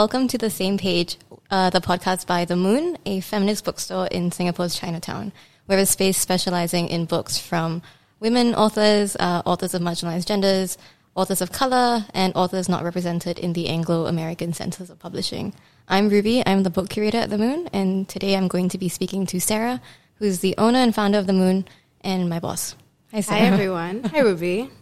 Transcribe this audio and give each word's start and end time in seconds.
welcome 0.00 0.26
to 0.26 0.38
the 0.38 0.48
same 0.48 0.78
page, 0.78 1.18
uh, 1.50 1.68
the 1.68 1.78
podcast 1.78 2.26
by 2.26 2.46
The 2.46 2.56
Moon, 2.56 2.96
a 3.04 3.20
feminist 3.20 3.66
bookstore 3.66 4.06
in 4.06 4.32
Singapore's 4.32 4.74
Chinatown. 4.74 5.30
We're 5.68 5.76
a 5.76 5.84
space 5.84 6.16
specializing 6.16 6.88
in 6.88 7.04
books 7.04 7.36
from 7.36 7.82
women 8.18 8.54
authors, 8.54 9.14
uh, 9.20 9.42
authors 9.44 9.74
of 9.74 9.82
marginalized 9.82 10.24
genders, 10.24 10.78
authors 11.14 11.42
of 11.42 11.52
color, 11.52 12.06
and 12.14 12.32
authors 12.34 12.66
not 12.66 12.82
represented 12.82 13.38
in 13.38 13.52
the 13.52 13.68
Anglo-American 13.68 14.54
centers 14.54 14.88
of 14.88 14.98
publishing. 14.98 15.52
I'm 15.86 16.08
Ruby. 16.08 16.42
I'm 16.46 16.62
the 16.62 16.70
book 16.70 16.88
curator 16.88 17.18
at 17.18 17.28
The 17.28 17.36
Moon, 17.36 17.68
and 17.70 18.08
today 18.08 18.38
I'm 18.38 18.48
going 18.48 18.70
to 18.70 18.78
be 18.78 18.88
speaking 18.88 19.26
to 19.26 19.38
Sarah, 19.38 19.82
who's 20.14 20.38
the 20.38 20.54
owner 20.56 20.78
and 20.78 20.94
founder 20.94 21.18
of 21.18 21.26
The 21.26 21.34
Moon, 21.34 21.66
and 22.00 22.30
my 22.30 22.40
boss. 22.40 22.74
Hi, 23.12 23.20
Sarah. 23.20 23.40
Hi, 23.40 23.46
everyone. 23.48 24.04
Hi, 24.04 24.20
Ruby. 24.20 24.70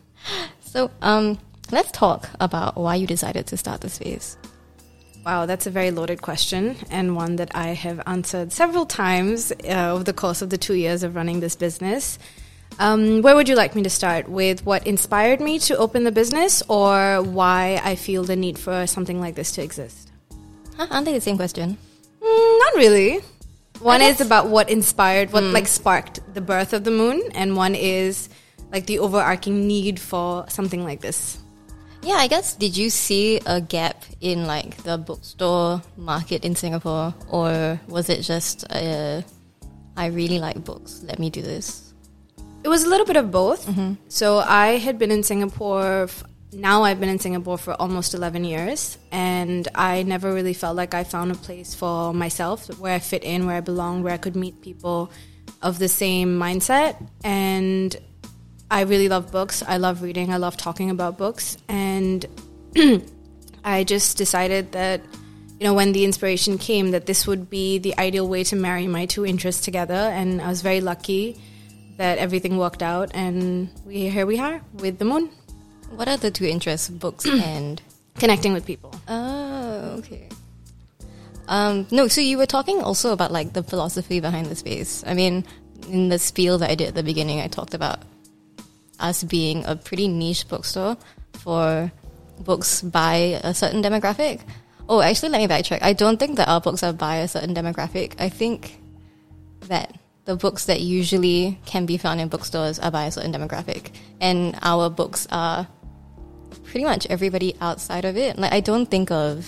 So, 0.61 0.93
um, 1.01 1.41
let's 1.73 1.91
talk 1.91 2.29
about 2.39 2.77
why 2.77 2.97
you 2.97 3.07
decided 3.07 3.47
to 3.49 3.57
start 3.57 3.81
the 3.81 3.89
space. 3.89 4.37
Wow, 5.29 5.45
that's 5.45 5.67
a 5.67 5.71
very 5.71 5.91
loaded 5.91 6.23
question 6.23 6.75
and 6.91 7.15
one 7.15 7.37
that 7.37 7.55
I 7.55 7.75
have 7.75 8.01
answered 8.07 8.51
several 8.51 8.87
times 8.87 9.53
uh, 9.53 9.93
over 9.93 10.03
the 10.03 10.15
course 10.15 10.41
of 10.41 10.49
the 10.49 10.57
two 10.57 10.73
years 10.73 11.03
of 11.03 11.15
running 11.15 11.41
this 11.41 11.55
business. 11.55 12.19
Um, 12.79 13.21
where 13.21 13.37
would 13.37 13.47
you 13.47 13.55
like 13.55 13.75
me 13.75 13.83
to 13.83 13.91
start? 13.91 14.27
With 14.27 14.65
what 14.65 14.87
inspired 14.87 15.43
me 15.43 15.59
to 15.69 15.77
open 15.77 16.05
the 16.05 16.13
business 16.13 16.63
or 16.67 17.21
why 17.21 17.79
I 17.85 17.95
feel 17.95 18.25
the 18.25 18.37
need 18.37 18.59
for 18.59 18.87
something 18.87 19.21
like 19.21 19.35
this 19.35 19.53
to 19.53 19.63
exist? 19.63 20.11
Huh, 20.79 20.87
aren't 20.91 21.05
they 21.05 21.13
the 21.13 21.21
same 21.21 21.37
question? 21.37 21.77
Mm, 22.23 22.59
not 22.61 22.75
really. 22.77 23.21
One 23.81 24.01
is 24.01 24.23
about 24.23 24.49
what 24.49 24.71
inspired, 24.71 25.31
what 25.35 25.43
mm. 25.43 25.53
like 25.53 25.67
sparked 25.67 26.21
the 26.33 26.41
birth 26.41 26.73
of 26.73 26.85
the 26.85 26.91
moon, 26.91 27.21
and 27.35 27.55
one 27.55 27.75
is 27.75 28.31
like 28.73 28.87
the 28.87 29.01
overarching 29.01 29.67
need 29.67 30.01
for 30.01 30.47
something 30.49 30.85
like 30.85 31.03
this. 31.03 31.37
Yeah, 32.09 32.17
I 32.17 32.27
guess 32.27 32.55
did 32.55 32.75
you 32.75 32.89
see 32.89 33.39
a 33.45 33.61
gap 33.61 34.03
in 34.23 34.47
like 34.47 34.83
the 34.83 34.97
bookstore 34.97 35.83
market 35.99 36.43
in 36.43 36.57
Singapore 36.57 37.13
or 37.29 37.79
was 37.87 38.09
it 38.09 38.23
just 38.23 38.65
uh, 38.73 39.21
I 39.95 40.07
really 40.07 40.39
like 40.39 40.65
books, 40.65 41.03
let 41.05 41.19
me 41.19 41.29
do 41.29 41.43
this? 41.43 41.93
It 42.65 42.69
was 42.69 42.85
a 42.85 42.89
little 42.89 43.05
bit 43.05 43.17
of 43.17 43.31
both. 43.31 43.67
Mm-hmm. 43.67 43.97
So 44.09 44.39
I 44.39 44.79
had 44.79 44.99
been 44.99 45.11
in 45.11 45.23
Singapore 45.23 46.05
f- 46.05 46.25
now 46.51 46.83
I've 46.83 46.99
been 46.99 47.11
in 47.11 47.19
Singapore 47.19 47.59
for 47.59 47.75
almost 47.75 48.15
11 48.15 48.43
years 48.45 48.97
and 49.13 49.69
I 49.75 50.03
never 50.03 50.33
really 50.33 50.55
felt 50.55 50.77
like 50.77 50.95
I 50.95 51.05
found 51.05 51.31
a 51.31 51.35
place 51.35 51.75
for 51.75 52.15
myself 52.15 52.69
where 52.81 52.95
I 52.95 53.01
fit 53.01 53.23
in, 53.23 53.45
where 53.45 53.57
I 53.57 53.61
belong, 53.61 54.03
where 54.03 54.15
I 54.15 54.17
could 54.17 54.35
meet 54.35 54.63
people 54.63 55.13
of 55.61 55.79
the 55.79 55.89
same 55.89 56.39
mindset 56.39 57.07
and 57.23 57.95
I 58.71 58.83
really 58.83 59.09
love 59.09 59.33
books. 59.33 59.63
I 59.67 59.79
love 59.79 60.03
reading. 60.03 60.33
I 60.33 60.37
love 60.37 60.57
talking 60.57 60.91
about 60.91 61.17
books. 61.17 61.57
And 61.69 62.27
I 63.65 63.85
just 63.85 64.17
decided 64.19 64.73
that, 64.73 65.01
you 65.59 65.65
know, 65.65 65.75
when 65.75 65.93
the 65.93 66.05
inspiration 66.05 66.59
came, 66.59 66.91
that 66.91 67.07
this 67.07 67.27
would 67.27 67.49
be 67.49 67.79
the 67.79 67.99
ideal 67.99 68.29
way 68.29 68.45
to 68.45 68.57
marry 68.57 68.87
my 68.87 69.07
two 69.07 69.25
interests 69.25 69.65
together. 69.65 69.95
And 69.95 70.43
I 70.43 70.49
was 70.49 70.61
very 70.61 70.81
lucky 70.81 71.41
that 71.97 72.19
everything 72.19 72.59
worked 72.59 72.83
out. 72.83 73.11
And 73.15 73.71
we, 73.87 74.09
here 74.11 74.27
we 74.27 74.39
are 74.39 74.61
with 74.75 74.99
the 74.99 75.05
moon. 75.05 75.31
What 75.91 76.07
are 76.09 76.19
the 76.19 76.31
two 76.31 76.45
interests, 76.45 76.91
books 76.91 77.27
and 77.27 77.81
connecting 78.19 78.53
with 78.53 78.67
people? 78.67 78.95
Oh, 79.09 79.97
okay. 79.99 80.29
Um, 81.49 81.87
no, 81.91 82.09
so 82.09 82.21
you 82.21 82.37
were 82.37 82.47
talking 82.47 82.83
also 82.83 83.15
about 83.15 83.33
like 83.33 83.55
the 83.55 83.63
philosophy 83.63 84.21
behind 84.21 84.47
the 84.47 84.57
space. 84.57 85.03
I 85.07 85.15
mean, 85.15 85.47
in 85.89 86.11
the 86.11 86.19
spiel 86.19 86.59
that 86.59 86.71
I 86.71 86.75
did 86.75 86.89
at 86.89 86.95
the 86.95 87.03
beginning, 87.03 87.41
I 87.41 87.49
talked 87.49 87.73
about 87.73 88.01
us 88.99 89.23
being 89.25 89.65
a 89.65 89.77
pretty 89.77 90.09
niche 90.09 90.49
bookstore 90.49 90.97
for 91.35 91.93
books 92.41 92.83
by 92.83 93.41
a 93.43 93.55
certain 93.55 93.83
demographic. 93.83 94.41
Oh, 94.89 95.01
actually, 95.01 95.31
let 95.31 95.39
me 95.39 95.49
backtrack. 95.49 95.83
I 95.83 95.93
don't 95.93 96.19
think 96.19 96.37
that 96.37 96.49
our 96.49 96.61
books 96.61 96.83
are 96.83 96.93
by 96.93 97.17
a 97.17 97.29
certain 97.29 97.55
demographic. 97.55 98.15
I 98.19 98.29
think 98.29 98.81
that 99.63 99.99
the 100.25 100.37
books 100.37 100.67
that 100.67 100.81
usually 100.81 101.59
can 101.67 101.87
be 101.87 101.99
found 101.99 102.21
in 102.21 102.29
bookstores 102.29 102.79
are 102.79 102.91
by 102.91 103.07
a 103.07 103.11
certain 103.11 103.33
demographic, 103.33 103.93
and 104.21 104.59
our 104.63 104.89
books 104.89 105.27
are 105.31 105.67
pretty 106.65 106.85
much 106.85 107.07
everybody 107.09 107.55
outside 107.61 108.05
of 108.05 108.17
it. 108.17 108.39
Like, 108.39 108.53
I 108.53 108.61
don't 108.61 108.87
think 108.87 109.11
of 109.11 109.47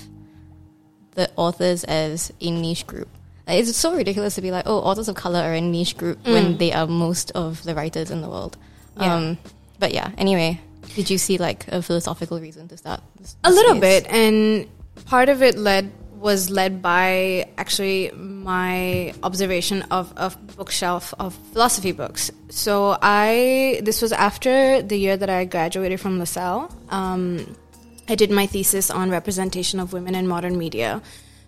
the 1.13 1.31
authors 1.37 1.85
as 1.85 2.33
a 2.41 2.51
niche 2.51 2.87
group. 2.87 3.09
it's 3.47 3.77
so 3.77 3.95
ridiculous 3.95 4.37
to 4.37 4.41
be 4.41 4.51
like, 4.51 4.65
oh, 4.67 4.79
authors 4.79 5.09
of 5.09 5.17
color 5.17 5.41
are 5.41 5.55
a 5.55 5.61
niche 5.61 5.97
group 5.97 6.23
mm. 6.23 6.33
when 6.33 6.59
they 6.59 6.73
are 6.73 6.87
most 6.87 7.31
of 7.33 7.63
the 7.65 7.75
writers 7.75 8.11
in 8.11 8.21
the 8.23 8.29
world. 8.29 8.57
Yeah. 9.01 9.15
Um, 9.15 9.39
but 9.79 9.93
yeah, 9.93 10.11
anyway, 10.19 10.61
did 10.95 11.11
you 11.11 11.19
see 11.19 11.39
like 11.39 11.67
a 11.69 11.83
philosophical 11.83 12.41
reason 12.41 12.69
to 12.69 12.77
start? 12.77 13.01
This, 13.19 13.35
this 13.35 13.37
a 13.45 13.51
little 13.51 13.81
bit, 13.81 14.07
and 14.07 14.69
part 15.07 15.29
of 15.29 15.43
it 15.43 15.57
led 15.57 15.91
was 16.21 16.51
led 16.51 16.83
by 16.83 17.49
actually 17.57 18.11
my 18.13 19.15
observation 19.23 19.83
of 19.91 20.13
a 20.17 20.31
bookshelf 20.57 21.15
of 21.19 21.35
philosophy 21.53 21.93
books. 21.93 22.31
So 22.51 22.99
I 23.01 23.81
this 23.83 24.03
was 24.03 24.13
after 24.13 24.83
the 24.83 24.99
year 24.99 25.17
that 25.17 25.31
I 25.31 25.47
graduated 25.47 25.99
from 25.99 26.19
LaSalle. 26.19 26.71
Um, 26.91 27.57
I 28.09 28.17
did 28.17 28.31
my 28.31 28.47
thesis 28.47 28.91
on 28.91 29.11
representation 29.11 29.81
of 29.81 29.93
women 29.93 30.15
in 30.15 30.27
modern 30.27 30.59
media. 30.59 31.01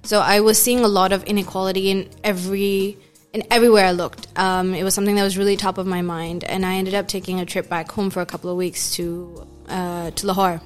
So 0.04 0.20
I 0.20 0.41
was 0.41 0.60
seeing 0.60 0.80
a 0.80 0.88
lot 0.88 1.12
of 1.12 1.22
inequality 1.24 1.91
in 1.91 2.08
every 2.24 2.98
and 3.34 3.47
everywhere 3.50 3.87
I 3.87 3.93
looked. 3.93 4.26
Um, 4.37 4.75
it 4.75 4.84
was 4.84 4.94
something 4.94 5.16
that 5.16 5.22
was 5.22 5.38
really 5.38 5.56
top 5.56 5.78
of 5.78 5.87
my 5.87 6.03
mind, 6.03 6.44
and 6.44 6.65
I 6.65 6.75
ended 6.75 6.94
up 6.94 7.09
taking 7.09 7.41
a 7.41 7.47
trip 7.47 7.69
back 7.69 7.91
home 7.91 8.10
for 8.10 8.20
a 8.20 8.26
couple 8.26 8.50
of 8.50 8.56
weeks 8.56 8.94
to 8.97 9.47
uh, 9.69 10.10
to 10.10 10.26
Lahore, 10.26 10.60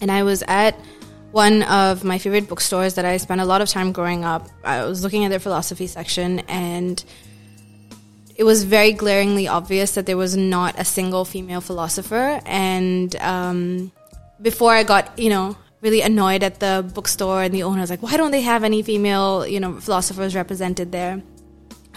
and 0.00 0.10
I 0.10 0.22
was 0.22 0.42
at 0.46 0.78
one 1.30 1.62
of 1.64 2.04
my 2.04 2.18
favorite 2.18 2.48
bookstores 2.48 2.94
that 2.94 3.04
I 3.04 3.18
spent 3.18 3.40
a 3.40 3.44
lot 3.44 3.60
of 3.60 3.68
time 3.68 3.92
growing 3.92 4.24
up. 4.24 4.48
I 4.64 4.84
was 4.84 5.02
looking 5.02 5.24
at 5.24 5.28
their 5.28 5.40
philosophy 5.40 5.86
section, 5.86 6.40
and 6.40 7.02
it 8.38 8.44
was 8.44 8.64
very 8.64 8.92
glaringly 8.92 9.48
obvious 9.48 9.94
that 9.94 10.06
there 10.06 10.16
was 10.16 10.36
not 10.36 10.78
a 10.78 10.84
single 10.84 11.24
female 11.24 11.60
philosopher. 11.60 12.40
And 12.46 13.14
um, 13.16 13.92
before 14.40 14.72
I 14.72 14.84
got, 14.84 15.18
you 15.18 15.28
know, 15.28 15.56
really 15.80 16.02
annoyed 16.02 16.44
at 16.44 16.60
the 16.60 16.88
bookstore 16.94 17.42
and 17.42 17.52
the 17.52 17.64
owner 17.64 17.80
was 17.80 17.90
like, 17.90 18.02
why 18.02 18.16
don't 18.16 18.30
they 18.30 18.42
have 18.42 18.62
any 18.62 18.82
female, 18.82 19.44
you 19.46 19.58
know, 19.58 19.80
philosophers 19.80 20.36
represented 20.36 20.92
there? 20.92 21.20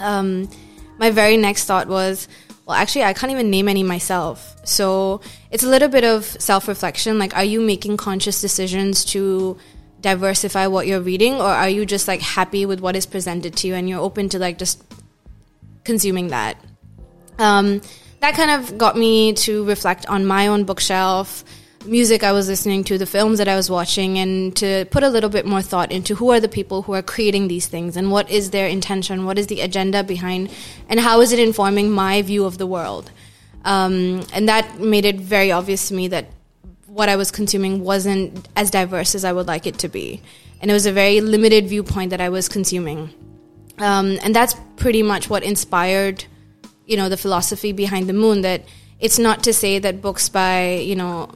Um, 0.01 0.49
my 0.97 1.11
very 1.11 1.37
next 1.37 1.65
thought 1.65 1.87
was, 1.87 2.27
well, 2.65 2.77
actually, 2.77 3.03
I 3.03 3.13
can't 3.13 3.31
even 3.31 3.49
name 3.49 3.67
any 3.67 3.83
myself. 3.83 4.55
So 4.63 5.21
it's 5.49 5.63
a 5.63 5.67
little 5.67 5.89
bit 5.89 6.03
of 6.03 6.25
self 6.25 6.67
reflection. 6.67 7.19
Like, 7.19 7.35
are 7.35 7.43
you 7.43 7.61
making 7.61 7.97
conscious 7.97 8.41
decisions 8.41 9.05
to 9.05 9.57
diversify 10.01 10.67
what 10.67 10.87
you're 10.87 11.01
reading, 11.01 11.35
or 11.35 11.47
are 11.47 11.69
you 11.69 11.85
just 11.85 12.07
like 12.07 12.21
happy 12.21 12.65
with 12.65 12.79
what 12.79 12.95
is 12.95 13.05
presented 13.05 13.55
to 13.57 13.67
you 13.67 13.75
and 13.75 13.87
you're 13.87 13.99
open 13.99 14.29
to 14.29 14.39
like 14.39 14.57
just 14.57 14.83
consuming 15.83 16.29
that? 16.29 16.57
Um, 17.39 17.81
that 18.19 18.35
kind 18.35 18.51
of 18.51 18.77
got 18.77 18.95
me 18.95 19.33
to 19.33 19.65
reflect 19.65 20.05
on 20.07 20.25
my 20.25 20.47
own 20.47 20.63
bookshelf 20.63 21.43
music 21.85 22.23
I 22.23 22.31
was 22.31 22.47
listening 22.47 22.83
to, 22.85 22.97
the 22.97 23.05
films 23.05 23.37
that 23.37 23.47
I 23.47 23.55
was 23.55 23.69
watching, 23.69 24.17
and 24.17 24.55
to 24.57 24.85
put 24.91 25.03
a 25.03 25.09
little 25.09 25.29
bit 25.29 25.45
more 25.45 25.61
thought 25.61 25.91
into 25.91 26.15
who 26.15 26.31
are 26.31 26.39
the 26.39 26.47
people 26.47 26.83
who 26.83 26.93
are 26.93 27.01
creating 27.01 27.47
these 27.47 27.67
things 27.67 27.97
and 27.97 28.11
what 28.11 28.29
is 28.29 28.51
their 28.51 28.67
intention, 28.67 29.25
what 29.25 29.37
is 29.37 29.47
the 29.47 29.61
agenda 29.61 30.03
behind, 30.03 30.51
and 30.89 30.99
how 30.99 31.21
is 31.21 31.31
it 31.31 31.39
informing 31.39 31.91
my 31.91 32.21
view 32.21 32.45
of 32.45 32.57
the 32.57 32.67
world. 32.67 33.11
Um, 33.65 34.25
and 34.33 34.49
that 34.49 34.79
made 34.79 35.05
it 35.05 35.17
very 35.17 35.51
obvious 35.51 35.87
to 35.89 35.93
me 35.93 36.07
that 36.09 36.27
what 36.87 37.09
I 37.09 37.15
was 37.15 37.31
consuming 37.31 37.83
wasn't 37.83 38.47
as 38.55 38.69
diverse 38.69 39.15
as 39.15 39.23
I 39.23 39.31
would 39.31 39.47
like 39.47 39.65
it 39.65 39.79
to 39.79 39.87
be. 39.87 40.21
And 40.61 40.69
it 40.69 40.73
was 40.73 40.85
a 40.85 40.91
very 40.91 41.21
limited 41.21 41.67
viewpoint 41.67 42.09
that 42.09 42.21
I 42.21 42.29
was 42.29 42.49
consuming. 42.49 43.13
Um, 43.77 44.19
and 44.23 44.35
that's 44.35 44.55
pretty 44.75 45.01
much 45.01 45.29
what 45.29 45.43
inspired, 45.43 46.25
you 46.85 46.97
know, 46.97 47.09
the 47.09 47.17
philosophy 47.17 47.71
behind 47.71 48.07
the 48.07 48.13
moon 48.13 48.41
that 48.41 48.63
it's 48.99 49.17
not 49.17 49.43
to 49.43 49.53
say 49.53 49.79
that 49.79 50.01
books 50.01 50.29
by, 50.29 50.75
you 50.75 50.95
know, 50.95 51.29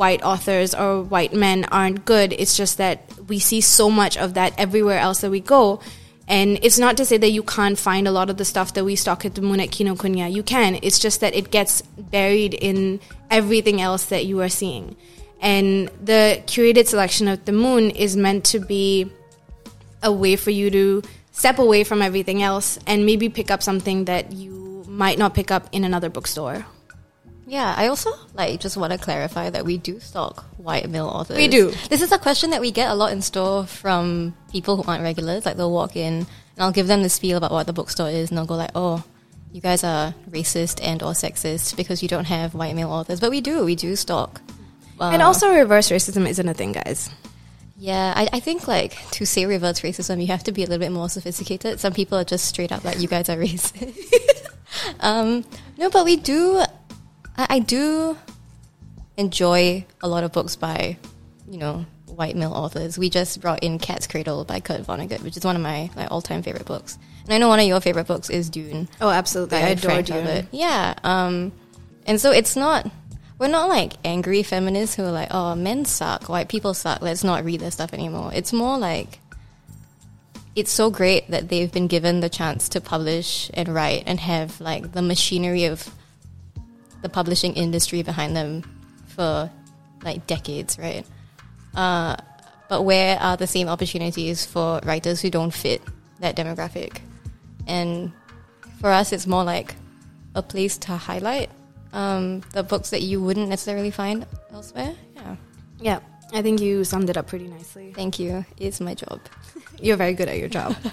white 0.00 0.22
authors 0.22 0.74
or 0.74 1.02
white 1.02 1.34
men 1.34 1.66
aren't 1.66 2.06
good. 2.06 2.32
It's 2.32 2.56
just 2.56 2.78
that 2.78 3.02
we 3.28 3.38
see 3.38 3.60
so 3.60 3.90
much 3.90 4.16
of 4.16 4.32
that 4.32 4.54
everywhere 4.56 4.98
else 4.98 5.20
that 5.20 5.30
we 5.30 5.40
go. 5.40 5.80
And 6.26 6.58
it's 6.62 6.78
not 6.78 6.96
to 6.96 7.04
say 7.04 7.18
that 7.18 7.32
you 7.32 7.42
can't 7.42 7.78
find 7.78 8.08
a 8.08 8.10
lot 8.10 8.30
of 8.30 8.38
the 8.38 8.46
stuff 8.46 8.72
that 8.74 8.84
we 8.84 8.96
stock 8.96 9.26
at 9.26 9.34
the 9.34 9.42
Moon 9.42 9.60
at 9.60 9.68
Kinokuniya. 9.68 10.32
You 10.32 10.42
can. 10.42 10.78
It's 10.80 10.98
just 10.98 11.20
that 11.20 11.34
it 11.34 11.50
gets 11.50 11.82
buried 11.98 12.54
in 12.54 13.00
everything 13.30 13.82
else 13.82 14.06
that 14.06 14.24
you 14.24 14.40
are 14.40 14.48
seeing. 14.48 14.96
And 15.42 15.88
the 16.02 16.42
curated 16.46 16.86
selection 16.86 17.28
of 17.28 17.44
the 17.44 17.52
Moon 17.52 17.90
is 17.90 18.16
meant 18.16 18.44
to 18.46 18.58
be 18.58 19.10
a 20.02 20.10
way 20.10 20.36
for 20.36 20.50
you 20.50 20.70
to 20.70 21.02
step 21.32 21.58
away 21.58 21.84
from 21.84 22.00
everything 22.00 22.42
else 22.42 22.78
and 22.86 23.04
maybe 23.04 23.28
pick 23.28 23.50
up 23.50 23.62
something 23.62 24.06
that 24.06 24.32
you 24.32 24.82
might 24.88 25.18
not 25.18 25.34
pick 25.34 25.50
up 25.50 25.68
in 25.72 25.84
another 25.84 26.08
bookstore. 26.08 26.64
Yeah, 27.46 27.74
I 27.76 27.88
also 27.88 28.12
like 28.34 28.60
just 28.60 28.76
want 28.76 28.92
to 28.92 28.98
clarify 28.98 29.50
that 29.50 29.64
we 29.64 29.78
do 29.78 29.98
stock 30.00 30.44
white 30.56 30.88
male 30.88 31.06
authors. 31.06 31.36
We 31.36 31.48
do. 31.48 31.72
This 31.88 32.00
is 32.00 32.12
a 32.12 32.18
question 32.18 32.50
that 32.50 32.60
we 32.60 32.70
get 32.70 32.90
a 32.90 32.94
lot 32.94 33.12
in 33.12 33.22
store 33.22 33.66
from 33.66 34.34
people 34.52 34.76
who 34.76 34.90
aren't 34.90 35.02
regulars. 35.02 35.46
Like 35.46 35.56
they'll 35.56 35.72
walk 35.72 35.96
in 35.96 36.14
and 36.14 36.26
I'll 36.58 36.72
give 36.72 36.86
them 36.86 37.02
this 37.02 37.14
spiel 37.14 37.36
about 37.38 37.50
what 37.50 37.66
the 37.66 37.72
bookstore 37.72 38.08
is, 38.08 38.30
and 38.30 38.38
they'll 38.38 38.46
go 38.46 38.56
like, 38.56 38.70
"Oh, 38.74 39.02
you 39.52 39.60
guys 39.60 39.82
are 39.82 40.14
racist 40.30 40.80
and 40.82 41.02
or 41.02 41.12
sexist 41.12 41.76
because 41.76 42.02
you 42.02 42.08
don't 42.08 42.26
have 42.26 42.54
white 42.54 42.76
male 42.76 42.90
authors." 42.90 43.20
But 43.20 43.30
we 43.30 43.40
do. 43.40 43.64
We 43.64 43.74
do 43.74 43.96
stock. 43.96 44.40
Uh, 45.00 45.10
and 45.12 45.22
also, 45.22 45.52
reverse 45.52 45.88
racism 45.90 46.28
isn't 46.28 46.46
a 46.46 46.54
thing, 46.54 46.72
guys. 46.72 47.10
Yeah, 47.80 48.12
I, 48.14 48.28
I 48.34 48.40
think 48.40 48.68
like 48.68 48.98
to 49.12 49.24
say 49.24 49.46
reverse 49.46 49.80
racism, 49.80 50.20
you 50.20 50.26
have 50.26 50.44
to 50.44 50.52
be 50.52 50.62
a 50.62 50.66
little 50.66 50.80
bit 50.80 50.92
more 50.92 51.08
sophisticated. 51.08 51.80
Some 51.80 51.94
people 51.94 52.18
are 52.18 52.24
just 52.24 52.44
straight 52.44 52.72
up 52.72 52.84
like, 52.84 53.00
you 53.00 53.08
guys 53.08 53.30
are 53.30 53.38
racist. 53.38 54.46
um, 55.00 55.46
no, 55.78 55.88
but 55.88 56.04
we 56.04 56.16
do, 56.16 56.62
I, 57.40 57.46
I 57.56 57.58
do 57.60 58.16
enjoy 59.16 59.86
a 60.00 60.08
lot 60.08 60.24
of 60.24 60.32
books 60.32 60.56
by, 60.56 60.98
you 61.48 61.58
know, 61.58 61.86
white 62.06 62.36
male 62.36 62.52
authors. 62.52 62.98
We 62.98 63.08
just 63.08 63.40
brought 63.40 63.62
in 63.62 63.78
Cat's 63.78 64.06
Cradle 64.06 64.44
by 64.44 64.60
Kurt 64.60 64.82
Vonnegut, 64.82 65.22
which 65.22 65.36
is 65.36 65.44
one 65.44 65.56
of 65.56 65.62
my 65.62 65.90
like, 65.96 66.10
all 66.10 66.20
time 66.20 66.42
favorite 66.42 66.66
books. 66.66 66.98
And 67.24 67.32
I 67.32 67.38
know 67.38 67.48
one 67.48 67.60
of 67.60 67.66
your 67.66 67.80
favorite 67.80 68.06
books 68.06 68.28
is 68.30 68.50
Dune. 68.50 68.88
Oh, 69.00 69.10
absolutely. 69.10 69.58
I 69.58 69.68
adore 69.68 69.90
Frank 69.90 70.06
Dune. 70.06 70.24
Herbert. 70.24 70.46
Yeah. 70.52 70.94
Um, 71.02 71.52
and 72.06 72.20
so 72.20 72.30
it's 72.30 72.56
not, 72.56 72.90
we're 73.38 73.48
not 73.48 73.68
like 73.68 73.94
angry 74.04 74.42
feminists 74.42 74.96
who 74.96 75.04
are 75.04 75.12
like, 75.12 75.28
oh, 75.30 75.54
men 75.54 75.84
suck, 75.84 76.28
white 76.28 76.48
people 76.48 76.74
suck, 76.74 77.00
let's 77.00 77.24
not 77.24 77.44
read 77.44 77.60
their 77.60 77.70
stuff 77.70 77.94
anymore. 77.94 78.32
It's 78.34 78.52
more 78.52 78.78
like, 78.78 79.18
it's 80.56 80.72
so 80.72 80.90
great 80.90 81.30
that 81.30 81.48
they've 81.48 81.70
been 81.70 81.86
given 81.86 82.20
the 82.20 82.28
chance 82.28 82.68
to 82.70 82.80
publish 82.80 83.50
and 83.54 83.68
write 83.68 84.02
and 84.06 84.18
have 84.18 84.60
like 84.60 84.92
the 84.92 85.02
machinery 85.02 85.64
of 85.64 85.88
the 87.02 87.08
publishing 87.08 87.54
industry 87.54 88.02
behind 88.02 88.36
them 88.36 88.62
for 89.06 89.50
like 90.02 90.26
decades, 90.26 90.78
right? 90.78 91.06
Uh, 91.74 92.16
but 92.68 92.82
where 92.82 93.18
are 93.20 93.36
the 93.36 93.46
same 93.46 93.68
opportunities 93.68 94.46
for 94.46 94.80
writers 94.84 95.20
who 95.20 95.30
don't 95.30 95.52
fit 95.52 95.82
that 96.20 96.36
demographic? 96.36 96.98
And 97.66 98.12
for 98.80 98.90
us, 98.90 99.12
it's 99.12 99.26
more 99.26 99.44
like 99.44 99.74
a 100.34 100.42
place 100.42 100.78
to 100.78 100.96
highlight 100.96 101.50
um, 101.92 102.40
the 102.52 102.62
books 102.62 102.90
that 102.90 103.02
you 103.02 103.20
wouldn't 103.20 103.48
necessarily 103.48 103.90
find 103.90 104.26
elsewhere. 104.52 104.94
Yeah. 105.14 105.36
Yeah, 105.80 106.00
I 106.32 106.42
think 106.42 106.60
you 106.60 106.84
summed 106.84 107.10
it 107.10 107.16
up 107.16 107.26
pretty 107.26 107.48
nicely. 107.48 107.92
Thank 107.94 108.18
you. 108.18 108.44
It's 108.58 108.80
my 108.80 108.94
job. 108.94 109.20
You're 109.80 109.96
very 109.96 110.14
good 110.14 110.28
at 110.28 110.38
your 110.38 110.48
job. 110.48 110.76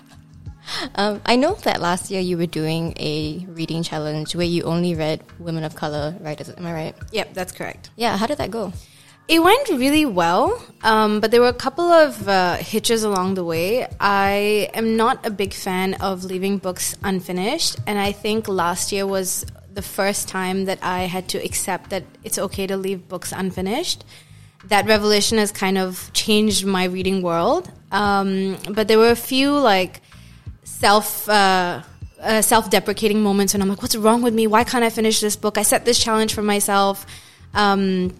Um, 0.95 1.21
I 1.25 1.35
know 1.35 1.55
that 1.63 1.81
last 1.81 2.11
year 2.11 2.21
you 2.21 2.37
were 2.37 2.45
doing 2.45 2.93
a 2.99 3.45
reading 3.49 3.83
challenge 3.83 4.35
where 4.35 4.45
you 4.45 4.63
only 4.63 4.95
read 4.95 5.21
women 5.39 5.63
of 5.63 5.75
color 5.75 6.15
writers. 6.21 6.49
Am 6.57 6.65
I 6.65 6.73
right? 6.73 6.95
yep, 7.11 7.33
that's 7.33 7.51
correct. 7.51 7.89
Yeah. 7.95 8.17
How 8.17 8.27
did 8.27 8.37
that 8.37 8.51
go? 8.51 8.73
It 9.27 9.43
went 9.43 9.67
really 9.69 10.05
well, 10.05 10.61
um, 10.83 11.19
but 11.19 11.31
there 11.31 11.41
were 11.41 11.49
a 11.49 11.53
couple 11.53 11.91
of 11.91 12.29
uh, 12.29 12.55
hitches 12.55 13.03
along 13.03 13.33
the 13.33 13.43
way. 13.43 13.85
I 13.99 14.69
am 14.73 14.95
not 14.95 15.25
a 15.25 15.29
big 15.29 15.53
fan 15.53 15.95
of 15.95 16.23
leaving 16.23 16.59
books 16.59 16.95
unfinished, 17.03 17.75
and 17.85 17.99
I 17.99 18.13
think 18.13 18.47
last 18.47 18.93
year 18.93 19.05
was 19.05 19.45
the 19.73 19.81
first 19.81 20.29
time 20.29 20.65
that 20.65 20.79
I 20.81 21.01
had 21.01 21.27
to 21.29 21.43
accept 21.43 21.89
that 21.89 22.03
it's 22.23 22.39
okay 22.39 22.67
to 22.67 22.77
leave 22.77 23.09
books 23.09 23.33
unfinished. 23.33 24.05
That 24.65 24.87
revelation 24.87 25.37
has 25.39 25.51
kind 25.51 25.77
of 25.77 26.09
changed 26.13 26.65
my 26.65 26.85
reading 26.85 27.21
world. 27.21 27.69
Um, 27.91 28.57
but 28.71 28.87
there 28.87 28.97
were 28.97 29.11
a 29.11 29.15
few 29.15 29.51
like 29.57 30.01
self 30.79 31.27
uh, 31.27 31.81
uh, 32.19 32.41
self 32.41 32.69
deprecating 32.69 33.21
moments 33.21 33.53
when 33.53 33.61
I'm 33.61 33.69
like, 33.69 33.81
what's 33.81 33.95
wrong 33.95 34.21
with 34.21 34.33
me? 34.33 34.47
Why 34.47 34.63
can't 34.63 34.83
I 34.83 34.89
finish 34.89 35.21
this 35.21 35.35
book? 35.35 35.57
I 35.57 35.63
set 35.63 35.85
this 35.85 35.99
challenge 35.99 36.33
for 36.33 36.41
myself. 36.41 37.05
Um, 37.53 38.13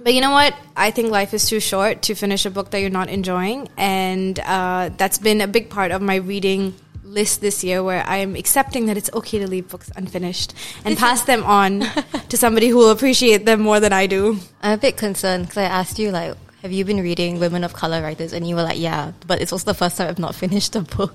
but 0.00 0.14
you 0.14 0.20
know 0.20 0.30
what? 0.30 0.54
I 0.76 0.90
think 0.90 1.10
life 1.10 1.34
is 1.34 1.48
too 1.48 1.60
short 1.60 2.02
to 2.02 2.14
finish 2.14 2.46
a 2.46 2.50
book 2.50 2.70
that 2.70 2.80
you're 2.80 2.90
not 2.90 3.08
enjoying. 3.08 3.68
And 3.76 4.38
uh, 4.38 4.90
that's 4.96 5.18
been 5.18 5.40
a 5.40 5.48
big 5.48 5.70
part 5.70 5.90
of 5.90 6.00
my 6.00 6.16
reading 6.16 6.74
list 7.02 7.40
this 7.40 7.64
year 7.64 7.82
where 7.82 8.04
I 8.06 8.18
am 8.18 8.36
accepting 8.36 8.86
that 8.86 8.96
it's 8.96 9.10
okay 9.12 9.38
to 9.38 9.48
leave 9.48 9.68
books 9.68 9.90
unfinished 9.96 10.54
and 10.84 10.96
pass 10.96 11.22
them 11.22 11.42
on 11.42 11.80
to 12.28 12.36
somebody 12.36 12.68
who 12.68 12.76
will 12.76 12.90
appreciate 12.90 13.44
them 13.44 13.60
more 13.60 13.80
than 13.80 13.92
I 13.92 14.06
do. 14.06 14.38
I'm 14.62 14.74
a 14.74 14.76
bit 14.76 14.96
concerned 14.96 15.44
because 15.44 15.58
I 15.58 15.64
asked 15.64 15.98
you 15.98 16.10
like, 16.10 16.36
have 16.62 16.72
you 16.72 16.84
been 16.84 17.00
reading 17.00 17.40
women 17.40 17.64
of 17.64 17.72
color 17.72 18.02
writers? 18.02 18.32
And 18.32 18.46
you 18.46 18.56
were 18.56 18.62
like, 18.62 18.78
yeah, 18.78 19.12
but 19.26 19.40
it's 19.40 19.52
also 19.52 19.64
the 19.64 19.74
first 19.74 19.96
time 19.96 20.08
I've 20.08 20.18
not 20.18 20.34
finished 20.34 20.76
a 20.76 20.80
book. 20.80 21.14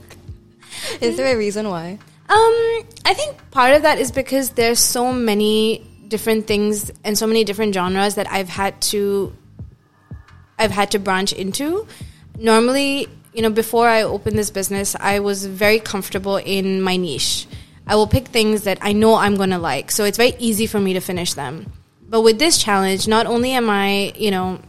Is 1.01 1.17
there 1.17 1.33
a 1.33 1.37
reason 1.37 1.69
why? 1.69 1.99
Um, 2.29 2.83
I 3.05 3.13
think 3.13 3.37
part 3.51 3.73
of 3.73 3.81
that 3.83 3.99
is 3.99 4.11
because 4.11 4.51
there's 4.51 4.79
so 4.79 5.11
many 5.11 5.85
different 6.07 6.47
things 6.47 6.91
and 7.03 7.17
so 7.17 7.27
many 7.27 7.43
different 7.43 7.73
genres 7.73 8.15
that 8.15 8.31
I've 8.31 8.49
had 8.49 8.79
to 8.93 9.33
I've 10.57 10.71
had 10.71 10.91
to 10.91 10.99
branch 10.99 11.33
into. 11.33 11.87
Normally, 12.37 13.07
you 13.33 13.41
know, 13.41 13.49
before 13.49 13.87
I 13.87 14.03
opened 14.03 14.37
this 14.37 14.51
business, 14.51 14.95
I 14.99 15.19
was 15.19 15.45
very 15.45 15.79
comfortable 15.79 16.37
in 16.37 16.81
my 16.81 16.97
niche. 16.97 17.47
I 17.85 17.95
will 17.95 18.07
pick 18.07 18.27
things 18.27 18.63
that 18.63 18.77
I 18.81 18.93
know 18.93 19.15
I'm 19.15 19.35
going 19.35 19.49
to 19.49 19.57
like. 19.57 19.91
So 19.91 20.05
it's 20.05 20.17
very 20.17 20.35
easy 20.39 20.67
for 20.67 20.79
me 20.79 20.93
to 20.93 21.01
finish 21.01 21.33
them. 21.33 21.71
But 22.07 22.21
with 22.21 22.39
this 22.39 22.57
challenge, 22.57 23.07
not 23.07 23.25
only 23.25 23.51
am 23.51 23.69
I, 23.69 24.13
you 24.15 24.31
know, 24.31 24.61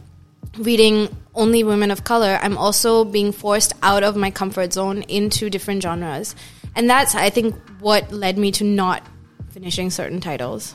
reading 0.57 1.15
only 1.35 1.63
women 1.63 1.91
of 1.91 2.03
color, 2.03 2.39
I'm 2.41 2.57
also 2.57 3.03
being 3.05 3.31
forced 3.31 3.73
out 3.83 4.03
of 4.03 4.15
my 4.15 4.31
comfort 4.31 4.73
zone 4.73 5.03
into 5.03 5.49
different 5.49 5.83
genres. 5.83 6.35
And 6.75 6.89
that's, 6.89 7.15
I 7.15 7.29
think, 7.29 7.55
what 7.79 8.11
led 8.11 8.37
me 8.37 8.51
to 8.53 8.63
not 8.63 9.03
finishing 9.51 9.89
certain 9.89 10.19
titles. 10.19 10.73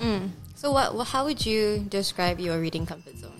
So, 0.54 0.72
what? 0.72 1.06
How 1.08 1.24
would 1.24 1.44
you 1.44 1.84
describe 1.88 2.40
your 2.40 2.60
reading 2.60 2.86
comfort 2.86 3.16
zone? 3.16 3.30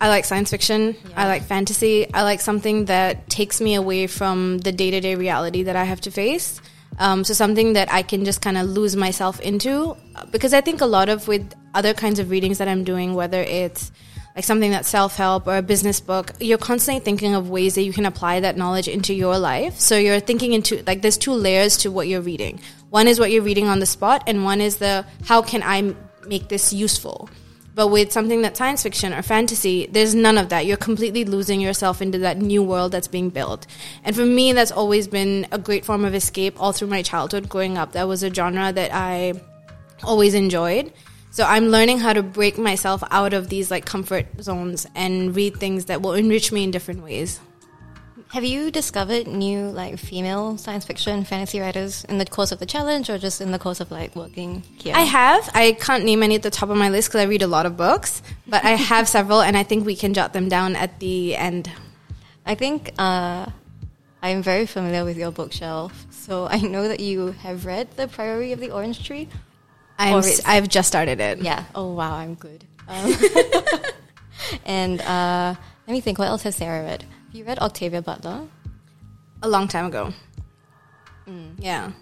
I 0.00 0.08
like 0.08 0.24
science 0.24 0.50
fiction. 0.50 0.94
Yeah. 1.08 1.22
I 1.22 1.26
like 1.26 1.42
fantasy. 1.44 2.12
I 2.12 2.22
like 2.22 2.40
something 2.40 2.84
that 2.86 3.28
takes 3.30 3.60
me 3.60 3.74
away 3.74 4.06
from 4.06 4.58
the 4.58 4.72
day 4.72 4.90
to 4.90 5.00
day 5.00 5.14
reality 5.14 5.64
that 5.64 5.76
I 5.76 5.84
have 5.84 6.00
to 6.02 6.10
face. 6.10 6.60
Um, 6.98 7.24
so 7.24 7.34
something 7.34 7.74
that 7.74 7.92
I 7.92 8.02
can 8.02 8.24
just 8.24 8.40
kind 8.40 8.56
of 8.56 8.66
lose 8.68 8.96
myself 8.96 9.40
into, 9.40 9.96
because 10.30 10.54
I 10.54 10.60
think 10.60 10.80
a 10.80 10.86
lot 10.86 11.08
of 11.08 11.28
with 11.28 11.52
other 11.74 11.92
kinds 11.94 12.18
of 12.18 12.30
readings 12.30 12.58
that 12.58 12.68
I'm 12.68 12.84
doing, 12.84 13.14
whether 13.14 13.42
it's 13.42 13.92
like 14.36 14.44
something 14.44 14.70
that's 14.70 14.88
self 14.88 15.16
help 15.16 15.46
or 15.46 15.56
a 15.56 15.62
business 15.62 15.98
book, 15.98 16.32
you're 16.38 16.58
constantly 16.58 17.02
thinking 17.02 17.34
of 17.34 17.48
ways 17.48 17.74
that 17.74 17.82
you 17.82 17.92
can 17.92 18.04
apply 18.04 18.40
that 18.40 18.58
knowledge 18.58 18.86
into 18.86 19.14
your 19.14 19.38
life. 19.38 19.80
So 19.80 19.96
you're 19.96 20.20
thinking 20.20 20.52
into 20.52 20.84
like 20.86 21.00
there's 21.00 21.16
two 21.16 21.32
layers 21.32 21.78
to 21.78 21.90
what 21.90 22.06
you're 22.06 22.20
reading. 22.20 22.60
One 22.90 23.08
is 23.08 23.18
what 23.18 23.30
you're 23.30 23.42
reading 23.42 23.66
on 23.66 23.80
the 23.80 23.86
spot, 23.86 24.24
and 24.26 24.44
one 24.44 24.60
is 24.60 24.76
the 24.76 25.06
how 25.24 25.40
can 25.40 25.62
I 25.62 25.94
make 26.26 26.48
this 26.48 26.72
useful. 26.72 27.30
But 27.74 27.88
with 27.88 28.10
something 28.10 28.40
that's 28.40 28.58
science 28.58 28.82
fiction 28.82 29.12
or 29.12 29.20
fantasy, 29.22 29.86
there's 29.86 30.14
none 30.14 30.38
of 30.38 30.48
that. 30.50 30.64
You're 30.64 30.78
completely 30.78 31.24
losing 31.24 31.60
yourself 31.60 32.00
into 32.00 32.18
that 32.20 32.38
new 32.38 32.62
world 32.62 32.92
that's 32.92 33.08
being 33.08 33.28
built. 33.28 33.66
And 34.02 34.16
for 34.16 34.24
me, 34.24 34.52
that's 34.54 34.72
always 34.72 35.06
been 35.08 35.46
a 35.52 35.58
great 35.58 35.84
form 35.84 36.04
of 36.06 36.14
escape 36.14 36.58
all 36.58 36.72
through 36.72 36.88
my 36.88 37.02
childhood 37.02 37.50
growing 37.50 37.76
up. 37.76 37.92
That 37.92 38.08
was 38.08 38.22
a 38.22 38.32
genre 38.32 38.72
that 38.72 38.94
I 38.94 39.34
always 40.02 40.32
enjoyed. 40.32 40.90
So 41.36 41.44
I'm 41.44 41.66
learning 41.66 41.98
how 41.98 42.14
to 42.14 42.22
break 42.22 42.56
myself 42.56 43.04
out 43.10 43.34
of 43.34 43.50
these 43.50 43.70
like 43.70 43.84
comfort 43.84 44.24
zones 44.40 44.86
and 44.94 45.36
read 45.36 45.58
things 45.58 45.84
that 45.84 46.00
will 46.00 46.14
enrich 46.14 46.50
me 46.50 46.64
in 46.64 46.70
different 46.70 47.02
ways. 47.02 47.40
Have 48.28 48.42
you 48.42 48.70
discovered 48.70 49.26
new 49.26 49.64
like 49.68 49.98
female 49.98 50.56
science 50.56 50.86
fiction 50.86 51.24
fantasy 51.24 51.60
writers 51.60 52.04
in 52.04 52.16
the 52.16 52.24
course 52.24 52.52
of 52.52 52.58
the 52.58 52.64
challenge, 52.64 53.10
or 53.10 53.18
just 53.18 53.42
in 53.42 53.52
the 53.52 53.58
course 53.58 53.80
of 53.80 53.90
like 53.90 54.16
working 54.16 54.62
here? 54.78 54.96
I 54.96 55.02
have. 55.02 55.50
I 55.52 55.72
can't 55.72 56.06
name 56.06 56.22
any 56.22 56.36
at 56.36 56.42
the 56.42 56.50
top 56.50 56.70
of 56.70 56.78
my 56.78 56.88
list 56.88 57.10
because 57.10 57.20
I 57.20 57.24
read 57.24 57.42
a 57.42 57.46
lot 57.46 57.66
of 57.66 57.76
books, 57.76 58.22
but 58.46 58.64
I 58.64 58.70
have 58.90 59.06
several, 59.06 59.42
and 59.42 59.58
I 59.58 59.62
think 59.62 59.84
we 59.84 59.94
can 59.94 60.14
jot 60.14 60.32
them 60.32 60.48
down 60.48 60.74
at 60.74 61.00
the 61.00 61.36
end. 61.36 61.70
I 62.46 62.54
think 62.54 62.94
uh, 62.98 63.44
I'm 64.22 64.42
very 64.42 64.64
familiar 64.64 65.04
with 65.04 65.18
your 65.18 65.32
bookshelf, 65.32 66.06
so 66.08 66.46
I 66.46 66.60
know 66.62 66.88
that 66.88 67.00
you 67.00 67.32
have 67.42 67.66
read 67.66 67.90
The 67.90 68.08
Priory 68.08 68.52
of 68.52 68.58
the 68.58 68.70
Orange 68.70 69.04
Tree. 69.04 69.28
I'm, 69.98 70.14
Or 70.14 70.18
s- 70.18 70.38
it's- 70.38 70.42
I've 70.46 70.68
just 70.68 70.88
started 70.88 71.20
it. 71.20 71.38
Yeah. 71.40 71.64
Oh 71.74 71.92
wow, 71.94 72.14
I'm 72.14 72.34
good. 72.34 72.64
Um, 72.88 73.14
and 74.64 75.00
uh, 75.00 75.54
let 75.86 75.92
me 75.92 76.00
think. 76.00 76.18
What 76.18 76.28
else 76.28 76.42
has 76.42 76.56
Sarah 76.56 76.82
read? 76.84 77.02
Have 77.02 77.34
you 77.34 77.44
read 77.44 77.58
Octavia 77.58 78.02
Butler? 78.02 78.46
a 79.42 79.48
long 79.48 79.68
time 79.68 79.84
ago. 79.86 80.12
Yeah. 81.58 81.92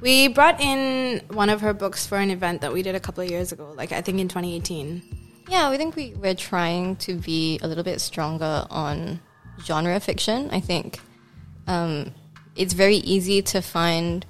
We 0.00 0.28
brought 0.28 0.60
in 0.60 1.20
one 1.30 1.48
of 1.50 1.60
her 1.62 1.72
books 1.74 2.06
for 2.06 2.16
an 2.18 2.30
event 2.30 2.60
that 2.60 2.72
we 2.72 2.82
did 2.82 2.94
a 2.94 3.00
couple 3.00 3.24
of 3.24 3.30
years 3.30 3.50
ago, 3.50 3.72
like 3.74 3.92
I 3.92 4.02
think 4.02 4.20
in 4.20 4.28
2018. 4.28 5.02
Yeah, 5.48 5.70
we 5.70 5.76
think 5.78 5.96
we, 5.96 6.12
we're 6.14 6.34
trying 6.34 6.96
to 6.96 7.14
be 7.14 7.58
a 7.62 7.66
little 7.66 7.82
bit 7.84 8.00
stronger 8.00 8.66
on 8.70 9.20
genre 9.64 9.98
fiction. 10.00 10.48
I 10.52 10.60
think 10.60 11.00
um, 11.66 12.12
it's 12.54 12.72
very 12.74 12.96
easy 12.96 13.42
to 13.42 13.60
find 13.62 14.24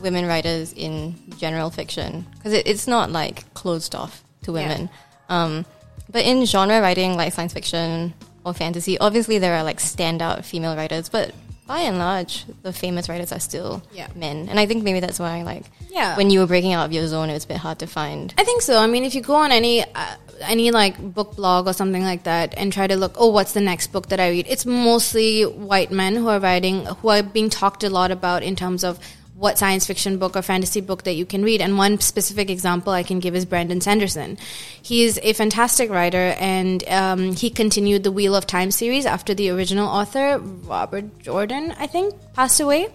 women 0.00 0.26
writers 0.26 0.72
in 0.72 1.14
general 1.38 1.70
fiction 1.70 2.26
because 2.36 2.52
it, 2.52 2.66
it's 2.66 2.86
not 2.86 3.10
like 3.10 3.52
closed 3.54 3.94
off 3.94 4.22
to 4.42 4.52
Yeah. 4.52 4.68
women. 4.68 4.90
Um, 5.28 5.66
but 6.10 6.24
in 6.24 6.44
genre 6.46 6.80
writing, 6.80 7.16
like 7.16 7.32
science 7.32 7.52
fiction 7.52 8.14
or 8.44 8.54
fantasy, 8.54 8.98
obviously 8.98 9.38
there 9.38 9.54
are 9.56 9.62
like 9.62 9.78
standout 9.78 10.44
female 10.44 10.76
writers, 10.76 11.08
but 11.08 11.32
by 11.66 11.80
and 11.80 11.98
large, 11.98 12.46
the 12.62 12.72
famous 12.72 13.10
writers 13.10 13.30
are 13.30 13.40
still 13.40 13.82
Yeah. 13.92 14.06
men. 14.14 14.48
And 14.48 14.58
I 14.58 14.64
think 14.64 14.82
maybe 14.84 15.00
that's 15.00 15.18
why, 15.18 15.42
like, 15.42 15.64
Yeah. 15.90 16.16
when 16.16 16.30
you 16.30 16.40
were 16.40 16.46
breaking 16.46 16.72
out 16.72 16.86
of 16.86 16.92
your 16.94 17.06
zone, 17.08 17.28
it 17.28 17.34
was 17.34 17.44
a 17.44 17.48
bit 17.48 17.58
hard 17.58 17.78
to 17.80 17.86
find. 17.86 18.32
I 18.38 18.44
think 18.44 18.62
so. 18.62 18.78
I 18.78 18.86
mean, 18.86 19.04
if 19.04 19.14
you 19.14 19.20
go 19.20 19.34
on 19.34 19.52
any 19.52 19.82
uh, 19.82 20.14
any 20.40 20.70
like 20.70 20.96
book 21.14 21.34
blog 21.36 21.66
or 21.66 21.72
something 21.74 22.04
like 22.04 22.22
that 22.22 22.54
and 22.56 22.72
try 22.72 22.86
to 22.86 22.96
look, 22.96 23.16
oh, 23.18 23.26
what's 23.28 23.52
the 23.52 23.60
next 23.60 23.88
book 23.92 24.08
that 24.08 24.20
I 24.20 24.30
read? 24.30 24.46
It's 24.48 24.64
mostly 24.64 25.42
white 25.42 25.90
men 25.90 26.14
who 26.16 26.28
are 26.28 26.38
writing, 26.40 26.86
who 26.86 27.08
are 27.08 27.22
being 27.24 27.50
talked 27.50 27.82
a 27.84 27.90
lot 27.90 28.10
about 28.12 28.42
in 28.42 28.54
terms 28.56 28.82
of 28.84 28.98
what 29.38 29.56
science 29.56 29.86
fiction 29.86 30.18
book 30.18 30.36
or 30.36 30.42
fantasy 30.42 30.80
book 30.80 31.04
that 31.04 31.12
you 31.12 31.24
can 31.24 31.44
read. 31.44 31.60
And 31.60 31.78
one 31.78 32.00
specific 32.00 32.50
example 32.50 32.92
I 32.92 33.04
can 33.04 33.20
give 33.20 33.36
is 33.36 33.44
Brandon 33.44 33.80
Sanderson. 33.80 34.36
He 34.82 35.04
is 35.04 35.20
a 35.22 35.32
fantastic 35.32 35.90
writer, 35.90 36.34
and 36.40 36.86
um, 36.88 37.32
he 37.34 37.48
continued 37.48 38.02
the 38.02 38.10
Wheel 38.10 38.34
of 38.34 38.46
Time 38.46 38.72
series 38.72 39.06
after 39.06 39.34
the 39.34 39.50
original 39.50 39.88
author, 39.88 40.38
Robert 40.38 41.20
Jordan, 41.20 41.72
I 41.78 41.86
think, 41.86 42.14
passed 42.34 42.58
away. 42.58 42.86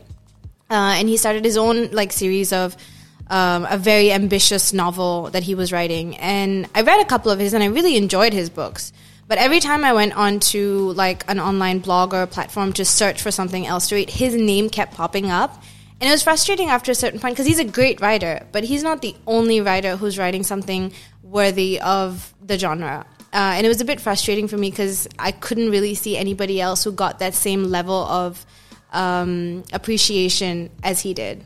Uh, 0.69 0.95
and 0.97 1.07
he 1.07 1.15
started 1.15 1.45
his 1.45 1.55
own 1.55 1.91
like 1.91 2.11
series 2.11 2.51
of 2.51 2.75
um, 3.29 3.65
a 3.69 3.77
very 3.77 4.11
ambitious 4.11 4.73
novel 4.73 5.29
that 5.29 5.43
he 5.43 5.55
was 5.55 5.71
writing. 5.71 6.17
And 6.17 6.67
I 6.75 6.81
read 6.81 6.99
a 6.99 7.05
couple 7.05 7.31
of 7.31 7.39
his, 7.39 7.53
and 7.53 7.63
I 7.63 7.67
really 7.67 7.95
enjoyed 7.95 8.33
his 8.33 8.49
books. 8.49 8.91
But 9.29 9.37
every 9.37 9.61
time 9.61 9.85
I 9.85 9.93
went 9.93 10.17
onto 10.17 10.91
like 10.95 11.23
an 11.29 11.39
online 11.39 11.79
blog 11.79 12.13
or 12.13 12.27
platform 12.27 12.73
to 12.73 12.83
search 12.83 13.21
for 13.21 13.31
something 13.31 13.65
else 13.65 13.87
to 13.89 13.95
read, 13.95 14.09
his 14.09 14.35
name 14.35 14.69
kept 14.69 14.93
popping 14.93 15.31
up. 15.31 15.63
And 16.03 16.09
it 16.09 16.11
was 16.11 16.21
frustrating 16.21 16.67
after 16.67 16.91
a 16.91 16.95
certain 16.95 17.21
point 17.21 17.33
because 17.33 17.45
he's 17.45 17.59
a 17.59 17.63
great 17.63 18.01
writer, 18.01 18.45
but 18.51 18.65
he's 18.65 18.83
not 18.83 19.01
the 19.01 19.15
only 19.25 19.61
writer 19.61 19.95
who's 19.95 20.19
writing 20.19 20.43
something 20.43 20.91
worthy 21.21 21.79
of 21.79 22.33
the 22.45 22.59
genre. 22.59 23.05
Uh, 23.31 23.55
and 23.55 23.65
it 23.65 23.69
was 23.69 23.79
a 23.79 23.85
bit 23.85 24.01
frustrating 24.01 24.49
for 24.49 24.57
me 24.57 24.69
because 24.69 25.07
I 25.17 25.31
couldn't 25.31 25.71
really 25.71 25.95
see 25.95 26.17
anybody 26.17 26.59
else 26.59 26.83
who 26.83 26.91
got 26.91 27.19
that 27.19 27.33
same 27.33 27.63
level 27.63 27.95
of 27.95 28.45
um, 28.91 29.63
appreciation 29.71 30.71
as 30.83 30.99
he 30.99 31.13
did. 31.13 31.41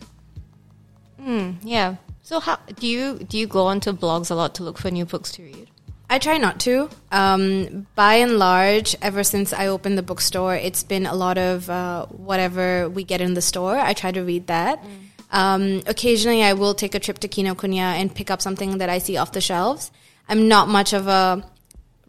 Mm, 1.21 1.57
yeah. 1.61 1.97
So 2.23 2.39
how 2.39 2.57
do 2.79 2.87
you 2.87 3.19
do 3.19 3.37
you 3.37 3.45
go 3.45 3.67
onto 3.67 3.93
blogs 3.93 4.31
a 4.31 4.33
lot 4.33 4.55
to 4.55 4.63
look 4.63 4.79
for 4.79 4.89
new 4.89 5.05
books 5.05 5.31
to 5.33 5.43
read? 5.43 5.69
I 6.09 6.19
try 6.19 6.37
not 6.37 6.59
to. 6.61 6.89
Um, 7.11 7.87
by 7.95 8.15
and 8.15 8.39
large, 8.39 8.95
ever 9.01 9.23
since 9.23 9.51
I 9.51 9.67
opened 9.67 9.97
the 9.97 10.03
bookstore, 10.03 10.55
it's 10.55 10.83
been 10.83 11.05
a 11.05 11.13
lot 11.13 11.37
of 11.37 11.69
uh, 11.69 12.05
whatever 12.05 12.87
we 12.87 13.03
get 13.03 13.19
in 13.19 13.33
the 13.33 13.41
store. 13.41 13.77
I 13.77 13.93
try 13.93 14.11
to 14.11 14.21
read 14.21 14.47
that. 14.47 14.81
Mm. 14.81 14.87
Um, 15.29 15.83
occasionally, 15.85 16.43
I 16.43 16.53
will 16.53 16.73
take 16.73 16.95
a 16.95 16.99
trip 16.99 17.19
to 17.19 17.27
Kinokuniya 17.27 17.99
and 17.99 18.13
pick 18.13 18.31
up 18.31 18.41
something 18.41 18.77
that 18.77 18.89
I 18.89 18.99
see 18.99 19.17
off 19.17 19.33
the 19.33 19.41
shelves. 19.41 19.91
I'm 20.29 20.47
not 20.47 20.69
much 20.69 20.93
of 20.93 21.07
a 21.07 21.43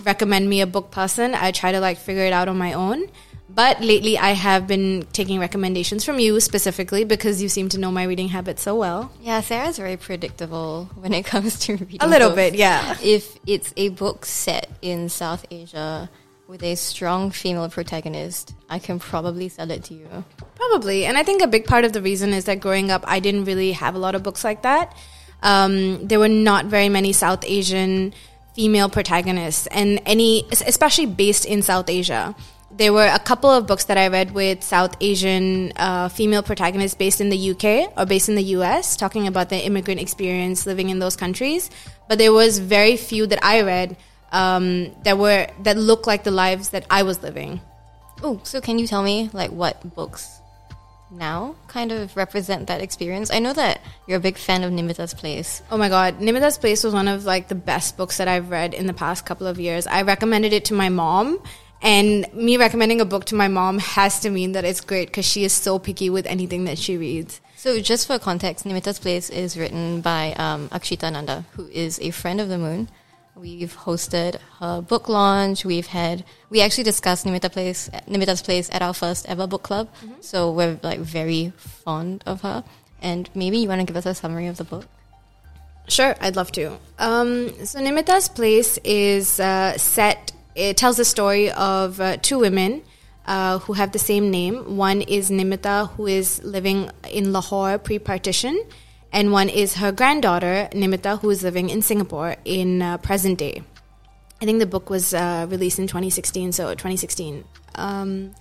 recommend 0.04 0.48
me 0.48 0.60
a 0.60 0.66
book 0.66 0.90
person. 0.92 1.34
I 1.34 1.50
try 1.50 1.72
to 1.72 1.80
like 1.80 1.98
figure 1.98 2.24
it 2.24 2.32
out 2.32 2.48
on 2.48 2.56
my 2.56 2.72
own. 2.74 3.08
But 3.48 3.80
lately, 3.80 4.18
I 4.18 4.32
have 4.32 4.66
been 4.66 5.06
taking 5.12 5.40
recommendations 5.40 6.04
from 6.04 6.18
you 6.18 6.38
specifically 6.40 7.04
because 7.04 7.42
you 7.42 7.48
seem 7.48 7.70
to 7.70 7.78
know 7.78 7.90
my 7.90 8.04
reading 8.04 8.28
habits 8.28 8.62
so 8.62 8.76
well. 8.76 9.10
Yeah, 9.22 9.40
Sarah's 9.40 9.78
very 9.78 9.96
predictable 9.96 10.90
when 10.94 11.14
it 11.14 11.24
comes 11.24 11.58
to 11.60 11.72
reading. 11.76 11.98
A 12.00 12.06
little 12.06 12.28
books. 12.28 12.36
bit, 12.36 12.54
yeah. 12.56 12.96
If 13.02 13.38
it's 13.46 13.72
a 13.76 13.88
book 13.88 14.26
set 14.26 14.70
in 14.82 15.08
South 15.08 15.46
Asia 15.50 16.10
with 16.46 16.62
a 16.62 16.74
strong 16.74 17.30
female 17.30 17.68
protagonist, 17.70 18.54
I 18.68 18.78
can 18.78 18.98
probably 18.98 19.48
sell 19.48 19.70
it 19.70 19.84
to 19.84 19.94
you. 19.94 20.08
Probably. 20.54 21.06
And 21.06 21.16
I 21.16 21.22
think 21.22 21.42
a 21.42 21.46
big 21.46 21.64
part 21.64 21.84
of 21.84 21.92
the 21.92 22.02
reason 22.02 22.32
is 22.34 22.44
that 22.44 22.60
growing 22.60 22.90
up, 22.90 23.02
I 23.06 23.20
didn't 23.20 23.44
really 23.44 23.72
have 23.72 23.94
a 23.94 23.98
lot 23.98 24.14
of 24.14 24.22
books 24.22 24.44
like 24.44 24.62
that. 24.62 24.94
Um, 25.42 26.06
there 26.06 26.18
were 26.18 26.28
not 26.28 26.66
very 26.66 26.88
many 26.88 27.12
South 27.12 27.44
Asian 27.44 28.12
female 28.54 28.88
protagonists, 28.88 29.68
and 29.68 30.00
any, 30.04 30.46
especially 30.50 31.06
based 31.06 31.44
in 31.44 31.62
South 31.62 31.88
Asia 31.88 32.34
there 32.70 32.92
were 32.92 33.06
a 33.06 33.18
couple 33.18 33.50
of 33.50 33.66
books 33.66 33.84
that 33.84 33.96
I 33.96 34.08
read 34.08 34.32
with 34.32 34.62
South 34.62 34.96
Asian 35.00 35.72
uh, 35.76 36.08
female 36.08 36.42
protagonists 36.42 36.94
based 36.94 37.20
in 37.20 37.30
the 37.30 37.50
UK 37.50 37.92
or 37.96 38.04
based 38.04 38.28
in 38.28 38.34
the 38.34 38.42
US, 38.56 38.96
talking 38.96 39.26
about 39.26 39.48
the 39.48 39.64
immigrant 39.64 40.00
experience 40.00 40.66
living 40.66 40.90
in 40.90 40.98
those 40.98 41.16
countries. 41.16 41.70
But 42.08 42.18
there 42.18 42.32
was 42.32 42.58
very 42.58 42.96
few 42.96 43.26
that 43.26 43.42
I 43.42 43.62
read 43.62 43.96
um, 44.32 44.94
that 45.04 45.16
were 45.16 45.46
that 45.62 45.76
looked 45.78 46.06
like 46.06 46.24
the 46.24 46.30
lives 46.30 46.70
that 46.70 46.84
I 46.90 47.02
was 47.02 47.22
living. 47.22 47.60
Oh, 48.22 48.40
so 48.42 48.60
can 48.60 48.78
you 48.78 48.86
tell 48.86 49.02
me 49.02 49.30
like 49.32 49.50
what 49.50 49.94
books 49.94 50.40
now 51.10 51.54
kind 51.68 51.90
of 51.90 52.14
represent 52.16 52.66
that 52.66 52.82
experience? 52.82 53.30
I 53.30 53.38
know 53.38 53.54
that 53.54 53.80
you're 54.06 54.18
a 54.18 54.20
big 54.20 54.36
fan 54.36 54.62
of 54.62 54.72
Nimita's 54.72 55.14
Place. 55.14 55.62
Oh 55.70 55.78
my 55.78 55.88
god, 55.88 56.18
Nimita's 56.18 56.58
Place 56.58 56.84
was 56.84 56.92
one 56.92 57.08
of 57.08 57.24
like 57.24 57.48
the 57.48 57.54
best 57.54 57.96
books 57.96 58.18
that 58.18 58.28
I've 58.28 58.50
read 58.50 58.74
in 58.74 58.86
the 58.86 58.92
past 58.92 59.24
couple 59.24 59.46
of 59.46 59.58
years. 59.58 59.86
I 59.86 60.02
recommended 60.02 60.52
it 60.52 60.66
to 60.66 60.74
my 60.74 60.90
mom 60.90 61.40
and 61.82 62.32
me 62.34 62.56
recommending 62.56 63.00
a 63.00 63.04
book 63.04 63.24
to 63.26 63.34
my 63.34 63.48
mom 63.48 63.78
has 63.78 64.20
to 64.20 64.30
mean 64.30 64.52
that 64.52 64.64
it's 64.64 64.80
great 64.80 65.08
because 65.08 65.26
she 65.26 65.44
is 65.44 65.52
so 65.52 65.78
picky 65.78 66.10
with 66.10 66.26
anything 66.26 66.64
that 66.64 66.78
she 66.78 66.96
reads. 66.96 67.40
So, 67.56 67.80
just 67.80 68.06
for 68.06 68.18
context, 68.18 68.64
Nimita's 68.64 68.98
Place 68.98 69.30
is 69.30 69.56
written 69.56 70.00
by 70.00 70.32
um, 70.34 70.68
Akshita 70.68 71.12
Nanda, 71.12 71.44
who 71.52 71.66
is 71.68 71.98
a 72.00 72.10
friend 72.10 72.40
of 72.40 72.48
the 72.48 72.58
moon. 72.58 72.88
We've 73.34 73.76
hosted 73.76 74.38
her 74.58 74.80
book 74.80 75.08
launch. 75.08 75.64
We've 75.64 75.86
had 75.86 76.24
we 76.50 76.60
actually 76.60 76.84
discussed 76.84 77.24
Nimita 77.24 77.50
Place, 77.52 77.88
Nimita's 78.08 78.42
Place 78.42 78.68
at 78.72 78.82
our 78.82 78.94
first 78.94 79.26
ever 79.28 79.46
book 79.46 79.62
club. 79.62 79.88
Mm-hmm. 80.02 80.20
So 80.20 80.50
we're 80.50 80.78
like 80.82 80.98
very 80.98 81.52
fond 81.56 82.24
of 82.26 82.40
her. 82.42 82.64
And 83.00 83.30
maybe 83.34 83.58
you 83.58 83.68
want 83.68 83.80
to 83.80 83.86
give 83.86 83.96
us 83.96 84.06
a 84.06 84.14
summary 84.14 84.48
of 84.48 84.56
the 84.56 84.64
book. 84.64 84.86
Sure, 85.86 86.16
I'd 86.20 86.36
love 86.36 86.52
to. 86.52 86.78
Um, 86.98 87.50
so 87.64 87.78
Nimita's 87.78 88.28
Place 88.28 88.78
is 88.78 89.40
uh, 89.40 89.78
set 89.78 90.32
it 90.58 90.76
tells 90.76 90.96
the 90.96 91.04
story 91.04 91.50
of 91.52 92.00
uh, 92.00 92.16
two 92.16 92.40
women 92.40 92.82
uh, 93.26 93.60
who 93.60 93.74
have 93.74 93.92
the 93.92 93.98
same 93.98 94.30
name. 94.30 94.76
One 94.76 95.02
is 95.02 95.30
Nimita, 95.30 95.90
who 95.90 96.06
is 96.06 96.42
living 96.42 96.90
in 97.10 97.32
Lahore 97.32 97.78
pre 97.78 98.00
partition, 98.00 98.60
and 99.12 99.30
one 99.30 99.48
is 99.48 99.76
her 99.76 99.92
granddaughter, 99.92 100.68
Nimita, 100.72 101.20
who 101.20 101.30
is 101.30 101.44
living 101.44 101.70
in 101.70 101.80
Singapore 101.80 102.36
in 102.44 102.82
uh, 102.82 102.98
present 102.98 103.38
day. 103.38 103.62
I 104.42 104.44
think 104.44 104.58
the 104.58 104.66
book 104.66 104.90
was 104.90 105.14
uh, 105.14 105.46
released 105.48 105.78
in 105.78 105.86
2016, 105.86 106.52
so 106.52 106.70
2016. 106.70 107.44
Um, 107.76 108.34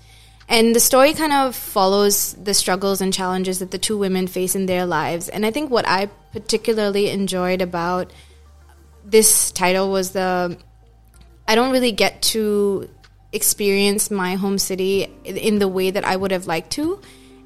and 0.49 0.75
the 0.75 0.79
story 0.79 1.13
kind 1.13 1.33
of 1.33 1.55
follows 1.55 2.33
the 2.33 2.53
struggles 2.53 3.01
and 3.01 3.13
challenges 3.13 3.59
that 3.59 3.69
the 3.69 3.77
two 3.77 3.97
women 3.97 4.25
face 4.27 4.55
in 4.55 4.65
their 4.65 4.85
lives. 4.85 5.29
And 5.29 5.45
I 5.45 5.51
think 5.51 5.69
what 5.69 5.87
I 5.87 6.07
particularly 6.31 7.09
enjoyed 7.09 7.61
about 7.61 8.11
this 9.03 9.51
title 9.51 9.91
was 9.91 10.11
the 10.11 10.57
I 11.47 11.55
don't 11.55 11.71
really 11.71 11.91
get 11.91 12.21
to 12.33 12.89
experience 13.31 14.09
my 14.11 14.35
home 14.35 14.57
city 14.57 15.03
in 15.23 15.59
the 15.59 15.67
way 15.67 15.91
that 15.91 16.03
I 16.03 16.15
would 16.15 16.31
have 16.31 16.47
liked 16.47 16.71
to. 16.71 16.99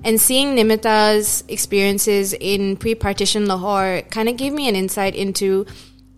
And 0.03 0.19
seeing 0.19 0.55
Nimita's 0.55 1.43
experiences 1.47 2.33
in 2.33 2.77
pre 2.77 2.95
partition 2.95 3.45
Lahore 3.45 4.01
kind 4.09 4.27
of 4.29 4.37
gave 4.37 4.51
me 4.53 4.67
an 4.67 4.75
insight 4.75 5.15
into 5.15 5.65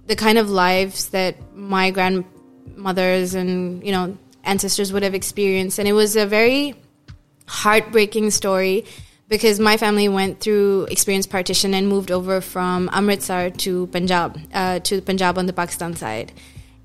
the 0.08 0.16
kind 0.16 0.38
of 0.38 0.50
lives 0.50 1.10
that 1.10 1.36
my 1.54 1.92
grandmothers 1.92 3.34
and, 3.34 3.86
you 3.86 3.92
know, 3.92 4.18
ancestors 4.44 4.94
would 4.94 5.04
have 5.04 5.16
experienced. 5.16 5.80
And 5.80 5.88
it 5.88 5.94
was 5.94 6.16
a 6.16 6.25
very 6.25 6.75
heartbreaking 7.48 8.32
story 8.32 8.86
because 9.28 9.60
my 9.60 9.75
family 9.78 10.08
went 10.08 10.40
through 10.40 10.88
experienced 10.90 11.30
partition 11.30 11.74
and 11.74 11.88
moved 11.88 12.12
over 12.12 12.40
from 12.40 12.90
Amritsar 12.94 13.50
to 13.50 13.88
Punjab, 13.88 14.40
uh, 14.54 14.80
to 14.80 15.02
Punjab 15.02 15.38
on 15.38 15.46
the 15.46 15.54
Pakistan 15.54 15.96
side. 15.96 16.32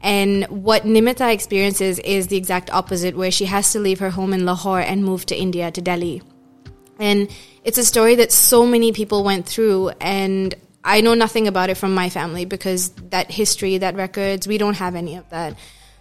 And 0.01 0.45
what 0.47 0.85
Nimita 0.85 1.33
experiences 1.33 1.99
is 1.99 2.29
the 2.29 2.37
exact 2.37 2.71
opposite, 2.71 3.17
where 3.17 3.31
she 3.31 3.47
has 3.47 3.73
to 3.73 3.81
leave 3.81 3.99
her 3.99 4.11
home 4.11 4.33
in 4.33 4.45
Lahore 4.45 4.81
and 4.81 5.05
move 5.05 5.27
to 5.27 5.37
India, 5.37 5.71
to 5.71 5.81
Delhi. 5.81 6.23
And 6.99 7.29
it's 7.65 7.79
a 7.79 7.85
story 7.85 8.15
that 8.17 8.33
so 8.33 8.65
many 8.65 8.93
people 8.93 9.25
went 9.25 9.47
through, 9.47 9.91
and 10.01 10.55
I 10.85 11.01
know 11.01 11.15
nothing 11.15 11.49
about 11.49 11.71
it 11.71 11.77
from 11.77 11.95
my 11.95 12.11
family 12.11 12.45
because 12.45 12.91
that 13.11 13.31
history, 13.31 13.79
that 13.79 13.95
records, 13.95 14.47
we 14.47 14.59
don't 14.59 14.77
have 14.77 14.95
any 14.95 15.17
of 15.17 15.29
that. 15.31 15.57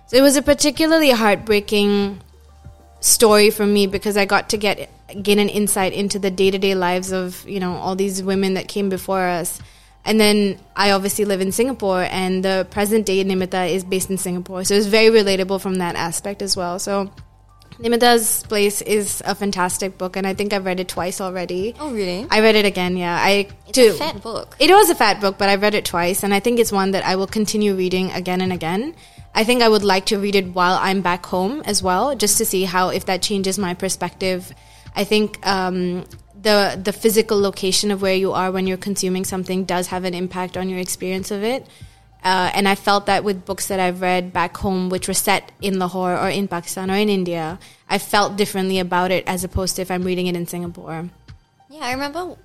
So 0.08 0.18
it 0.18 0.22
was 0.22 0.38
a 0.38 0.42
particularly 0.42 1.12
heartbreaking 1.12 2.22
story 3.00 3.50
for 3.50 3.66
me 3.66 3.88
because 3.88 4.18
I 4.18 4.26
got 4.26 4.50
to 4.50 4.58
get 4.58 4.90
gain 5.22 5.40
an 5.40 5.50
insight 5.50 5.94
into 5.94 6.20
the 6.20 6.32
day 6.32 6.52
to 6.52 6.58
day 6.58 6.76
lives 6.76 7.12
of 7.12 7.48
you 7.48 7.60
know 7.60 7.76
all 7.76 7.96
these 7.96 8.24
women 8.24 8.56
that 8.56 8.68
came 8.68 8.90
before 8.90 9.22
us 9.22 9.60
and 10.06 10.20
then 10.20 10.60
I 10.76 10.92
obviously 10.92 11.26
live 11.26 11.42
in 11.42 11.52
Singapore, 11.52 12.04
and 12.04 12.44
the 12.44 12.68
present 12.70 13.06
day 13.06 13.24
Nimita 13.24 13.70
is 13.70 13.84
based 13.84 14.10
in 14.10 14.18
Singapore. 14.18 14.64
So 14.64 14.74
it's 14.74 14.88
very 14.88 15.10
relatable 15.10 15.62
from 15.62 15.76
that 15.76 15.96
aspect 15.96 16.42
as 16.42 16.56
well. 16.56 16.80
So 16.80 17.12
Nimita's 17.80 18.44
Place 18.48 18.82
is 18.82 19.22
a 19.26 19.36
fantastic 19.36 19.98
book, 19.98 20.16
and 20.16 20.26
I 20.26 20.34
think 20.34 20.54
I've 20.54 20.66
read 20.66 20.80
it 20.80 20.88
twice 20.88 21.22
already. 21.22 21.76
Oh, 21.80 21.92
really? 21.94 22.26
I 22.32 22.40
read 22.40 22.56
it 22.56 22.66
again, 22.66 22.98
yeah. 22.98 23.16
I 23.20 23.50
It's 23.68 23.78
a 23.78 23.94
fat 23.94 24.22
book. 24.22 24.56
It 24.60 24.72
was 24.72 24.90
a 24.90 24.96
fat 24.96 25.22
book, 25.22 25.38
but 25.38 25.50
I've 25.50 25.62
read 25.62 25.76
it 25.76 25.86
twice, 25.86 26.24
and 26.24 26.34
I 26.34 26.40
think 26.40 26.60
it's 26.60 26.72
one 26.72 26.92
that 26.92 27.06
I 27.06 27.16
will 27.16 27.28
continue 27.28 27.76
reading 27.76 28.12
again 28.12 28.42
and 28.42 28.52
again. 28.52 28.96
I 29.36 29.44
think 29.44 29.62
I 29.62 29.70
would 29.70 29.84
like 29.84 30.08
to 30.08 30.18
read 30.18 30.36
it 30.36 30.48
while 30.56 30.80
I'm 30.82 31.02
back 31.02 31.26
home 31.28 31.62
as 31.66 31.84
well, 31.84 32.16
just 32.16 32.40
to 32.40 32.46
see 32.46 32.64
how 32.64 32.90
if 32.90 33.06
that 33.06 33.22
changes 33.22 33.60
my 33.60 33.76
perspective. 33.76 34.52
I 34.96 35.04
think 35.04 35.46
um, 35.46 36.06
the 36.42 36.80
the 36.82 36.94
physical 36.94 37.40
location 37.40 37.92
of 37.92 38.02
where 38.02 38.16
you 38.16 38.34
are 38.34 38.52
when 38.52 38.68
you're 38.68 38.78
consuming 38.78 39.26
something 39.26 39.66
does 39.66 39.88
have 39.88 40.04
an 40.04 40.14
impact 40.14 40.58
on 40.58 40.70
your 40.70 40.80
experience 40.80 41.32
of 41.32 41.44
it. 41.44 41.66
Uh, 42.24 42.52
and 42.54 42.68
I 42.68 42.76
felt 42.76 43.06
that 43.06 43.24
with 43.24 43.46
books 43.46 43.68
that 43.68 43.80
I've 43.80 44.02
read 44.02 44.34
back 44.34 44.58
home, 44.58 44.90
which 44.90 45.08
were 45.08 45.14
set 45.14 45.52
in 45.62 45.80
Lahore 45.80 46.18
or 46.18 46.30
in 46.30 46.48
Pakistan 46.48 46.92
or 46.92 46.96
in 46.96 47.10
India, 47.10 47.60
I 47.90 48.00
felt 48.00 48.36
differently 48.36 48.80
about 48.80 49.12
it 49.12 49.24
as 49.28 49.44
opposed 49.44 49.76
to 49.76 49.82
if 49.82 49.92
I'm 49.92 50.04
reading 50.04 50.28
it 50.28 50.36
in 50.36 50.48
Singapore. 50.48 51.10
Yeah, 51.70 51.82
I 51.82 51.94
remember 51.94 52.36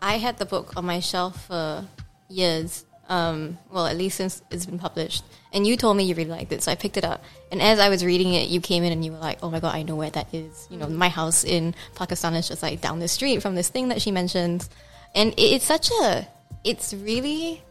I 0.00 0.18
had 0.18 0.38
the 0.38 0.46
book 0.46 0.76
on 0.76 0.84
my 0.84 1.00
shelf 1.00 1.46
for 1.46 1.84
years 2.28 2.84
Um, 3.08 3.58
well, 3.72 3.86
at 3.86 3.96
least 3.96 4.18
since 4.18 4.42
it's 4.50 4.66
been 4.66 4.78
published. 4.78 5.24
And 5.50 5.66
you 5.66 5.78
told 5.78 5.96
me 5.96 6.04
you 6.04 6.14
really 6.14 6.30
liked 6.30 6.52
it, 6.52 6.62
so 6.62 6.70
I 6.70 6.74
picked 6.74 6.98
it 6.98 7.04
up. 7.04 7.24
And 7.50 7.62
as 7.62 7.78
I 7.78 7.88
was 7.88 8.04
reading 8.04 8.34
it, 8.34 8.48
you 8.50 8.60
came 8.60 8.84
in 8.84 8.92
and 8.92 9.02
you 9.02 9.12
were 9.12 9.18
like, 9.18 9.38
"Oh 9.42 9.50
my 9.50 9.60
god, 9.60 9.74
I 9.74 9.82
know 9.82 9.96
where 9.96 10.10
that 10.10 10.28
is." 10.34 10.68
You 10.70 10.76
know, 10.76 10.88
my 10.88 11.08
house 11.08 11.42
in 11.42 11.74
Pakistan 11.94 12.34
is 12.34 12.48
just 12.48 12.62
like 12.62 12.82
down 12.82 12.98
the 12.98 13.08
street 13.08 13.40
from 13.40 13.54
this 13.54 13.70
thing 13.70 13.88
that 13.88 14.02
she 14.02 14.10
mentions, 14.10 14.68
and 15.14 15.32
it, 15.32 15.40
it's 15.40 15.64
such 15.64 15.90
a, 16.02 16.28
it's 16.64 16.92
really 16.92 17.62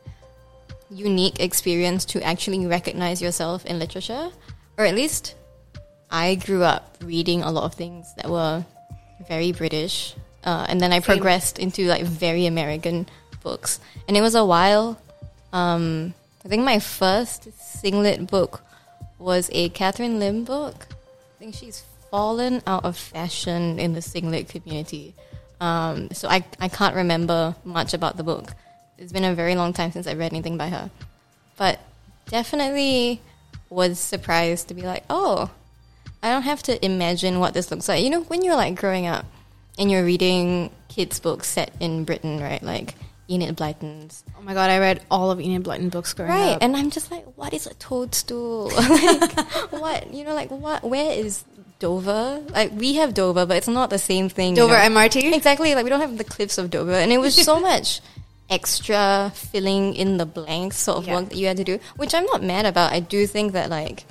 unique 0.89 1.39
experience 1.39 2.06
to 2.06 2.22
actually 2.24 2.65
recognize 2.65 3.22
yourself 3.22 3.63
in 3.65 3.77
literature, 3.77 4.32
or 4.77 4.86
at 4.86 4.96
least 4.96 5.36
I 6.10 6.36
grew 6.36 6.63
up 6.63 6.98
reading 7.01 7.44
a 7.44 7.51
lot 7.51 7.65
of 7.65 7.75
things 7.75 8.12
that 8.15 8.29
were 8.29 8.65
very 9.27 9.51
British, 9.51 10.15
uh, 10.44 10.65
and 10.67 10.82
then 10.82 10.91
I 10.94 11.00
progressed 11.00 11.60
into 11.60 11.86
like 11.86 12.03
very 12.03 12.48
American 12.48 13.08
books, 13.44 13.79
and 14.08 14.17
it 14.17 14.22
was 14.22 14.34
a 14.34 14.44
while. 14.44 14.98
Um, 15.54 16.13
I 16.46 16.48
think 16.48 16.63
my 16.63 16.80
first 16.80 17.50
SingLit 17.60 18.30
book 18.30 18.62
was 19.20 19.50
a 19.54 19.70
Catherine 19.70 20.20
Lim 20.20 20.44
book. 20.44 20.88
I 20.92 21.39
think 21.39 21.56
she's 21.56 21.84
fallen 22.12 22.62
out 22.66 22.86
of 22.86 22.98
fashion 22.98 23.80
in 23.80 23.94
the 23.94 24.00
SingLit 24.00 24.50
community. 24.50 25.13
Um, 25.60 26.10
so 26.12 26.30
I, 26.30 26.46
I 26.60 26.68
can't 26.68 26.96
remember 26.96 27.56
much 27.66 27.94
about 27.94 28.18
the 28.18 28.24
book. 28.24 28.54
It's 28.98 29.12
been 29.12 29.24
a 29.24 29.36
very 29.36 29.56
long 29.56 29.74
time 29.74 29.92
since 29.92 30.08
I 30.08 30.13
read 30.13 30.32
anything 30.32 30.58
by 30.58 30.70
her. 30.70 30.89
But 31.58 31.80
definitely 32.27 33.22
was 33.70 34.00
surprised 34.00 34.68
to 34.70 34.74
be 34.74 34.84
like, 34.84 35.04
oh, 35.10 35.51
I 36.22 36.30
don't 36.30 36.44
have 36.44 36.63
to 36.63 36.84
imagine 36.84 37.39
what 37.39 37.54
this 37.54 37.72
looks 37.72 37.88
like. 37.88 38.04
You 38.04 38.10
know, 38.10 38.22
when 38.24 38.44
you're 38.44 38.56
like 38.56 38.75
growing 38.75 39.06
up 39.06 39.25
and 39.77 39.92
you're 39.92 40.04
reading 40.04 40.72
kids' 40.88 41.20
books 41.20 41.48
set 41.48 41.74
in 41.80 42.06
Britain, 42.06 42.39
right? 42.39 42.62
Like 42.62 42.96
Enid 43.29 43.55
Blyton's. 43.57 44.24
Oh 44.38 44.41
my 44.41 44.53
god, 44.53 44.69
I 44.69 44.79
read 44.79 45.01
all 45.12 45.31
of 45.31 45.39
Enid 45.41 45.63
Blyton 45.63 45.89
books 45.91 46.13
growing 46.13 46.31
Right. 46.31 46.51
up. 46.55 46.63
And 46.63 46.75
I'm 46.77 46.89
just 46.89 47.12
like, 47.12 47.25
what 47.36 47.53
is 47.53 47.67
a 47.67 47.74
toadstool? 47.75 48.69
like, 48.75 49.31
what? 49.72 50.13
You 50.13 50.24
know, 50.24 50.34
like, 50.34 50.50
what? 50.50 50.84
Where 50.84 51.12
is 51.12 51.43
Dover? 51.79 52.41
Like, 52.50 52.72
we 52.74 52.96
have 52.96 53.13
Dover, 53.13 53.46
but 53.46 53.57
it's 53.57 53.67
not 53.67 53.89
the 53.89 54.00
same 54.00 54.29
thing. 54.29 54.51
you 54.55 54.62
Dover 54.63 54.74
know? 54.74 54.96
MRT? 55.01 55.34
Exactly. 55.34 55.75
Like, 55.75 55.84
we 55.84 55.89
don't 55.89 56.00
have 56.01 56.17
the 56.17 56.24
cliffs 56.24 56.57
of 56.57 56.69
Dover. 56.69 56.93
And 56.93 57.12
it 57.12 57.17
was 57.19 57.36
so 57.36 57.60
much 57.72 58.00
extra 58.50 59.31
filling 59.36 59.93
in 59.96 60.17
the 60.17 60.25
blanks 60.25 60.77
sort 60.77 61.00
of 61.00 61.07
Yeah. 61.07 61.15
work 61.15 61.29
that 61.29 61.38
you 61.38 61.48
had 61.48 61.57
to 61.57 61.63
do, 61.65 61.79
which 61.98 62.15
I'm 62.15 62.25
not 62.25 62.41
mad 62.41 62.65
about. 62.65 62.93
I 62.93 63.00
do 63.01 63.27
think 63.27 63.51
that, 63.51 63.69
like, 63.69 64.05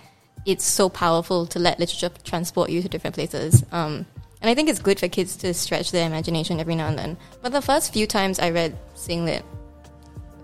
it's 0.45 0.65
so 0.65 0.89
powerful 0.89 1.47
to 1.47 1.59
let 1.59 1.81
literature 1.81 2.11
transport 2.23 2.71
you 2.71 2.83
to 2.83 2.89
different 2.89 3.15
places. 3.15 3.65
Um, 3.73 4.07
and 4.47 4.53
I 4.53 4.55
think 4.55 4.69
it's 4.69 4.79
good 4.79 5.01
for 5.01 5.09
kids 5.09 5.35
to 5.39 5.53
stretch 5.53 5.91
their 5.91 6.07
imagination 6.07 6.61
every 6.61 6.77
now 6.77 6.87
and 6.87 6.97
then. 6.97 7.17
But 7.43 7.51
the 7.51 7.61
first 7.61 7.93
few 7.93 8.07
times 8.07 8.39
I 8.39 8.51
read 8.51 8.79
SingLit 8.95 9.43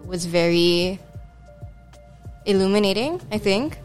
was 0.06 0.26
very 0.26 0.98
illuminating, 2.46 3.20
I 3.30 3.38
think. 3.38 3.78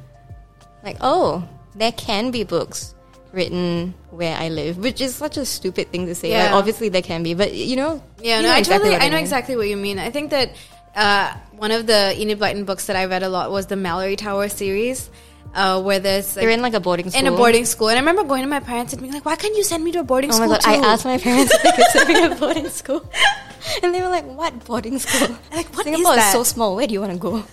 Like, 0.84 0.98
oh, 1.02 1.48
there 1.76 1.92
can 1.92 2.32
be 2.32 2.44
books 2.44 2.96
written 3.32 3.94
where 4.10 4.36
I 4.36 4.50
live, 4.50 4.80
which 4.80 5.02
is 5.02 5.14
such 5.14 5.38
a 5.38 5.46
stupid 5.46 5.92
thing 5.92 6.08
to 6.08 6.16
say. 6.16 6.30
Like, 6.32 6.50
Yeah. 6.50 6.56
obviously 6.56 6.90
there 6.90 7.04
can 7.04 7.22
be, 7.22 7.36
but 7.36 7.54
you 7.54 7.76
know, 7.76 8.02
Yeah, 8.20 8.38
you 8.38 8.42
no, 8.42 8.50
know 8.50 8.56
I 8.56 8.58
exactly 8.58 8.90
totally, 8.90 8.92
what 8.98 9.02
I 9.04 9.10
know 9.10 9.16
mean. 9.18 9.22
exactly 9.24 9.56
what 9.56 9.68
you 9.68 9.78
mean. 9.78 10.00
I 10.00 10.10
think 10.10 10.32
that 10.32 10.50
uh, 10.96 11.34
one 11.58 11.70
of 11.70 11.86
the 11.86 12.20
Enid 12.20 12.40
Blyton 12.40 12.66
books 12.66 12.88
that 12.88 12.96
I 12.96 13.06
read 13.06 13.22
a 13.22 13.30
lot 13.30 13.52
was 13.52 13.68
the 13.68 13.76
Malory 13.76 14.18
Tower 14.18 14.50
series, 14.50 15.12
uh, 15.54 15.82
where 15.82 16.00
there's 16.00 16.36
like, 16.36 16.44
They're 16.44 16.50
in 16.51 16.62
like 16.62 16.74
a 16.74 16.80
boarding 16.80 17.10
school. 17.10 17.20
in 17.20 17.27
a 17.27 17.36
boarding 17.36 17.66
school, 17.66 17.89
and 17.89 17.98
I 17.98 18.01
remember 18.01 18.24
going 18.24 18.44
to 18.44 18.48
my 18.50 18.60
parents 18.60 18.94
and 18.94 19.01
being 19.01 19.13
like, 19.13 19.25
"Why 19.25 19.36
can't 19.36 19.56
you 19.56 19.63
send 19.63 19.84
me 19.84 19.92
to 19.94 20.00
a 20.00 20.04
boarding 20.04 20.30
Oh 20.32 20.34
school?" 20.34 20.48
my 20.48 20.56
god! 20.56 20.62
too? 20.62 20.70
I 20.72 20.75
asked 20.94 21.06
my 21.06 21.18
parents 21.18 21.54
if 21.54 21.63
they 21.63 21.72
could 21.72 21.86
send 21.92 22.08
me 22.10 22.30
to 22.30 22.36
boarding 22.39 22.70
school, 22.70 23.12
and 23.84 23.94
they 23.94 24.01
were 24.01 24.10
like, 24.10 24.25
"What 24.25 24.66
boarding 24.66 25.00
school? 25.00 25.36
Like, 25.51 25.68
what 25.75 25.86
is 25.88 25.94
Singapore 25.94 26.16
that? 26.16 26.32
so 26.34 26.44
small. 26.44 26.75
Where 26.75 26.86
do 26.88 26.94
you 26.94 27.01
want 27.01 27.13
to 27.13 27.18
go?" 27.20 27.44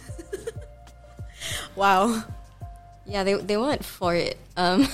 wow. 1.76 2.22
Yeah, 3.06 3.22
they 3.22 3.34
they 3.34 3.56
weren't 3.58 3.84
for 3.84 4.14
it. 4.14 4.38
Um, 4.56 4.88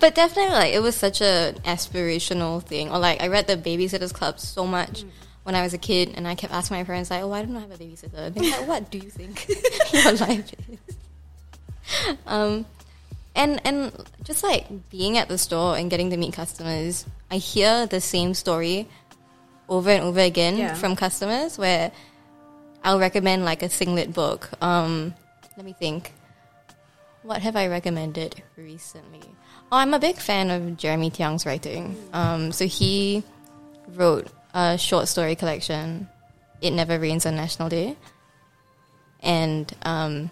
but 0.00 0.14
definitely, 0.14 0.54
like 0.54 0.72
it 0.72 0.80
was 0.80 0.96
such 0.96 1.20
an 1.20 1.54
aspirational 1.64 2.62
thing. 2.62 2.90
Or 2.90 2.98
like 2.98 3.22
I 3.22 3.28
read 3.28 3.46
the 3.46 3.56
Babysitters 3.56 4.14
Club 4.14 4.40
so 4.40 4.66
much 4.66 5.04
when 5.44 5.54
I 5.54 5.62
was 5.62 5.74
a 5.74 5.78
kid, 5.78 6.12
and 6.16 6.26
I 6.26 6.34
kept 6.34 6.54
asking 6.54 6.78
my 6.78 6.84
parents 6.84 7.10
like, 7.10 7.22
"Oh, 7.22 7.28
why 7.28 7.42
don't 7.44 7.54
I 7.56 7.60
have 7.60 7.70
a 7.70 7.76
babysitter?" 7.76 8.32
They're 8.32 8.50
like, 8.50 8.66
"What 8.66 8.90
do 8.90 8.96
you 8.96 9.10
think 9.10 9.46
your 9.92 10.12
life 10.12 10.52
is?" 10.68 10.87
Um, 12.26 12.66
and 13.34 13.60
and 13.64 13.92
just 14.24 14.42
like 14.42 14.66
being 14.90 15.16
at 15.16 15.28
the 15.28 15.38
store 15.38 15.76
and 15.76 15.90
getting 15.90 16.10
to 16.10 16.16
meet 16.16 16.34
customers, 16.34 17.06
I 17.30 17.36
hear 17.36 17.86
the 17.86 18.00
same 18.00 18.34
story 18.34 18.88
over 19.68 19.90
and 19.90 20.02
over 20.04 20.20
again 20.20 20.56
Yeah. 20.56 20.74
from 20.74 20.96
customers 20.96 21.56
where 21.58 21.92
I'll 22.84 22.98
recommend 22.98 23.44
like 23.44 23.62
a 23.62 23.68
SingLit 23.68 24.12
book. 24.12 24.50
Um, 24.60 25.14
let 25.56 25.64
me 25.66 25.72
think. 25.72 26.12
What 27.22 27.42
have 27.42 27.56
I 27.56 27.66
recommended 27.68 28.42
recently? 28.56 29.20
Oh, 29.70 29.76
I'm 29.76 29.92
a 29.92 29.98
big 29.98 30.16
fan 30.16 30.50
of 30.50 30.76
Jeremy 30.78 31.10
Tiang's 31.10 31.44
writing. 31.44 31.96
Um, 32.12 32.52
so 32.52 32.66
he 32.66 33.22
wrote 33.88 34.28
a 34.54 34.78
short 34.78 35.08
story 35.08 35.36
collection, 35.36 36.08
It 36.62 36.70
Never 36.72 36.98
Rains 36.98 37.26
on 37.26 37.34
National 37.36 37.68
Day. 37.68 37.96
And 39.20 39.70
um, 39.82 40.30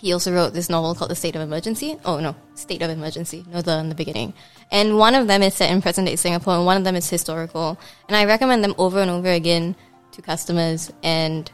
he 0.00 0.12
also 0.12 0.32
wrote 0.32 0.54
this 0.54 0.70
novel 0.70 0.94
called 0.94 1.10
The 1.10 1.14
State 1.14 1.36
of 1.36 1.42
Emergency. 1.42 1.98
Oh, 2.04 2.20
no, 2.20 2.34
State 2.54 2.80
of 2.82 2.90
Emergency. 2.90 3.44
No, 3.52 3.60
the 3.60 3.78
in 3.78 3.88
the 3.90 3.94
beginning. 3.94 4.32
And 4.70 4.96
one 4.98 5.14
of 5.14 5.26
them 5.26 5.42
is 5.42 5.54
set 5.54 5.70
in 5.70 5.82
present 5.82 6.06
day 6.06 6.16
Singapore, 6.16 6.54
and 6.54 6.64
one 6.64 6.76
of 6.76 6.84
them 6.84 6.96
is 6.96 7.08
historical. 7.10 7.78
And 8.08 8.16
I 8.16 8.24
recommend 8.24 8.64
them 8.64 8.74
over 8.78 9.00
and 9.00 9.10
over 9.10 9.28
again 9.28 9.76
to 10.12 10.22
customers. 10.22 10.90
And 11.02 11.50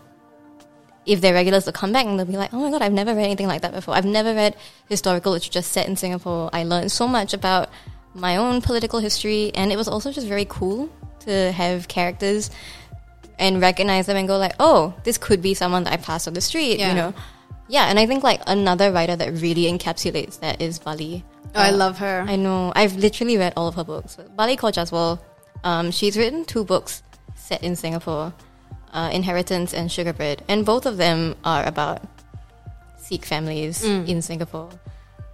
if 1.06 1.20
they're 1.20 1.34
regulars, 1.34 1.64
they'll 1.64 1.72
come 1.72 1.92
back 1.92 2.06
and 2.06 2.18
they'll 2.18 2.26
be 2.26 2.36
like, 2.36 2.52
"Oh 2.54 2.60
my 2.60 2.70
god, 2.70 2.82
I've 2.82 2.92
never 2.92 3.14
read 3.14 3.24
anything 3.24 3.48
like 3.48 3.62
that 3.62 3.72
before. 3.72 3.94
I've 3.94 4.04
never 4.04 4.34
read 4.34 4.56
historical 4.88 5.32
literature 5.32 5.62
set 5.62 5.88
in 5.88 5.96
Singapore. 5.96 6.50
I 6.52 6.64
learned 6.64 6.92
so 6.92 7.06
much 7.08 7.32
about 7.34 7.68
my 8.14 8.36
own 8.36 8.60
political 8.62 9.00
history, 9.00 9.50
and 9.54 9.72
it 9.72 9.76
was 9.76 9.88
also 9.88 10.10
just 10.12 10.26
very 10.26 10.46
cool 10.48 10.88
to 11.20 11.52
have 11.52 11.88
characters 11.88 12.50
and 13.38 13.60
recognize 13.60 14.06
them 14.06 14.16
and 14.16 14.26
go 14.26 14.38
like, 14.38 14.54
oh, 14.58 14.94
this 15.04 15.18
could 15.18 15.42
be 15.42 15.52
someone 15.54 15.84
that 15.84 15.92
I 15.92 15.96
passed 15.98 16.26
on 16.26 16.34
the 16.34 16.40
street, 16.40 16.78
Yeah. 16.78 16.88
you 16.88 16.94
know? 16.94 17.14
Yeah, 17.68 17.86
and 17.86 17.98
I 17.98 18.06
think 18.06 18.22
like 18.22 18.40
another 18.46 18.92
writer 18.92 19.16
that 19.16 19.32
really 19.32 19.64
encapsulates 19.64 20.38
that 20.40 20.60
is 20.62 20.78
Balli. 20.78 21.22
Oh, 21.54 21.60
I 21.60 21.70
Uh, 21.70 21.76
love 21.76 21.98
her. 21.98 22.24
I 22.28 22.36
know. 22.36 22.72
I've 22.76 22.96
literally 22.96 23.36
read 23.36 23.52
all 23.56 23.66
of 23.68 23.74
her 23.74 23.84
books. 23.84 24.16
Balli 24.38 24.56
Kaur 24.56 24.72
Jaswal, 24.72 25.18
um, 25.64 25.90
she's 25.90 26.16
written 26.16 26.44
two 26.44 26.64
books 26.64 27.02
set 27.34 27.62
in 27.64 27.74
Singapore, 27.74 28.32
uh, 28.92 29.10
Inheritance 29.12 29.74
and 29.74 29.90
Sugar 29.90 30.12
Bread, 30.12 30.42
and 30.48 30.64
both 30.64 30.86
of 30.86 30.96
them 30.96 31.34
are 31.44 31.64
about 31.66 32.02
Sikh 32.98 33.24
families 33.24 33.82
in 33.84 34.22
Singapore. 34.22 34.70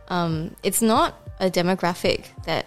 Um, 0.08 0.56
it's 0.62 0.82
not 0.82 1.14
a 1.40 1.50
demographic 1.50 2.26
that 2.44 2.66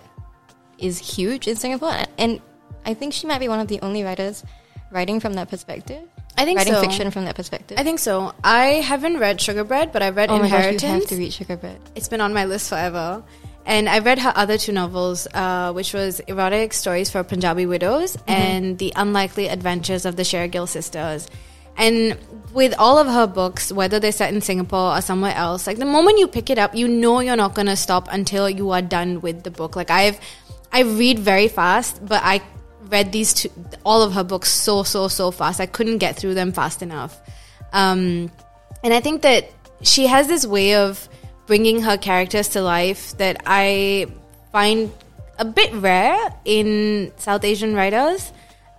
is 0.77 0.97
huge 0.99 1.47
in 1.47 1.55
Singapore, 1.55 1.93
and 2.17 2.41
I 2.85 2.93
think 2.93 3.13
she 3.13 3.25
might 3.27 3.39
be 3.39 3.47
one 3.47 3.59
of 3.59 3.67
the 3.67 3.79
only 3.81 4.03
writers 4.03 4.43
writing 4.91 5.19
from 5.19 5.33
that 5.33 5.49
perspective. 5.49 6.07
I 6.37 6.45
think 6.45 6.57
writing 6.57 6.73
so. 6.73 6.81
fiction 6.81 7.11
from 7.11 7.25
that 7.25 7.35
perspective. 7.35 7.77
I 7.79 7.83
think 7.83 7.99
so. 7.99 8.33
I 8.43 8.65
haven't 8.81 9.19
read 9.19 9.39
Sugar 9.39 9.63
Bread, 9.63 9.91
but 9.93 10.01
I've 10.01 10.15
read 10.15 10.29
oh 10.29 10.39
my 10.39 10.49
gosh, 10.49 10.53
Inheritance. 10.53 10.83
you 10.83 10.89
have 10.89 11.07
to 11.07 11.15
read 11.15 11.33
Sugar 11.33 11.57
Bread. 11.57 11.79
It's 11.95 12.07
been 12.09 12.21
on 12.21 12.33
my 12.33 12.45
list 12.45 12.69
forever. 12.69 13.23
And 13.65 13.89
I 13.89 13.99
read 13.99 14.19
her 14.19 14.31
other 14.35 14.59
two 14.59 14.73
novels, 14.73 15.27
uh, 15.33 15.73
which 15.73 15.93
was 15.93 16.19
Erotic 16.21 16.71
Stories 16.71 17.09
for 17.09 17.23
Punjabi 17.23 17.65
Widows 17.65 18.15
and 18.27 18.77
The 18.77 18.93
Unlikely 18.95 19.49
Adventures 19.49 20.05
of 20.05 20.17
the 20.17 20.23
Shergill 20.23 20.67
Sisters. 20.67 21.27
And 21.75 22.17
with 22.53 22.75
all 22.77 22.99
of 22.99 23.07
her 23.07 23.25
books, 23.25 23.71
whether 23.71 23.99
they're 23.99 24.11
set 24.11 24.33
in 24.33 24.41
Singapore 24.41 24.95
or 24.95 25.01
somewhere 25.01 25.33
else, 25.33 25.65
like 25.65 25.77
the 25.77 25.85
moment 25.85 26.19
you 26.19 26.27
pick 26.27 26.49
it 26.49 26.59
up, 26.59 26.75
you 26.75 26.87
know 26.87 27.19
you're 27.21 27.35
not 27.35 27.55
going 27.55 27.65
to 27.67 27.75
stop 27.75 28.07
until 28.11 28.49
you 28.49 28.69
are 28.69 28.83
done 28.83 29.19
with 29.19 29.43
the 29.43 29.51
book. 29.51 29.75
Like 29.75 29.89
I've, 29.89 30.19
I 30.71 30.81
read 30.81 31.17
very 31.17 31.47
fast, 31.47 32.05
but 32.05 32.21
I 32.23 32.41
read 32.89 33.11
these 33.11 33.33
two, 33.33 33.49
all 33.85 34.01
of 34.01 34.13
her 34.13 34.23
books 34.23 34.49
so, 34.49 34.83
so, 34.83 35.07
so 35.07 35.31
fast. 35.31 35.59
I 35.59 35.65
couldn't 35.65 35.97
get 35.99 36.15
through 36.15 36.33
them 36.33 36.51
fast 36.51 36.81
enough. 36.81 37.19
Um, 37.73 38.31
and 38.83 38.93
I 38.93 38.99
think 38.99 39.21
that 39.23 39.51
she 39.81 40.07
has 40.07 40.27
this 40.27 40.45
way 40.45 40.75
of 40.75 41.07
bringing 41.45 41.81
her 41.81 41.97
characters 41.97 42.49
to 42.49 42.61
life 42.61 43.17
that 43.17 43.41
I 43.45 44.07
find 44.51 44.91
a 45.37 45.45
bit 45.45 45.73
rare 45.73 46.17
in 46.45 47.11
South 47.17 47.43
Asian 47.43 47.75
writers. 47.75 48.31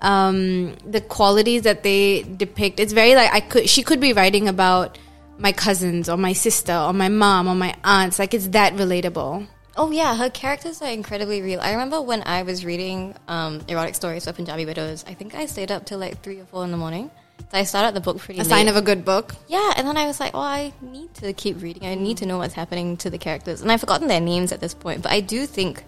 Um, 0.02 0.76
the 0.86 1.00
qualities 1.00 1.62
that 1.62 1.82
they 1.82 2.22
depict, 2.22 2.80
it's 2.80 2.92
very 2.92 3.14
like 3.14 3.32
I 3.32 3.40
could, 3.40 3.68
she 3.68 3.82
could 3.82 4.00
be 4.00 4.12
writing 4.12 4.48
about 4.48 4.98
my 5.38 5.52
cousins 5.52 6.08
or 6.08 6.16
my 6.16 6.32
sister 6.32 6.74
or 6.74 6.92
my 6.92 7.08
mom 7.08 7.48
or 7.48 7.54
my 7.54 7.74
aunts. 7.84 8.18
Like 8.18 8.34
it's 8.34 8.48
that 8.48 8.74
relatable. 8.74 9.46
Oh 9.78 9.90
yeah, 9.90 10.16
her 10.16 10.30
characters 10.30 10.80
are 10.80 10.88
incredibly 10.88 11.42
real. 11.42 11.60
I 11.60 11.72
remember 11.72 12.00
when 12.00 12.22
I 12.24 12.42
was 12.42 12.64
reading 12.64 13.14
um, 13.28 13.60
erotic 13.68 13.94
stories 13.94 14.24
for 14.24 14.32
Punjabi 14.32 14.64
widows. 14.64 15.04
I 15.06 15.12
think 15.12 15.34
I 15.34 15.44
stayed 15.46 15.70
up 15.70 15.84
till 15.84 15.98
like 15.98 16.22
three 16.22 16.40
or 16.40 16.46
four 16.46 16.64
in 16.64 16.70
the 16.70 16.78
morning. 16.78 17.10
So 17.52 17.58
I 17.58 17.64
started 17.64 17.94
the 17.94 18.00
book 18.00 18.18
pretty 18.18 18.38
late. 18.40 18.46
A 18.46 18.48
late. 18.48 18.56
sign 18.58 18.68
of 18.68 18.76
a 18.76 18.82
good 18.82 19.04
book. 19.04 19.34
yeah, 19.48 19.74
and 19.76 19.86
then 19.86 19.98
I 19.98 20.06
was 20.06 20.18
like, 20.18 20.32
oh, 20.34 20.40
I 20.40 20.72
need 20.80 21.12
to 21.16 21.32
keep 21.34 21.60
reading. 21.60 21.84
I 21.86 21.94
need 21.94 22.16
to 22.18 22.26
know 22.26 22.38
what's 22.38 22.54
happening 22.54 22.96
to 22.98 23.10
the 23.10 23.18
characters, 23.18 23.60
and 23.60 23.70
I've 23.70 23.80
forgotten 23.80 24.08
their 24.08 24.20
names 24.20 24.50
at 24.50 24.60
this 24.60 24.72
point. 24.72 25.02
But 25.02 25.12
I 25.12 25.20
do 25.20 25.44
think 25.44 25.84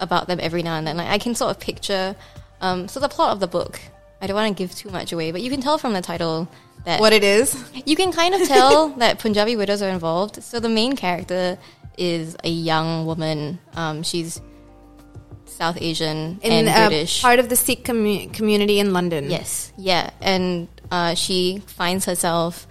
about 0.00 0.28
them 0.28 0.38
every 0.40 0.62
now 0.62 0.76
and 0.76 0.86
then. 0.86 0.96
Like 0.96 1.08
I 1.08 1.18
can 1.18 1.34
sort 1.34 1.50
of 1.50 1.60
picture. 1.60 2.16
Um, 2.62 2.88
so 2.88 3.00
the 3.00 3.08
plot 3.08 3.32
of 3.32 3.40
the 3.40 3.46
book 3.46 3.78
I 4.20 4.26
don't 4.26 4.36
want 4.36 4.56
to 4.56 4.60
give 4.62 4.74
too 4.74 4.90
much 4.90 5.12
away, 5.12 5.30
but 5.30 5.42
you 5.42 5.50
can 5.50 5.60
tell 5.60 5.78
from 5.78 5.92
the 5.92 6.00
title 6.00 6.48
that 6.84 7.00
What 7.00 7.12
it 7.12 7.22
is? 7.22 7.62
you 7.84 7.96
can 7.96 8.12
kind 8.12 8.34
of 8.34 8.46
tell 8.48 8.88
that 8.98 9.18
Punjabi 9.18 9.56
widows 9.56 9.82
are 9.82 9.90
involved. 9.90 10.42
So 10.42 10.58
the 10.58 10.68
main 10.68 10.96
character 10.96 11.58
is 11.96 12.36
a 12.44 12.48
young 12.50 13.06
woman. 13.06 13.58
Um, 13.74 14.02
she's 14.02 14.40
South 15.44 15.78
Asian 15.80 16.38
In 16.42 16.52
and 16.52 16.68
uh, 16.68 16.88
British. 16.88 17.22
part 17.22 17.38
of 17.38 17.48
the 17.48 17.56
Sikh 17.56 17.84
commu- 17.84 18.32
community 18.32 18.78
in 18.78 18.92
London. 18.92 19.30
Yes, 19.30 19.72
yeah, 19.78 20.10
and 20.20 20.68
uh, 20.90 21.14
she 21.14 21.62
finds 21.66 22.04
herself 22.04 22.66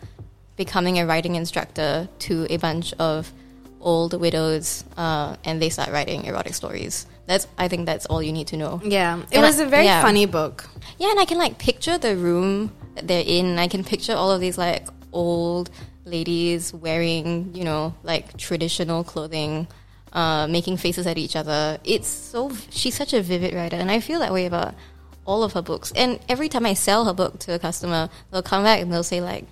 becoming 0.56 1.00
a 1.00 1.06
writing 1.06 1.36
instructor 1.36 2.08
to 2.20 2.46
a 2.50 2.58
bunch 2.58 2.94
of 3.00 3.32
old 3.82 4.20
widows, 4.20 4.84
uh, 4.98 5.36
and 5.46 5.62
they 5.62 5.70
start 5.70 5.90
writing 5.90 6.26
erotic 6.26 6.54
stories. 6.54 7.06
That's 7.28 7.48
I 7.58 7.68
think 7.68 7.86
that's 7.88 8.06
all 8.06 8.22
you 8.22 8.32
need 8.34 8.48
to 8.48 8.58
know. 8.58 8.82
Yeah. 8.84 9.18
It 9.32 9.34
And 9.34 9.42
was 9.42 9.60
I- 9.60 9.64
a 9.64 9.68
very 9.68 9.86
yeah. 9.86 10.02
funny 10.02 10.26
book. 10.28 10.70
Yeah, 11.00 11.10
and 11.12 11.20
I 11.20 11.26
can 11.26 11.38
like 11.40 11.58
picture 11.58 11.98
the 11.98 12.16
room 12.16 12.72
that 12.96 13.08
they're 13.08 13.24
in. 13.26 13.58
I 13.58 13.68
can 13.68 13.84
picture 13.84 14.14
all 14.14 14.32
of 14.32 14.40
these 14.42 14.58
like 14.60 14.88
old 15.12 15.70
ladies 16.06 16.74
wearing, 16.74 17.54
you 17.54 17.64
know, 17.64 17.94
like 18.04 18.38
traditional 18.38 19.04
clothing, 19.04 19.68
uh, 20.14 20.48
making 20.48 20.78
faces 20.78 21.06
at 21.08 21.18
each 21.18 21.36
other. 21.36 21.78
It's 21.84 22.08
so 22.08 22.52
she's 22.70 22.96
such 22.96 23.14
a 23.14 23.22
vivid 23.22 23.54
writer, 23.54 23.76
and 23.76 23.92
I 23.92 24.00
feel 24.00 24.20
that 24.20 24.32
way 24.34 24.46
about 24.46 24.74
all 25.26 25.44
of 25.44 25.54
her 25.54 25.62
books. 25.62 25.92
And 25.96 26.20
every 26.30 26.48
time 26.50 26.66
I 26.66 26.74
sell 26.76 27.06
her 27.06 27.14
book 27.14 27.40
to 27.40 27.54
a 27.54 27.60
customer, 27.60 28.10
they'll 28.32 28.44
come 28.44 28.64
back 28.64 28.82
and 28.82 28.94
they'll 28.94 29.04
say 29.04 29.20
like, 29.22 29.46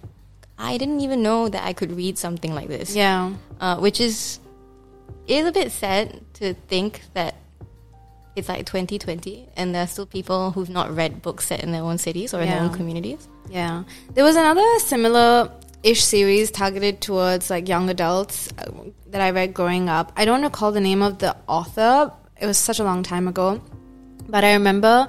"I 0.58 0.78
didn't 0.78 1.02
even 1.02 1.24
know 1.24 1.50
that 1.50 1.64
I 1.66 1.74
could 1.74 1.92
read 1.92 2.18
something 2.18 2.54
like 2.54 2.68
this." 2.68 2.96
Yeah. 2.96 3.34
uh, 3.60 3.78
which 3.78 4.00
is 4.00 4.40
is 5.28 5.46
a 5.48 5.52
bit 5.52 5.72
sad 5.72 6.20
to 6.36 6.54
think 6.68 7.02
that 7.14 7.36
it's 8.36 8.50
like 8.50 8.66
2020 8.66 9.48
and 9.56 9.74
there 9.74 9.84
are 9.84 9.88
still 9.88 10.06
people 10.08 10.52
who've 10.52 10.70
not 10.70 10.94
read 10.94 11.22
books 11.22 11.46
set 11.48 11.64
in 11.64 11.72
their 11.72 11.84
own 11.84 11.98
cities 11.98 12.34
or 12.34 12.42
in 12.42 12.50
their 12.50 12.60
own 12.62 12.74
communities. 12.74 13.28
Yeah. 13.50 13.84
There 14.16 14.24
was 14.24 14.36
another 14.36 14.66
similar 14.80 15.50
ish 15.84 16.04
series 16.04 16.50
targeted 16.50 17.02
towards 17.02 17.50
like 17.50 17.68
young 17.68 17.90
adults 17.90 18.50
uh, 18.58 18.72
that 19.08 19.22
I 19.22 19.32
read 19.32 19.54
growing 19.54 19.90
up. 19.90 20.14
I 20.16 20.26
don't 20.26 20.42
recall 20.42 20.72
the 20.72 20.82
name 20.82 21.02
of 21.02 21.20
the 21.20 21.36
author. 21.48 22.12
It 22.40 22.48
was 22.48 22.58
such 22.58 22.80
a 22.80 22.84
long 22.84 23.04
time 23.04 23.28
ago. 23.28 23.62
But 24.28 24.44
I 24.44 24.54
remember 24.54 25.08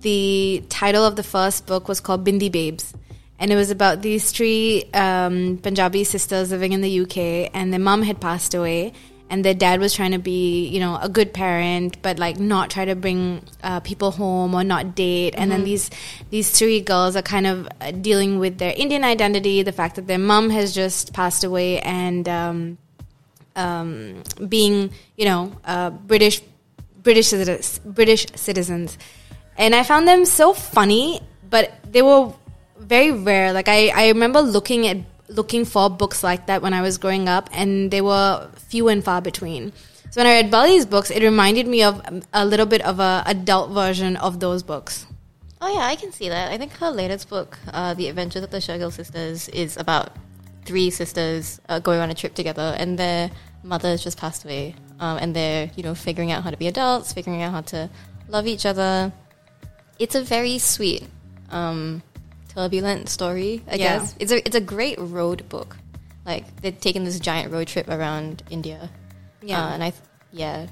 the 0.00 0.64
title 0.68 1.04
of 1.04 1.16
the 1.16 1.22
first 1.22 1.66
book 1.66 1.88
was 1.88 2.00
called 2.00 2.26
Bindi 2.26 2.50
Babes. 2.50 2.94
And 3.38 3.52
it 3.52 3.56
was 3.56 3.70
about 3.70 4.00
these 4.00 4.32
three 4.32 4.84
um, 4.94 5.58
Punjabi 5.62 6.04
sisters 6.04 6.50
living 6.50 6.72
in 6.72 6.80
the 6.80 7.00
UK, 7.00 7.50
and 7.52 7.70
their 7.70 7.80
mum 7.80 8.00
had 8.02 8.18
passed 8.18 8.54
away, 8.54 8.94
and 9.28 9.44
their 9.44 9.54
dad 9.54 9.80
was 9.80 9.92
trying 9.92 10.12
to 10.12 10.18
be, 10.18 10.68
you 10.68 10.78
know, 10.78 10.98
a 11.00 11.08
good 11.08 11.34
parent, 11.34 12.00
but 12.02 12.18
like 12.18 12.38
not 12.38 12.70
try 12.70 12.84
to 12.84 12.94
bring 12.94 13.42
uh, 13.62 13.80
people 13.80 14.12
home 14.12 14.54
or 14.54 14.62
not 14.62 14.94
date. 14.94 15.34
And 15.36 15.50
then 15.50 15.64
these 15.64 15.90
these 16.30 16.50
three 16.50 16.80
girls 16.80 17.16
are 17.16 17.22
kind 17.22 17.46
of 17.46 17.68
uh, 17.80 17.90
dealing 17.90 18.38
with 18.38 18.58
their 18.58 18.72
Indian 18.76 19.02
identity, 19.02 19.62
the 19.62 19.72
fact 19.72 19.96
that 19.96 20.06
their 20.06 20.18
mum 20.18 20.50
has 20.50 20.74
just 20.74 21.12
passed 21.12 21.42
away, 21.42 21.80
and 21.80 22.28
um, 22.28 22.78
um, 23.56 24.22
being, 24.48 24.90
you 25.16 25.24
know, 25.24 25.52
uh, 25.64 25.90
British 25.90 26.40
British 27.02 27.28
citizens, 27.28 27.80
British 27.84 28.26
citizens, 28.36 28.96
and 29.58 29.74
I 29.74 29.82
found 29.82 30.06
them 30.06 30.24
so 30.24 30.52
funny, 30.52 31.20
but 31.50 31.72
they 31.90 32.02
were 32.02 32.32
very 32.78 33.10
rare. 33.10 33.52
Like 33.52 33.68
I, 33.68 33.88
I 33.88 34.08
remember 34.08 34.40
looking 34.40 34.86
at 34.86 34.98
looking 35.28 35.64
for 35.64 35.90
books 35.90 36.22
like 36.22 36.46
that 36.46 36.62
when 36.62 36.72
I 36.72 36.82
was 36.82 36.98
growing 36.98 37.28
up, 37.28 37.48
and 37.52 37.90
they 37.90 38.00
were 38.00 38.48
few 38.68 38.88
and 38.88 39.04
far 39.04 39.20
between. 39.20 39.72
So 40.10 40.20
when 40.20 40.26
I 40.26 40.40
read 40.40 40.50
Balli's 40.50 40.86
books, 40.86 41.10
it 41.10 41.22
reminded 41.22 41.66
me 41.66 41.82
of 41.82 42.00
a 42.32 42.46
little 42.46 42.66
bit 42.66 42.80
of 42.82 43.00
a 43.00 43.22
adult 43.26 43.70
version 43.70 44.16
of 44.16 44.40
those 44.40 44.62
books. 44.62 45.06
Oh 45.60 45.72
yeah, 45.72 45.84
I 45.84 45.96
can 45.96 46.12
see 46.12 46.28
that. 46.28 46.52
I 46.52 46.58
think 46.58 46.72
her 46.74 46.90
latest 46.90 47.28
book, 47.28 47.58
uh, 47.72 47.94
The 47.94 48.08
Adventures 48.08 48.42
of 48.42 48.50
the 48.50 48.58
Shergill 48.58 48.92
Sisters, 48.92 49.48
is 49.48 49.76
about 49.76 50.10
three 50.64 50.90
sisters 50.90 51.60
uh, 51.68 51.78
going 51.78 52.00
on 52.00 52.10
a 52.10 52.14
trip 52.14 52.34
together, 52.34 52.74
and 52.78 52.98
their 52.98 53.30
mother 53.62 53.88
has 53.88 54.02
just 54.02 54.18
passed 54.18 54.44
away, 54.44 54.74
um, 55.00 55.18
and 55.18 55.34
they're 55.34 55.70
you 55.76 55.82
know 55.82 55.94
figuring 55.94 56.30
out 56.30 56.44
how 56.44 56.50
to 56.50 56.56
be 56.56 56.66
adults, 56.66 57.12
figuring 57.12 57.42
out 57.42 57.52
how 57.52 57.62
to 57.62 57.90
love 58.28 58.46
each 58.46 58.66
other. 58.66 59.12
It's 59.98 60.14
a 60.14 60.22
very 60.22 60.58
sweet, 60.58 61.04
um, 61.50 62.02
turbulent 62.56 63.08
story. 63.08 63.62
I 63.70 63.74
Yeah. 63.76 63.98
guess 63.98 64.14
it's 64.18 64.32
a 64.32 64.38
it's 64.46 64.56
a 64.56 64.60
great 64.60 64.98
road 64.98 65.48
book. 65.48 65.76
Like 66.24 66.44
they're 66.62 66.72
taking 66.72 67.04
this 67.04 67.20
giant 67.20 67.52
road 67.52 67.68
trip 67.68 67.88
around 67.88 68.42
India. 68.50 68.90
Yeah. 69.42 69.64
Uh, 69.64 69.68
and 69.74 69.84
I, 69.84 69.92
yeah, 70.32 70.66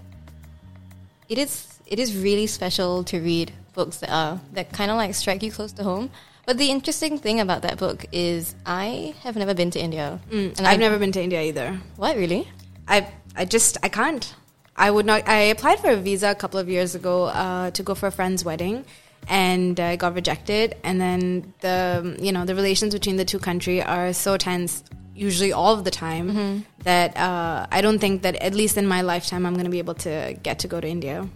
it 1.28 1.38
is. 1.38 1.68
It 1.86 1.98
is 1.98 2.16
really 2.16 2.46
special 2.46 3.04
to 3.04 3.20
read 3.20 3.52
books 3.74 3.98
that 3.98 4.10
are 4.10 4.40
that 4.54 4.72
kind 4.72 4.90
of 4.90 4.96
like 4.96 5.14
strike 5.14 5.42
you 5.42 5.52
close 5.52 5.72
to 5.72 5.84
home. 5.84 6.10
But 6.46 6.58
the 6.58 6.70
interesting 6.70 7.18
thing 7.18 7.40
about 7.40 7.62
that 7.62 7.78
book 7.78 8.04
is 8.12 8.54
I 8.66 9.14
have 9.22 9.36
never 9.36 9.54
been 9.54 9.70
to 9.72 9.80
India, 9.80 10.20
Mm, 10.30 10.58
and 10.58 10.66
I've 10.66 10.74
I 10.74 10.76
never 10.76 10.98
been 10.98 11.12
to 11.12 11.22
India 11.22 11.40
either. 11.42 11.78
What 11.96 12.16
really? 12.16 12.48
I 12.88 13.06
I 13.36 13.44
just 13.44 13.78
I 13.82 13.88
can't. 13.88 14.34
I 14.76 14.90
would 14.90 15.06
not. 15.06 15.28
I 15.28 15.54
applied 15.54 15.78
for 15.78 15.90
a 15.90 15.96
visa 15.96 16.30
a 16.30 16.34
couple 16.34 16.58
of 16.58 16.68
years 16.68 16.94
ago 16.94 17.24
uh, 17.26 17.70
to 17.70 17.82
go 17.82 17.94
for 17.94 18.08
a 18.08 18.10
friend's 18.12 18.44
wedding, 18.44 18.84
and 19.28 19.78
I 19.80 19.96
got 19.96 20.14
rejected. 20.14 20.76
And 20.84 21.00
then 21.00 21.54
the 21.60 22.16
you 22.20 22.32
know 22.32 22.44
the 22.44 22.54
relations 22.54 22.94
between 22.94 23.16
the 23.16 23.24
two 23.24 23.38
countries 23.38 23.82
are 23.84 24.12
so 24.12 24.36
tense, 24.36 24.84
usually 25.14 25.52
all 25.52 25.74
of 25.74 25.84
the 25.84 25.90
time, 25.90 26.64
that 26.84 27.16
uh, 27.16 27.66
I 27.70 27.80
don't 27.80 27.98
think 27.98 28.22
that 28.22 28.36
at 28.36 28.54
least 28.54 28.76
in 28.76 28.86
my 28.86 29.02
lifetime 29.02 29.46
I'm 29.46 29.54
going 29.54 29.64
to 29.64 29.70
be 29.70 29.78
able 29.78 29.94
to 30.06 30.36
get 30.42 30.58
to 30.60 30.68
go 30.68 30.80
to 30.80 30.88
India. 30.88 31.28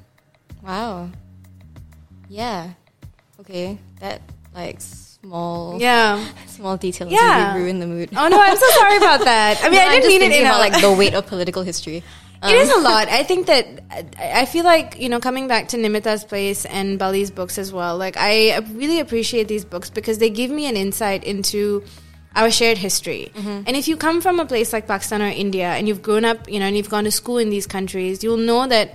Wow. 0.63 1.11
Yeah. 2.29 2.71
Okay. 3.41 3.79
That 4.01 4.21
like 4.55 4.81
small 4.81 5.79
Yeah. 5.81 6.25
small 6.47 6.77
details 6.77 7.11
Yeah. 7.13 7.53
really 7.55 7.65
ruin 7.65 7.79
the 7.79 7.87
mood. 7.87 8.11
Oh 8.17 8.29
no, 8.29 8.41
I'm 8.41 8.57
so 8.57 8.67
sorry 8.71 8.97
about 8.97 9.21
that. 9.25 9.59
I 9.63 9.69
mean, 9.71 9.79
No, 9.79 9.87
I 9.87 9.91
didn't 9.91 10.03
just 10.11 10.21
mean 10.21 10.31
it 10.33 10.41
in 10.41 10.47
about 10.47 10.59
like 10.61 10.81
the 10.81 10.93
weight 10.93 11.15
of 11.15 11.27
political 11.27 11.63
history. 11.63 12.03
Um, 12.43 12.55
It 12.55 12.59
is 12.59 12.71
a 12.71 12.79
lot. 12.81 13.09
I 13.09 13.23
think 13.25 13.47
that 13.47 13.67
I 13.91 14.43
I 14.43 14.45
feel 14.47 14.65
like 14.65 15.01
you 15.01 15.09
know 15.09 15.21
coming 15.21 15.49
back 15.49 15.69
to 15.69 15.77
Nimita's 15.77 16.25
place 16.25 16.65
and 16.65 16.99
Balli's 16.99 17.31
books 17.31 17.59
as 17.59 17.73
well. 17.73 17.97
Like 17.99 18.17
I 18.17 18.59
really 18.75 19.01
appreciate 19.01 19.49
these 19.49 19.65
books 19.65 19.91
because 19.91 20.19
they 20.19 20.31
give 20.31 20.51
me 20.51 20.67
an 20.67 20.77
insight 20.77 21.25
into 21.25 21.83
our 22.37 22.51
shared 22.51 22.79
history. 22.79 23.33
And 23.67 23.75
if 23.77 23.89
you 23.89 23.97
come 23.97 24.21
from 24.21 24.39
a 24.39 24.47
place 24.47 24.73
like 24.73 24.87
Pakistan 24.87 25.23
or 25.23 25.27
India 25.27 25.73
and 25.75 25.89
you've 25.89 26.03
grown 26.03 26.25
up, 26.25 26.49
you 26.49 26.61
know, 26.61 26.67
and 26.67 26.77
you've 26.77 26.91
gone 26.91 27.05
to 27.05 27.11
school 27.11 27.39
in 27.39 27.51
these 27.51 27.67
countries, 27.67 28.23
you'll 28.23 28.37
know 28.37 28.69
that 28.69 28.95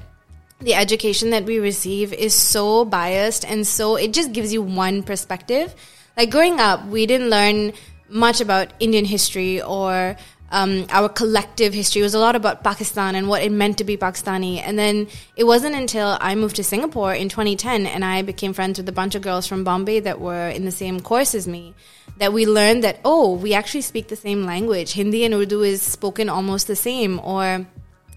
the 0.61 0.75
education 0.75 1.31
that 1.31 1.43
we 1.43 1.59
receive 1.59 2.13
is 2.13 2.33
so 2.33 2.85
biased 2.85 3.43
and 3.43 3.67
so 3.67 3.97
it 3.97 4.13
just 4.13 4.31
gives 4.31 4.53
you 4.53 4.61
one 4.61 5.03
perspective. 5.03 5.75
Like 6.15 6.31
growing 6.31 6.61
up, 6.61 6.85
we 6.87 7.05
didn't 7.05 7.29
learn 7.29 7.73
much 8.07 8.39
about 8.39 8.71
Indian 8.79 9.03
history 9.03 9.61
or 9.61 10.15
um, 10.53 10.85
our 10.91 11.09
collective 11.09 11.73
history. 11.73 12.01
It 12.01 12.03
was 12.03 12.13
a 12.13 12.19
lot 12.19 12.35
about 12.35 12.63
Pakistan 12.63 13.15
and 13.15 13.27
what 13.27 13.41
it 13.41 13.51
meant 13.51 13.79
to 13.79 13.83
be 13.83 13.97
Pakistani. 13.97 14.61
And 14.63 14.77
then 14.77 15.07
it 15.35 15.45
wasn't 15.45 15.75
until 15.75 16.15
I 16.21 16.35
moved 16.35 16.57
to 16.57 16.63
Singapore 16.63 17.13
in 17.13 17.27
2010 17.27 17.87
and 17.87 18.05
I 18.05 18.21
became 18.21 18.53
friends 18.53 18.77
with 18.77 18.87
a 18.87 18.91
bunch 18.91 19.15
of 19.15 19.23
girls 19.23 19.47
from 19.47 19.63
Bombay 19.63 20.01
that 20.01 20.21
were 20.21 20.47
in 20.47 20.63
the 20.63 20.71
same 20.71 20.99
course 20.99 21.33
as 21.33 21.47
me 21.47 21.73
that 22.17 22.31
we 22.31 22.45
learned 22.45 22.83
that, 22.83 22.99
oh, 23.03 23.33
we 23.33 23.55
actually 23.55 23.81
speak 23.81 24.09
the 24.09 24.15
same 24.15 24.45
language. 24.45 24.93
Hindi 24.93 25.25
and 25.25 25.33
Urdu 25.33 25.63
is 25.63 25.81
spoken 25.81 26.29
almost 26.29 26.67
the 26.67 26.75
same 26.75 27.19
or 27.19 27.65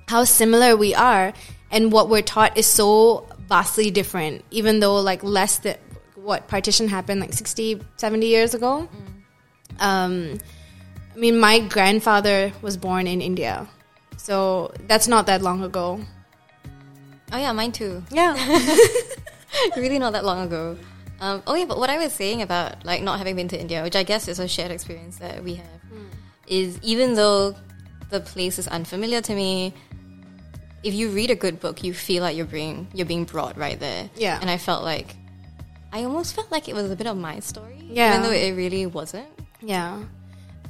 how 0.07 0.25
similar 0.25 0.77
we 0.77 0.95
are 0.95 1.33
and 1.71 1.91
what 1.91 2.11
we're 2.11 2.23
taught 2.23 2.59
is 2.59 2.67
so 2.67 3.27
vastly 3.49 3.91
different 3.91 4.45
even 4.51 4.81
though 4.81 5.01
like 5.01 5.23
less 5.25 5.59
than 5.59 5.77
what 6.15 6.49
partition 6.49 6.89
happened 6.89 7.21
like 7.21 7.33
60 7.33 7.81
70 7.97 8.27
years 8.27 8.55
ago 8.55 8.89
um, 9.79 10.39
i 11.17 11.19
mean 11.19 11.39
my 11.41 11.59
grandfather 11.61 12.53
was 12.63 12.77
born 12.77 13.07
in 13.07 13.21
india 13.21 13.67
so 14.17 14.71
that's 14.87 15.09
not 15.09 15.27
that 15.27 15.41
long 15.43 15.63
ago 15.63 15.99
Oh 17.33 17.39
yeah, 17.39 17.51
mine 17.51 17.73
too. 17.73 18.05
yeah 18.13 18.35
really 19.77 19.99
not 19.99 20.13
that 20.13 20.25
long 20.25 20.47
ago. 20.47 20.77
Um, 21.21 21.43
oh 21.47 21.55
yeah, 21.57 21.65
but 21.65 21.77
what 21.77 21.91
I 21.91 21.99
was 21.99 22.13
saying 22.13 22.41
about 22.41 22.85
like 22.85 23.03
not 23.03 23.19
having 23.19 23.35
been 23.35 23.49
to 23.49 23.59
India, 23.61 23.83
which 23.83 23.97
I 23.97 24.05
guess 24.05 24.29
is 24.29 24.39
a 24.39 24.47
shared 24.47 24.71
experience 24.71 25.17
that 25.19 25.43
we 25.43 25.55
have, 25.57 25.81
is 26.47 26.79
even 26.83 27.15
though 27.15 27.57
the 28.11 28.21
place 28.21 28.61
is 28.61 28.69
unfamiliar 28.69 29.21
to 29.23 29.35
me, 29.35 29.75
if 30.85 30.95
you 30.95 31.09
read 31.11 31.31
a 31.33 31.35
good 31.35 31.59
book, 31.59 31.83
you 31.83 31.93
feel 31.93 32.23
like 32.23 32.37
you're 32.37 32.47
being 32.47 32.87
you're 32.95 33.07
being 33.11 33.25
brought 33.25 33.57
right 33.59 33.79
there. 33.81 34.09
Yeah. 34.15 34.39
and 34.41 34.49
I 34.49 34.57
felt 34.57 34.85
like 34.85 35.17
I 35.93 36.05
almost 36.05 36.33
felt 36.35 36.53
like 36.53 36.69
it 36.69 36.75
was 36.77 36.89
a 36.93 36.95
bit 36.97 37.09
of 37.09 37.17
my 37.17 37.41
story, 37.41 37.83
Yeah. 37.91 38.11
even 38.11 38.23
though 38.23 38.31
it 38.37 38.53
really 38.53 38.87
wasn't. 38.87 39.27
Yeah. 39.61 39.99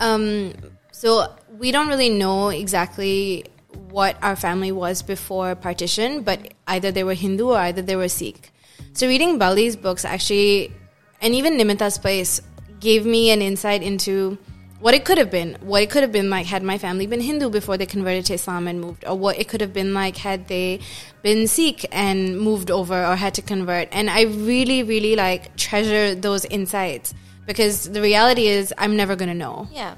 Um, 0.00 0.52
so 0.92 1.34
we 1.58 1.72
don't 1.72 1.88
really 1.88 2.10
know 2.10 2.48
exactly 2.48 3.44
what 3.90 4.16
our 4.22 4.36
family 4.36 4.72
was 4.72 5.02
before 5.02 5.54
partition, 5.54 6.22
but 6.22 6.54
either 6.66 6.90
they 6.90 7.04
were 7.04 7.14
Hindu 7.14 7.48
or 7.48 7.58
either 7.58 7.82
they 7.82 7.96
were 7.96 8.08
Sikh. 8.08 8.52
So 8.92 9.06
reading 9.06 9.38
Balli's 9.38 9.76
books 9.76 10.04
actually, 10.04 10.72
and 11.20 11.34
even 11.34 11.58
Nimita's 11.58 11.98
place, 11.98 12.40
gave 12.80 13.06
me 13.06 13.30
an 13.30 13.42
insight 13.42 13.82
into 13.82 14.38
what 14.80 14.94
it 14.94 15.04
could 15.04 15.18
have 15.18 15.30
been. 15.30 15.56
What 15.60 15.82
it 15.82 15.90
could 15.90 16.02
have 16.02 16.12
been 16.12 16.30
like 16.30 16.46
had 16.46 16.62
my 16.62 16.78
family 16.78 17.06
been 17.06 17.20
Hindu 17.20 17.50
before 17.50 17.76
they 17.76 17.86
converted 17.86 18.26
to 18.26 18.34
Islam 18.34 18.68
and 18.68 18.80
moved, 18.80 19.04
or 19.06 19.16
what 19.16 19.38
it 19.38 19.48
could 19.48 19.60
have 19.60 19.72
been 19.72 19.94
like 19.94 20.16
had 20.16 20.48
they 20.48 20.80
been 21.22 21.46
Sikh 21.46 21.86
and 21.92 22.38
moved 22.38 22.70
over 22.70 23.04
or 23.04 23.16
had 23.16 23.34
to 23.34 23.42
convert. 23.42 23.88
And 23.92 24.10
I 24.10 24.22
really, 24.22 24.82
really 24.82 25.16
like 25.16 25.56
treasure 25.56 26.14
those 26.14 26.44
insights 26.44 27.14
because 27.46 27.88
the 27.88 28.00
reality 28.02 28.46
is 28.46 28.74
I'm 28.76 28.96
never 28.96 29.16
gonna 29.16 29.34
know. 29.34 29.68
Yeah. 29.72 29.94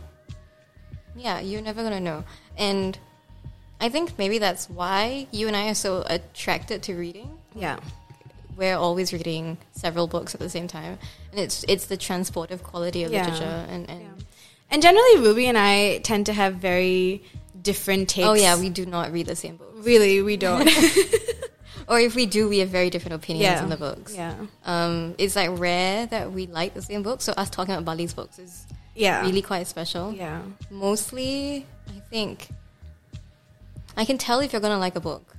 Yeah, 1.17 1.41
you're 1.41 1.63
never 1.63 1.83
gonna 1.83 2.01
know. 2.01 2.25
And 2.57 2.97
I 3.81 3.89
think 3.89 4.19
maybe 4.19 4.39
that's 4.39 4.69
why 4.69 5.27
you 5.33 5.47
and 5.49 5.57
I 5.57 5.69
are 5.71 5.75
so 5.75 6.05
attracted 6.07 6.83
to 6.85 6.95
reading. 6.95 7.39
Yeah. 7.55 7.79
We're 8.57 8.77
always 8.77 9.13
reading 9.13 9.59
several 9.73 10.07
books 10.09 10.35
at 10.35 10.41
the 10.41 10.51
same 10.51 10.67
time. 10.69 10.99
And 11.31 11.41
it's 11.41 11.65
it's 11.69 11.87
the 11.87 11.97
transportive 11.97 12.63
quality 12.63 13.05
of 13.05 13.13
Yeah. 13.13 13.25
literature 13.25 13.67
and, 13.69 13.89
and 13.89 14.25
And 14.71 14.83
generally, 14.83 15.21
Ruby 15.21 15.47
and 15.47 15.57
I 15.57 15.99
tend 15.99 16.27
to 16.27 16.33
have 16.33 16.55
very 16.57 17.23
different 17.63 18.09
takes. 18.09 18.27
Oh 18.29 18.35
yeah, 18.35 18.59
we 18.59 18.69
do 18.69 18.85
not 18.87 19.13
read 19.13 19.27
the 19.27 19.37
same 19.37 19.57
book. 19.57 19.73
really 19.77 20.23
we 20.23 20.37
don't. 20.37 20.69
Or 21.89 21.99
if 21.99 22.15
we 22.15 22.27
do, 22.27 22.49
we 22.49 22.59
have 22.59 22.69
very 22.69 22.91
different 22.91 23.15
opinions 23.15 23.45
yeah, 23.57 23.63
on 23.63 23.71
the 23.71 23.77
books. 23.77 24.15
Yeah, 24.15 24.35
Um, 24.65 25.15
it's 25.17 25.35
like 25.37 25.59
rare 25.59 26.07
that 26.07 26.33
we 26.33 26.47
like 26.47 26.75
the 26.75 26.83
same 26.83 27.03
book. 27.03 27.23
So 27.23 27.33
us 27.33 27.49
talking 27.49 27.75
about 27.75 27.85
Balli's 27.87 28.13
books 28.13 28.39
is 28.39 28.67
yeah, 28.95 29.23
really 29.23 29.41
quite 29.43 29.67
special. 29.67 30.13
yeah. 30.13 30.43
Mostly, 30.71 31.65
I 31.89 32.01
think 32.11 32.49
I 33.97 34.05
can 34.05 34.19
tell 34.19 34.41
if 34.41 34.53
you're 34.53 34.61
gonna 34.61 34.79
like 34.79 34.97
a 34.97 35.01
book, 35.01 35.35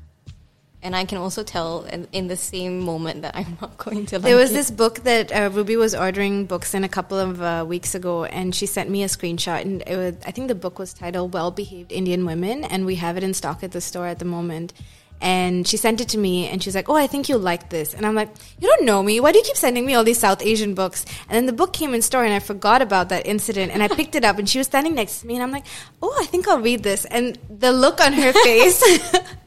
and 0.81 0.95
I 0.95 1.05
can 1.05 1.17
also 1.17 1.43
tell 1.43 1.83
in, 1.83 2.07
in 2.11 2.27
the 2.27 2.35
same 2.35 2.79
moment 2.79 3.21
that 3.21 3.35
I'm 3.35 3.57
not 3.61 3.77
going 3.85 4.05
to. 4.07 4.15
like 4.15 4.23
There 4.23 4.35
was 4.35 4.51
it. 4.51 4.55
this 4.55 4.71
book 4.71 4.99
that 5.03 5.31
uh, 5.31 5.49
Ruby 5.53 5.75
was 5.75 5.93
ordering 5.93 6.45
books 6.45 6.73
in 6.73 6.83
a 6.83 6.89
couple 6.89 7.19
of 7.19 7.41
uh, 7.41 7.63
weeks 7.67 7.93
ago, 7.95 8.23
and 8.25 8.55
she 8.55 8.65
sent 8.65 8.89
me 8.89 9.03
a 9.03 9.07
screenshot. 9.07 9.61
And 9.61 9.83
it 9.85 9.95
was, 9.95 10.15
I 10.25 10.31
think 10.31 10.47
the 10.47 10.55
book 10.55 10.79
was 10.79 10.93
titled 10.93 11.33
"Well 11.33 11.51
Behaved 11.51 11.91
Indian 11.91 12.25
Women," 12.25 12.63
and 12.63 12.85
we 12.85 12.95
have 12.95 13.17
it 13.17 13.23
in 13.23 13.33
stock 13.33 13.61
at 13.63 13.71
the 13.71 13.81
store 13.81 14.07
at 14.07 14.19
the 14.19 14.25
moment. 14.25 14.73
And 15.21 15.67
she 15.67 15.75
sent 15.75 15.99
it 15.99 16.07
to 16.09 16.17
me, 16.17 16.47
and 16.47 16.63
she's 16.63 16.75
like, 16.75 16.87
"Oh, 16.87 16.95
I 16.95 17.05
think 17.05 17.27
you'll 17.27 17.39
like 17.39 17.69
this." 17.69 17.93
And 17.93 18.05
I'm 18.05 18.15
like, 18.15 18.29
"You 18.59 18.69
don't 18.69 18.85
know 18.85 19.03
me. 19.03 19.19
Why 19.19 19.33
do 19.33 19.37
you 19.37 19.43
keep 19.43 19.57
sending 19.57 19.85
me 19.85 19.93
all 19.93 20.05
these 20.05 20.17
South 20.19 20.41
Asian 20.41 20.73
books?" 20.75 21.05
And 21.27 21.35
then 21.35 21.45
the 21.45 21.51
book 21.51 21.73
came 21.73 21.93
in 21.93 22.01
store, 22.01 22.23
and 22.23 22.33
I 22.33 22.39
forgot 22.39 22.81
about 22.81 23.09
that 23.09 23.27
incident. 23.27 23.73
And 23.73 23.83
I 23.83 23.89
picked 23.89 24.15
it 24.15 24.23
up, 24.23 24.39
and 24.39 24.47
she 24.47 24.59
was 24.59 24.67
standing 24.67 24.95
next 24.95 25.19
to 25.21 25.27
me, 25.27 25.33
and 25.33 25.43
I'm 25.43 25.51
like, 25.51 25.65
"Oh, 26.01 26.15
I 26.21 26.25
think 26.25 26.47
I'll 26.47 26.61
read 26.61 26.83
this." 26.83 27.03
And 27.05 27.37
the 27.49 27.73
look 27.73 27.99
on 27.99 28.13
her 28.13 28.31
face. 28.31 28.81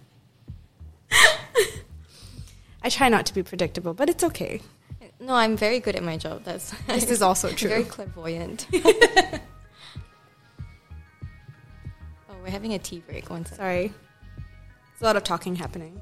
I 2.85 2.89
try 2.89 3.09
not 3.09 3.27
to 3.27 3.35
be 3.35 3.43
predictable, 3.43 3.95
but 3.95 4.09
it's 4.11 4.25
okay. 4.25 4.61
no, 5.21 5.35
I'm 5.35 5.57
very 5.57 5.79
good 5.81 5.95
at 5.97 6.03
my 6.03 6.17
job. 6.17 6.43
That's 6.45 6.75
This 6.87 7.11
is 7.11 7.23
also 7.29 7.49
true. 7.51 7.69
Very 7.69 7.85
clairvoyant. 7.85 8.67
oh, 8.75 9.39
we're 12.43 12.51
having 12.51 12.75
a 12.75 12.79
tea 12.79 13.03
break. 13.07 13.31
One 13.31 13.45
second. 13.45 13.59
Sorry. 13.59 13.93
There's 15.03 15.09
a 15.09 15.15
lot 15.15 15.17
of 15.17 15.25
talking 15.25 15.57
happening. 15.57 16.01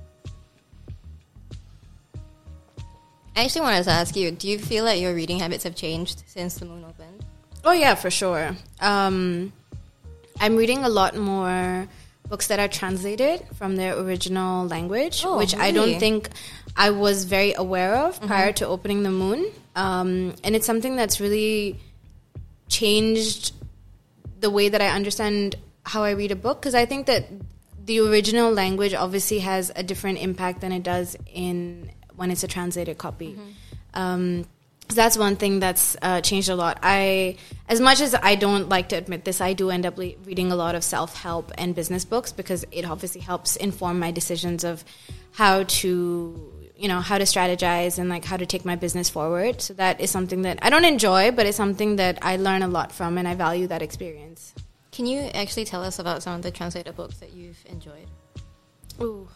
I 3.35 3.45
actually 3.45 3.63
wanted 3.63 3.85
to 3.85 3.91
ask 3.93 4.15
you: 4.15 4.31
Do 4.31 4.47
you 4.47 4.59
feel 4.59 4.85
that 4.85 4.99
your 4.99 5.15
reading 5.15 5.39
habits 5.39 5.65
have 5.65 5.75
changed 5.75 6.23
since 6.27 6.57
the 6.57 6.67
moon 6.67 6.85
opened? 6.85 7.25
Oh 7.65 7.73
yeah, 7.73 7.95
for 7.95 8.11
sure. 8.11 8.55
Um, 8.79 9.55
I'm 10.39 10.55
reading 10.55 10.85
a 10.85 10.91
lot 10.91 11.17
more 11.17 11.89
books 12.29 12.49
that 12.49 12.61
are 12.61 12.69
translated 12.69 13.43
from 13.55 13.77
their 13.77 13.99
original 13.99 14.67
language, 14.67 15.23
Oh, 15.25 15.39
which 15.39 15.57
I 15.57 15.71
don't 15.71 15.99
think 15.99 16.29
I 16.77 16.91
was 16.91 17.25
very 17.25 17.55
aware 17.55 17.95
of 17.97 18.21
prior 18.21 18.53
to 18.53 18.67
opening 18.67 19.03
the 19.03 19.11
moon. 19.11 19.51
Um, 19.75 20.35
and 20.45 20.55
it's 20.55 20.67
something 20.67 20.95
that's 20.95 21.21
really 21.21 21.81
changed 22.69 23.55
the 24.41 24.51
way 24.51 24.69
that 24.69 24.83
I 24.83 24.89
understand 24.89 25.57
how 25.85 26.03
I 26.03 26.11
read 26.11 26.33
a 26.33 26.37
book 26.37 26.61
because 26.61 26.75
I 26.75 26.85
think 26.85 27.07
that 27.07 27.25
the 27.91 27.99
original 27.99 28.53
language 28.53 28.95
obviously 28.95 29.41
has 29.41 29.73
a 29.75 29.83
different 29.83 30.19
impact 30.19 30.61
than 30.61 30.71
it 30.71 30.85
does 30.85 31.17
in 31.27 31.91
when 32.15 32.31
it's 32.31 32.45
a 32.45 32.47
translated 32.47 32.97
copy. 32.99 33.37
Um, 33.95 34.45
so 34.89 34.95
that's 34.95 35.19
one 35.19 35.35
thing 35.35 35.59
that's 35.59 35.97
uh, 36.01 36.21
changed 36.21 36.49
a 36.49 36.55
lot. 36.55 36.79
I, 36.85 37.37
as 37.69 37.81
much 37.81 38.01
as 38.01 38.15
I 38.15 38.37
don't 38.37 38.69
like 38.69 38.91
to 38.91 38.97
admit 38.97 39.25
this, 39.25 39.41
I 39.41 39.55
do 39.55 39.71
end 39.71 39.87
up 39.87 39.99
le- 39.99 40.15
reading 40.25 40.53
a 40.53 40.55
lot 40.55 40.77
of 40.77 40.85
self 40.85 41.17
help 41.17 41.51
and 41.59 41.75
business 41.75 42.05
books 42.05 42.31
because 42.31 42.65
it 42.71 42.85
obviously 42.85 43.23
helps 43.23 43.57
inform 43.57 43.99
my 43.99 44.13
decisions 44.13 44.63
of 44.63 44.85
how 45.33 45.65
to, 45.81 46.71
you 46.77 46.87
know, 46.87 47.01
how 47.01 47.19
to 47.19 47.25
strategize 47.25 47.99
and 47.99 48.09
like 48.09 48.25
how 48.25 48.37
to 48.37 48.47
take 48.47 48.65
my 48.65 48.77
business 48.77 49.11
forward. 49.11 49.61
So 49.61 49.75
that 49.75 50.01
is 50.01 50.13
something 50.13 50.43
that 50.43 50.61
I 50.63 50.71
don't 50.71 50.85
enjoy, 50.85 51.33
but 51.33 51.45
it's 51.45 51.57
something 51.57 51.97
that 51.97 52.21
I 52.23 52.37
learn 52.37 52.63
a 52.63 52.69
lot 52.69 52.93
from, 52.93 53.19
and 53.19 53.27
I 53.27 53.35
value 53.35 53.67
that 53.67 53.83
experience. 53.83 54.55
Can 54.93 55.07
you 55.07 55.21
actually 55.35 55.65
tell 55.65 55.83
us 55.85 55.99
about 55.99 56.23
some 56.23 56.35
of 56.35 56.43
the 56.43 56.51
translated 56.51 56.97
books 56.97 57.19
that 57.19 57.33
you've 57.33 57.63
enjoyed? 57.67 58.09
Ooh, 59.01 59.29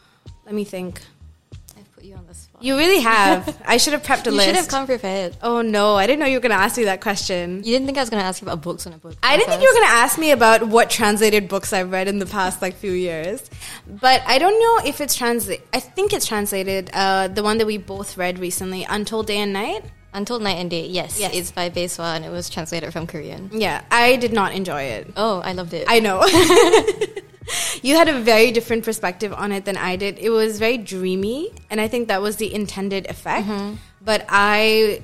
let 0.44 0.54
me 0.54 0.64
think. 0.64 1.00
I've 1.76 1.90
put 1.92 2.04
you 2.04 2.14
on 2.14 2.24
the 2.26 2.34
spot. 2.34 2.62
You 2.62 2.76
really 2.76 3.00
have. 3.00 3.60
I 3.66 3.78
should 3.78 3.94
have 3.94 4.02
prepped 4.04 4.26
a 4.26 4.30
You 4.30 4.36
list. 4.36 4.46
should 4.46 4.56
have 4.56 4.68
come 4.68 4.86
prepared. 4.86 5.36
oh 5.42 5.60
no, 5.62 5.96
I 5.96 6.06
didn't 6.06 6.20
know 6.20 6.26
you 6.26 6.36
were 6.36 6.40
going 6.42 6.50
to 6.56 6.56
ask 6.62 6.76
me 6.76 6.84
that 6.84 7.00
question. 7.00 7.58
You 7.58 7.72
didn't 7.72 7.86
think 7.86 7.98
I 7.98 8.02
was 8.02 8.10
going 8.10 8.20
to 8.20 8.26
ask 8.26 8.40
you 8.42 8.46
about 8.46 8.62
books 8.62 8.86
on 8.86 8.92
a 8.92 8.98
book. 8.98 9.16
I 9.22 9.36
didn't 9.36 9.48
think 9.50 9.62
you 9.62 9.68
were 9.68 9.74
going 9.74 9.86
to 9.88 9.92
ask 9.94 10.18
me 10.18 10.30
about 10.30 10.68
what 10.68 10.88
translated 10.90 11.48
books 11.48 11.72
I've 11.72 11.90
read 11.90 12.06
in 12.06 12.18
the 12.20 12.26
past 12.26 12.62
like 12.62 12.74
few 12.76 12.92
years, 12.92 13.42
but 13.88 14.22
I 14.26 14.38
don't 14.38 14.58
know 14.60 14.88
if 14.88 15.00
it's 15.00 15.14
translated. 15.16 15.66
I 15.72 15.80
think 15.80 16.12
it's 16.12 16.26
translated. 16.26 16.90
Uh, 16.92 17.26
the 17.28 17.42
one 17.42 17.58
that 17.58 17.66
we 17.66 17.78
both 17.78 18.16
read 18.16 18.38
recently, 18.38 18.84
Untold 18.88 19.26
Day 19.26 19.38
and 19.38 19.52
Night. 19.52 19.84
Untold 20.14 20.42
Night 20.42 20.56
and 20.56 20.70
Day. 20.70 20.86
Yes, 20.86 21.18
Yes. 21.20 21.34
it's 21.34 21.50
by 21.50 21.68
Bae 21.68 21.86
Suah 21.88 22.14
and 22.14 22.24
it 22.24 22.30
was 22.30 22.48
translated 22.48 22.92
from 22.92 23.06
Korean. 23.06 23.50
Yeah, 23.52 23.82
I 23.90 24.16
did 24.16 24.32
not 24.32 24.54
enjoy 24.54 24.82
it. 24.82 25.12
Oh, 25.16 25.40
I 25.40 25.52
loved 25.52 25.74
it. 25.74 25.84
I 25.88 25.98
know. 26.00 26.24
you 27.82 27.96
had 27.96 28.08
a 28.08 28.20
very 28.20 28.50
different 28.52 28.84
perspective 28.84 29.32
on 29.32 29.52
it 29.52 29.64
than 29.64 29.76
I 29.76 29.96
did. 29.96 30.18
It 30.18 30.30
was 30.30 30.58
very 30.58 30.78
dreamy, 30.78 31.50
and 31.70 31.80
I 31.80 31.88
think 31.88 32.08
that 32.08 32.22
was 32.22 32.36
the 32.36 32.52
intended 32.54 33.10
effect. 33.10 33.46
But 34.00 34.24
I 34.28 35.02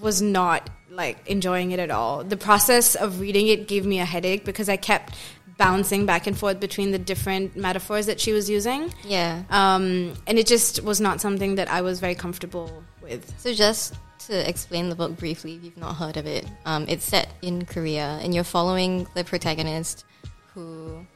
was 0.00 0.22
not 0.22 0.70
like 0.90 1.26
enjoying 1.28 1.72
it 1.72 1.80
at 1.80 1.90
all. 1.90 2.22
The 2.24 2.36
process 2.36 2.94
of 2.94 3.20
reading 3.20 3.48
it 3.48 3.66
gave 3.68 3.84
me 3.84 3.98
a 3.98 4.04
headache 4.04 4.44
because 4.44 4.68
I 4.68 4.76
kept 4.76 5.14
bouncing 5.56 6.04
back 6.06 6.26
and 6.26 6.36
forth 6.36 6.58
between 6.60 6.90
the 6.90 6.98
different 6.98 7.56
metaphors 7.56 8.06
that 8.06 8.20
she 8.20 8.32
was 8.32 8.48
using. 8.50 8.92
yeah. 9.04 9.42
Um, 9.50 10.14
and 10.26 10.38
it 10.38 10.46
just 10.46 10.82
was 10.82 11.00
not 11.00 11.20
something 11.20 11.56
that 11.56 11.68
I 11.70 11.80
was 11.82 12.00
very 12.00 12.14
comfortable 12.14 12.82
with. 13.02 13.32
So 13.38 13.52
just 13.54 13.94
to 14.26 14.48
explain 14.48 14.88
the 14.88 14.94
book 14.94 15.16
briefly, 15.16 15.54
if 15.56 15.64
you've 15.64 15.76
not 15.76 15.96
heard 15.96 16.16
of 16.16 16.26
it, 16.26 16.46
um, 16.64 16.86
it's 16.88 17.04
set 17.04 17.28
in 17.42 17.64
Korea, 17.64 18.18
and 18.22 18.34
you're 18.34 18.44
following 18.44 19.06
the 19.14 19.24
protagonist 19.24 20.04
who 20.54 21.06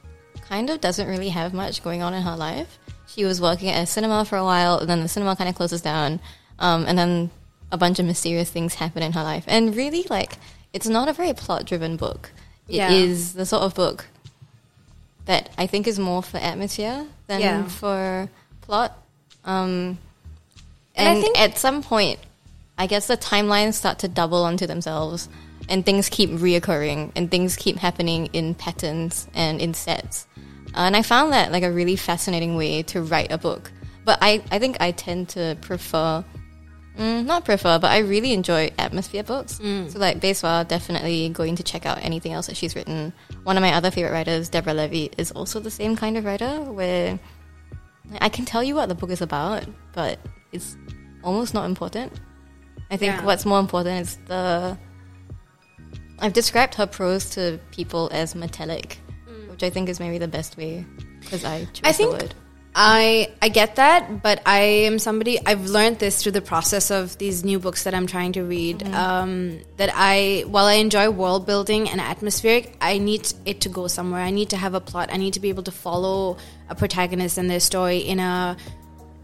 kind 0.47 0.69
of 0.69 0.81
doesn't 0.81 1.07
really 1.07 1.29
have 1.29 1.53
much 1.53 1.83
going 1.83 2.01
on 2.01 2.13
in 2.13 2.23
her 2.23 2.35
life. 2.35 2.79
She 3.07 3.25
was 3.25 3.41
working 3.41 3.69
at 3.69 3.83
a 3.83 3.85
cinema 3.85 4.25
for 4.25 4.37
a 4.37 4.43
while, 4.43 4.77
and 4.79 4.89
then 4.89 5.01
the 5.01 5.07
cinema 5.07 5.35
kind 5.35 5.49
of 5.49 5.55
closes 5.55 5.81
down, 5.81 6.19
um, 6.59 6.85
and 6.87 6.97
then 6.97 7.31
a 7.71 7.77
bunch 7.77 7.99
of 7.99 8.05
mysterious 8.05 8.49
things 8.49 8.75
happen 8.75 9.03
in 9.03 9.13
her 9.13 9.23
life. 9.23 9.43
And 9.47 9.75
really, 9.75 10.05
like, 10.09 10.37
it's 10.73 10.87
not 10.87 11.07
a 11.07 11.13
very 11.13 11.33
plot-driven 11.33 11.97
book. 11.97 12.31
It 12.67 12.91
is 12.91 13.33
Yeah. 13.33 13.39
the 13.39 13.45
sort 13.45 13.63
of 13.63 13.73
book 13.75 14.07
that 15.25 15.49
I 15.57 15.67
think 15.67 15.87
is 15.87 15.99
more 15.99 16.23
for 16.23 16.37
atmosphere 16.37 17.05
than 17.27 17.41
Yeah. 17.41 17.67
for 17.67 18.29
plot. 18.61 18.97
Um, 19.45 19.97
And 20.95 21.07
I 21.07 21.21
think- 21.21 21.39
at 21.39 21.57
some 21.57 21.81
point, 21.81 22.19
I 22.79 22.87
guess 22.87 23.07
the 23.07 23.17
timelines 23.17 23.73
start 23.73 23.99
to 23.99 24.07
double 24.07 24.43
onto 24.45 24.65
themselves, 24.65 25.27
and 25.67 25.85
things 25.85 26.07
keep 26.07 26.29
reoccurring, 26.29 27.11
and 27.15 27.29
things 27.29 27.57
keep 27.57 27.75
happening 27.75 28.27
in 28.27 28.55
patterns 28.55 29.27
and 29.33 29.61
in 29.61 29.73
sets. 29.73 30.25
Uh, 30.67 30.87
and 30.87 30.95
I 30.95 31.01
found 31.01 31.33
that 31.33 31.51
like 31.51 31.63
a 31.63 31.71
really 31.71 31.97
fascinating 31.97 32.55
way 32.55 32.83
to 32.83 33.01
write 33.01 33.33
a 33.33 33.37
book. 33.37 33.69
But 34.05 34.19
I, 34.21 34.41
I 34.49 34.59
think 34.59 34.77
I 34.79 34.91
tend 34.91 35.27
to 35.29 35.57
prefer, 35.59 36.23
mm, 36.97 37.25
not 37.25 37.43
prefer, 37.43 37.79
but 37.79 37.91
I 37.91 37.97
really 37.97 38.31
enjoy 38.31 38.71
atmosphere 38.79 39.23
books. 39.23 39.59
So 39.91 39.99
like 39.99 40.21
Bae 40.21 40.31
Suah, 40.31 40.63
definitely 40.63 41.27
going 41.29 41.57
to 41.57 41.63
check 41.63 41.85
out 41.85 41.99
anything 42.01 42.31
else 42.31 42.47
that 42.47 42.55
she's 42.55 42.77
written. 42.77 43.11
One 43.43 43.57
of 43.57 43.61
my 43.61 43.73
other 43.73 43.91
favorite 43.91 44.13
writers, 44.13 44.47
Deborah 44.47 44.73
Levy, 44.73 45.11
is 45.17 45.31
also 45.31 45.59
the 45.59 45.69
same 45.69 45.97
kind 45.97 46.15
of 46.15 46.23
writer 46.23 46.61
where 46.61 47.19
I 48.21 48.29
can 48.29 48.45
tell 48.45 48.63
you 48.63 48.75
what 48.75 48.87
the 48.87 48.95
book 48.95 49.09
is 49.09 49.21
about, 49.21 49.65
but 49.91 50.17
it's 50.53 50.77
almost 51.23 51.53
not 51.53 51.65
important. 51.65 52.13
I 52.91 52.97
think 52.97 53.13
Yeah. 53.15 53.25
what's 53.25 53.45
more 53.45 53.59
important 53.59 54.01
is 54.07 54.17
the. 54.25 54.77
I've 56.19 56.33
described 56.33 56.75
her 56.75 56.85
prose 56.85 57.29
to 57.31 57.59
people 57.71 58.09
as 58.11 58.35
metallic, 58.35 58.99
which 59.49 59.63
I 59.63 59.69
think 59.69 59.87
is 59.89 59.99
maybe 59.99 60.17
the 60.17 60.27
best 60.27 60.57
way 60.57 60.85
because 61.21 61.45
I 61.45 61.65
chose 61.65 61.81
I 61.83 61.91
think 61.93 62.11
the 62.11 62.17
word. 62.25 62.33
I 62.75 63.29
I 63.41 63.49
get 63.49 63.75
that, 63.77 64.21
but 64.21 64.41
I 64.45 64.59
am 64.59 64.99
somebody 64.99 65.39
I've 65.45 65.65
learned 65.65 65.99
this 65.99 66.21
through 66.21 66.33
the 66.33 66.41
process 66.41 66.91
of 66.91 67.17
these 67.17 67.43
new 67.43 67.57
books 67.57 67.83
that 67.83 67.93
I'm 67.95 68.05
trying 68.05 68.33
to 68.33 68.43
read. 68.43 68.83
Um, 68.93 69.59
that 69.77 69.91
I 69.93 70.43
while 70.47 70.65
I 70.65 70.73
enjoy 70.73 71.09
world 71.09 71.45
building 71.45 71.89
and 71.89 71.99
atmospheric, 71.99 72.75
I 72.79 72.97
need 72.99 73.31
it 73.45 73.61
to 73.61 73.69
go 73.69 73.87
somewhere. 73.87 74.21
I 74.21 74.29
need 74.29 74.49
to 74.51 74.57
have 74.57 74.75
a 74.75 74.81
plot. 74.81 75.09
I 75.11 75.17
need 75.17 75.33
to 75.33 75.39
be 75.39 75.49
able 75.49 75.63
to 75.63 75.71
follow 75.71 76.37
a 76.69 76.75
protagonist 76.75 77.37
and 77.37 77.49
their 77.49 77.59
story 77.59 77.97
in 77.99 78.19
a 78.19 78.55
mm, 78.57 78.78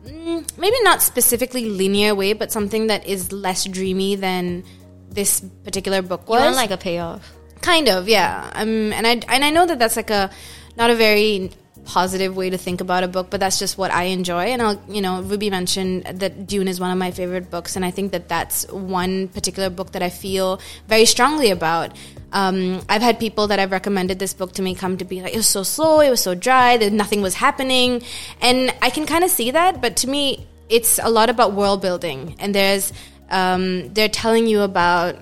maybe 0.05 0.75
not 0.83 1.01
specifically 1.01 1.65
linear 1.65 2.15
way, 2.15 2.33
but 2.33 2.51
something 2.51 2.87
that 2.87 3.05
is 3.07 3.31
less 3.31 3.65
dreamy 3.65 4.15
than 4.15 4.63
this 5.09 5.41
particular 5.63 6.01
book 6.01 6.21
You 6.27 6.31
want 6.31 6.45
was. 6.47 6.55
like 6.55 6.71
a 6.71 6.77
payoff. 6.77 7.31
Kind 7.61 7.89
of, 7.89 8.07
yeah. 8.07 8.51
Um, 8.53 8.93
and 8.93 9.07
I 9.07 9.11
and 9.27 9.43
I 9.43 9.49
know 9.49 9.65
that 9.65 9.79
that's 9.79 9.95
like 9.95 10.09
a 10.09 10.29
not 10.77 10.89
a 10.89 10.95
very 10.95 11.51
positive 11.85 12.35
way 12.35 12.49
to 12.49 12.57
think 12.57 12.81
about 12.81 13.03
a 13.03 13.07
book, 13.07 13.29
but 13.29 13.39
that's 13.39 13.59
just 13.59 13.77
what 13.77 13.91
I 13.91 14.05
enjoy. 14.05 14.45
And 14.45 14.61
I'll, 14.61 14.81
you 14.89 15.01
know, 15.01 15.21
Ruby 15.21 15.49
mentioned 15.49 16.03
that 16.05 16.47
Dune 16.47 16.67
is 16.67 16.79
one 16.79 16.91
of 16.91 16.97
my 16.97 17.11
favorite 17.11 17.49
books, 17.49 17.75
and 17.75 17.85
I 17.85 17.91
think 17.91 18.11
that 18.11 18.27
that's 18.27 18.67
one 18.71 19.27
particular 19.29 19.69
book 19.69 19.91
that 19.93 20.01
I 20.03 20.09
feel 20.09 20.59
very 20.87 21.05
strongly 21.05 21.51
about. 21.51 21.95
Um, 22.36 22.82
I've 22.89 23.02
had 23.02 23.17
people 23.17 23.48
that 23.48 23.60
I've 23.60 23.71
recommended 23.71 24.19
this 24.19 24.34
book 24.34 24.52
to 24.56 24.62
me 24.62 24.76
come 24.76 24.98
to 24.98 25.06
be 25.06 25.21
like, 25.21 25.34
it 25.34 25.38
was 25.38 25.48
so 25.48 25.63
slow, 25.63 26.02
it 26.02 26.10
was 26.10 26.21
so 26.21 26.36
dry, 26.36 26.76
that 26.76 26.91
nothing 26.91 27.21
was 27.21 27.34
happening, 27.34 28.04
and 28.41 28.76
I 28.82 28.89
can 28.89 29.06
kind 29.06 29.24
of 29.24 29.30
see 29.30 29.52
that. 29.52 29.82
But 29.82 29.95
to 29.98 30.10
me, 30.10 30.45
it's 30.67 31.00
a 31.02 31.10
lot 31.10 31.30
about 31.30 31.54
world 31.54 31.82
building, 31.82 32.36
and 32.39 32.54
there's 32.54 32.91
um, 33.30 33.93
they're 33.93 34.10
telling 34.10 34.48
you 34.48 34.62
about 34.62 35.15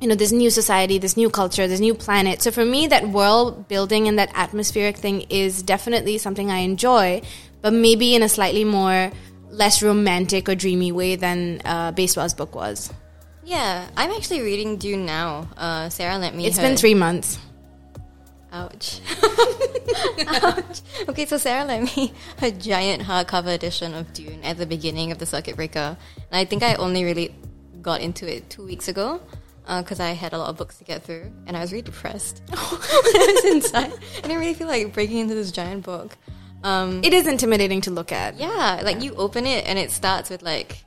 you 0.00 0.08
know 0.08 0.14
this 0.14 0.32
new 0.32 0.50
society 0.50 0.98
this 0.98 1.16
new 1.16 1.30
culture 1.30 1.66
this 1.68 1.80
new 1.80 1.94
planet. 1.94 2.40
So 2.42 2.50
for 2.50 2.64
me 2.64 2.86
that 2.88 3.08
world 3.08 3.68
building 3.68 4.08
and 4.08 4.18
that 4.18 4.30
atmospheric 4.34 4.96
thing 4.96 5.22
is 5.30 5.62
definitely 5.62 6.18
something 6.18 6.50
i 6.50 6.58
enjoy 6.58 7.22
but 7.62 7.72
maybe 7.72 8.14
in 8.14 8.22
a 8.22 8.28
slightly 8.28 8.62
more 8.62 9.10
less 9.50 9.82
romantic 9.82 10.50
or 10.50 10.54
dreamy 10.54 10.92
way 10.92 11.16
than 11.16 11.62
uh, 11.64 11.92
book 11.92 12.54
was 12.54 12.92
Yeah, 13.46 13.88
I'm 13.96 14.10
actually 14.10 14.42
reading 14.42 14.76
Dune 14.76 15.06
now. 15.06 15.48
Uh, 15.56 15.88
Sarah 15.88 16.18
lent 16.18 16.36
me. 16.36 16.46
It's 16.46 16.58
her- 16.58 16.62
been 16.62 16.76
three 16.76 16.94
months 16.94 17.38
Ouch. 18.52 19.00
Ouch. 20.26 20.80
Okay, 21.08 21.26
so 21.26 21.36
Sarah 21.36 21.64
lent 21.66 21.94
me 21.96 22.14
a 22.40 22.50
giant 22.50 23.02
hardcover 23.02 23.54
edition 23.54 23.92
of 23.92 24.12
Dune 24.14 24.42
at 24.44 24.56
the 24.56 24.64
beginning 24.64 25.12
of 25.12 25.18
the 25.18 25.26
Circuit 25.26 25.56
Breaker. 25.56 25.96
And 26.16 26.38
I 26.40 26.46
think 26.46 26.62
I 26.62 26.74
only 26.76 27.04
really 27.04 27.34
got 27.82 28.00
into 28.00 28.26
it 28.26 28.48
two 28.48 28.64
weeks 28.64 28.88
ago 28.88 29.20
because 29.66 30.00
I 30.00 30.12
had 30.12 30.32
a 30.32 30.38
lot 30.38 30.48
of 30.48 30.56
books 30.56 30.78
to 30.78 30.84
get 30.84 31.02
through 31.02 31.30
and 31.46 31.56
I 31.56 31.60
was 31.60 31.70
really 31.70 31.82
depressed 31.82 32.40
when 32.48 32.58
I 32.60 33.32
was 33.34 33.44
inside. 33.44 33.92
I 33.92 34.20
didn't 34.22 34.38
really 34.38 34.54
feel 34.54 34.68
like 34.68 34.94
breaking 34.94 35.18
into 35.18 35.34
this 35.34 35.52
giant 35.52 35.84
book. 35.84 36.16
Um, 36.62 37.02
it 37.04 37.12
is 37.12 37.26
intimidating 37.26 37.82
to 37.82 37.90
look 37.90 38.10
at 38.10 38.38
yeah, 38.38 38.80
like 38.82 39.02
you 39.02 39.14
open 39.16 39.44
it 39.46 39.66
and 39.66 39.78
it 39.78 39.90
starts 39.90 40.30
with 40.30 40.42
like, 40.42 40.82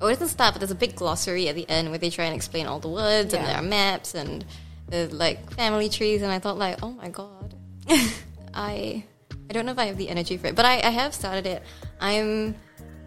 oh, 0.00 0.06
it 0.08 0.12
doesn't 0.14 0.28
start, 0.28 0.54
but 0.54 0.60
there's 0.60 0.70
a 0.70 0.74
big 0.74 0.94
glossary 0.96 1.48
at 1.48 1.54
the 1.54 1.68
end 1.68 1.88
where 1.90 1.98
they 1.98 2.10
try 2.10 2.24
and 2.26 2.34
explain 2.34 2.66
all 2.66 2.78
the 2.80 2.88
words 2.88 3.32
and 3.34 3.44
there 3.46 3.56
are 3.56 3.62
maps 3.62 4.14
and 4.14 4.44
the 4.88 5.08
like 5.08 5.50
family 5.52 5.88
trees, 5.88 6.22
and 6.22 6.30
I 6.30 6.38
thought 6.38 6.58
like, 6.58 6.78
oh 6.82 6.90
my 6.90 7.08
god, 7.08 7.54
I 8.54 9.04
I 9.48 9.52
don't 9.52 9.66
know 9.66 9.72
if 9.72 9.78
I 9.78 9.86
have 9.86 9.96
the 9.98 10.08
energy 10.08 10.36
for 10.36 10.48
it, 10.48 10.54
but 10.54 10.64
I, 10.64 10.74
I 10.80 10.90
have 10.90 11.14
started 11.14 11.46
it. 11.46 11.62
I'm 12.00 12.54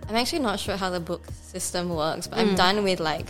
I'm 0.08 0.16
actually 0.16 0.40
not 0.40 0.60
sure 0.60 0.76
how 0.76 0.90
the 0.90 1.00
book 1.00 1.24
system 1.44 1.90
works, 1.90 2.28
but 2.28 2.38
Mm. 2.40 2.42
I'm 2.42 2.56
done 2.56 2.84
with 2.84 3.00
like 3.00 3.28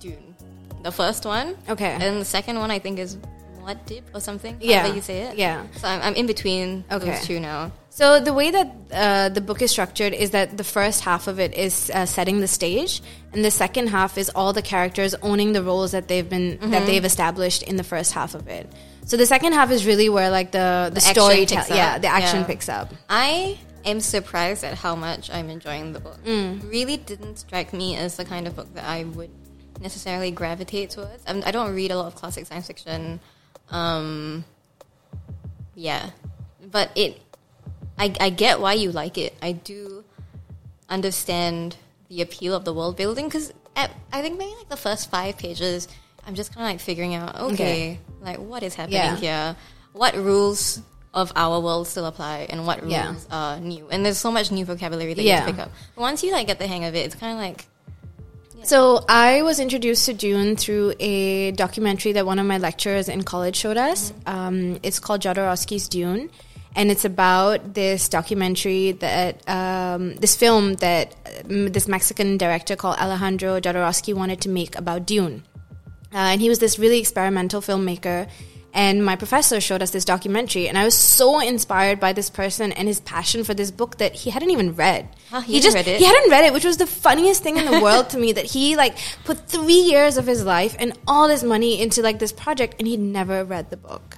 Dune, 0.00 0.34
the 0.82 0.92
first 0.92 1.24
one, 1.24 1.56
Okay. 1.68 1.96
and 2.00 2.20
the 2.20 2.24
second 2.24 2.58
one 2.58 2.70
I 2.70 2.78
think 2.78 2.98
is 2.98 3.16
what 3.62 3.86
dip 3.86 4.04
or 4.14 4.20
something. 4.20 4.58
Yeah. 4.60 4.86
you 4.92 5.00
say 5.00 5.22
it. 5.22 5.36
Yeah. 5.36 5.64
So 5.76 5.88
I'm, 5.88 6.02
I'm 6.02 6.14
in 6.14 6.26
between 6.26 6.84
Okay. 6.90 7.06
those 7.10 7.26
two 7.26 7.40
now. 7.40 7.72
So 7.90 8.20
the 8.20 8.32
way 8.32 8.50
that 8.50 8.68
uh, 8.90 9.28
the 9.28 9.40
book 9.40 9.60
is 9.62 9.70
structured 9.70 10.14
is 10.14 10.30
that 10.30 10.56
the 10.56 10.64
first 10.64 11.02
half 11.04 11.28
of 11.28 11.38
it 11.38 11.54
is 11.54 11.90
uh, 11.94 12.06
setting 12.06 12.40
the 12.40 12.48
stage, 12.48 13.02
and 13.32 13.44
the 13.44 13.50
second 13.50 13.88
half 13.88 14.16
is 14.16 14.30
all 14.30 14.52
the 14.54 14.62
characters 14.62 15.14
owning 15.22 15.52
the 15.52 15.62
roles 15.62 15.92
that 15.92 16.08
they've 16.08 16.28
been 16.28 16.58
Mm-hmm. 16.58 16.70
that 16.70 16.86
they've 16.86 17.04
established 17.04 17.62
in 17.62 17.76
the 17.76 17.84
first 17.84 18.12
half 18.12 18.34
of 18.34 18.48
it. 18.48 18.66
So 19.04 19.16
the 19.16 19.26
second 19.26 19.52
half 19.52 19.70
is 19.70 19.84
really 19.84 20.08
where 20.08 20.30
like 20.30 20.52
the 20.52 20.88
the, 20.88 20.94
The 20.94 21.00
story, 21.00 21.44
picks 21.46 21.68
yeah, 21.68 21.98
the 21.98 22.08
action 22.08 22.40
Yeah. 22.40 22.46
picks 22.46 22.68
up. 22.68 22.92
I 23.10 23.58
am 23.84 24.00
surprised 24.00 24.64
at 24.64 24.74
how 24.78 24.94
much 24.96 25.28
I'm 25.30 25.50
enjoying 25.50 25.92
the 25.92 26.00
book. 26.00 26.18
Mm. 26.24 26.70
Really 26.70 26.96
didn't 26.96 27.36
strike 27.36 27.72
me 27.74 27.96
as 27.96 28.16
the 28.16 28.24
kind 28.24 28.46
of 28.46 28.54
book 28.56 28.72
that 28.74 28.84
I 28.84 29.04
would 29.04 29.30
necessarily 29.80 30.30
gravitate 30.30 30.90
towards. 30.90 31.22
I'm, 31.26 31.42
I 31.44 31.50
don't 31.50 31.74
read 31.74 31.90
a 31.90 31.96
lot 31.96 32.06
of 32.06 32.14
classic 32.14 32.46
science 32.46 32.66
fiction. 32.68 33.20
Um, 33.70 34.44
yeah, 35.74 36.10
but 36.70 36.90
it, 36.94 37.20
I, 37.98 38.14
I 38.20 38.30
get 38.30 38.60
why 38.60 38.74
you 38.74 38.92
like 38.92 39.16
it. 39.18 39.34
I 39.42 39.52
do 39.52 40.04
understand 40.88 41.76
the 42.08 42.20
appeal 42.22 42.54
of 42.54 42.64
the 42.64 42.72
world 42.74 42.96
building 42.96 43.26
because 43.26 43.52
I 43.74 43.88
think 44.20 44.38
maybe 44.38 44.52
like 44.58 44.68
the 44.68 44.76
first 44.76 45.10
five 45.10 45.38
pages, 45.38 45.88
I'm 46.26 46.34
just 46.34 46.54
kind 46.54 46.66
of 46.66 46.70
like 46.72 46.80
figuring 46.80 47.14
out, 47.14 47.34
okay, 47.40 47.52
Okay. 47.54 48.00
like 48.20 48.38
what 48.38 48.62
is 48.62 48.74
happening 48.74 48.98
Yeah. 49.00 49.16
here? 49.16 49.56
What 49.94 50.14
rules 50.14 50.80
of 51.14 51.32
our 51.36 51.58
world 51.60 51.86
still 51.88 52.04
apply 52.06 52.46
and 52.50 52.66
what 52.66 52.80
rules 52.82 52.92
Yeah. 52.92 53.14
are 53.30 53.58
new? 53.60 53.88
And 53.90 54.04
there's 54.04 54.18
so 54.18 54.30
much 54.30 54.50
new 54.52 54.64
vocabulary 54.66 55.14
that 55.14 55.22
you 55.22 55.30
have 55.32 55.46
to 55.46 55.52
pick 55.52 55.60
up. 55.60 55.70
But 55.94 56.02
once 56.02 56.22
you 56.22 56.32
like 56.32 56.46
get 56.46 56.58
the 56.58 56.66
hang 56.66 56.84
of 56.84 56.94
it, 56.94 56.98
it's 57.06 57.14
kind 57.14 57.32
of 57.32 57.38
like 57.38 57.66
So 58.64 59.04
I 59.08 59.42
was 59.42 59.58
introduced 59.58 60.06
to 60.06 60.14
Dune 60.14 60.56
through 60.56 60.94
a 61.00 61.50
documentary 61.50 62.12
that 62.12 62.24
one 62.24 62.38
of 62.38 62.46
my 62.46 62.58
lecturers 62.58 63.08
in 63.08 63.24
college 63.24 63.56
showed 63.56 63.76
us. 63.76 64.12
Um, 64.24 64.78
it's 64.84 65.00
called 65.00 65.20
Jodorowsky's 65.20 65.88
Dune, 65.88 66.30
and 66.76 66.88
it's 66.88 67.04
about 67.04 67.74
this 67.74 68.08
documentary 68.08 68.92
that 68.92 69.46
um, 69.48 70.14
this 70.14 70.36
film 70.36 70.74
that 70.74 71.14
um, 71.50 71.72
this 71.72 71.88
Mexican 71.88 72.38
director 72.38 72.76
called 72.76 72.98
Alejandro 72.98 73.60
Jodorowsky 73.60 74.14
wanted 74.14 74.40
to 74.42 74.48
make 74.48 74.78
about 74.78 75.06
Dune. 75.06 75.42
Uh, 76.14 76.30
and 76.30 76.40
he 76.40 76.48
was 76.48 76.60
this 76.60 76.78
really 76.78 77.00
experimental 77.00 77.60
filmmaker. 77.60 78.28
And 78.74 79.04
my 79.04 79.16
professor 79.16 79.60
showed 79.60 79.82
us 79.82 79.90
this 79.90 80.04
documentary, 80.04 80.66
and 80.66 80.78
I 80.78 80.84
was 80.84 80.94
so 80.94 81.40
inspired 81.40 82.00
by 82.00 82.14
this 82.14 82.30
person 82.30 82.72
and 82.72 82.88
his 82.88 83.00
passion 83.00 83.44
for 83.44 83.52
this 83.52 83.70
book 83.70 83.98
that 83.98 84.14
he 84.14 84.30
hadn't 84.30 84.50
even 84.50 84.74
read. 84.74 85.08
Huh, 85.28 85.40
he 85.42 85.54
he 85.54 85.60
just 85.60 85.74
read 85.74 85.86
it? 85.86 85.98
he 85.98 86.04
hadn't 86.06 86.30
read 86.30 86.44
it, 86.44 86.54
which 86.54 86.64
was 86.64 86.78
the 86.78 86.86
funniest 86.86 87.42
thing 87.42 87.58
in 87.58 87.66
the 87.66 87.80
world 87.82 88.08
to 88.10 88.18
me. 88.18 88.32
That 88.32 88.46
he 88.46 88.76
like 88.76 88.96
put 89.24 89.46
three 89.46 89.74
years 89.74 90.16
of 90.16 90.26
his 90.26 90.44
life 90.44 90.74
and 90.78 90.98
all 91.06 91.28
this 91.28 91.42
money 91.42 91.82
into 91.82 92.00
like 92.00 92.18
this 92.18 92.32
project, 92.32 92.76
and 92.78 92.88
he'd 92.88 93.00
never 93.00 93.44
read 93.44 93.68
the 93.68 93.76
book. 93.76 94.16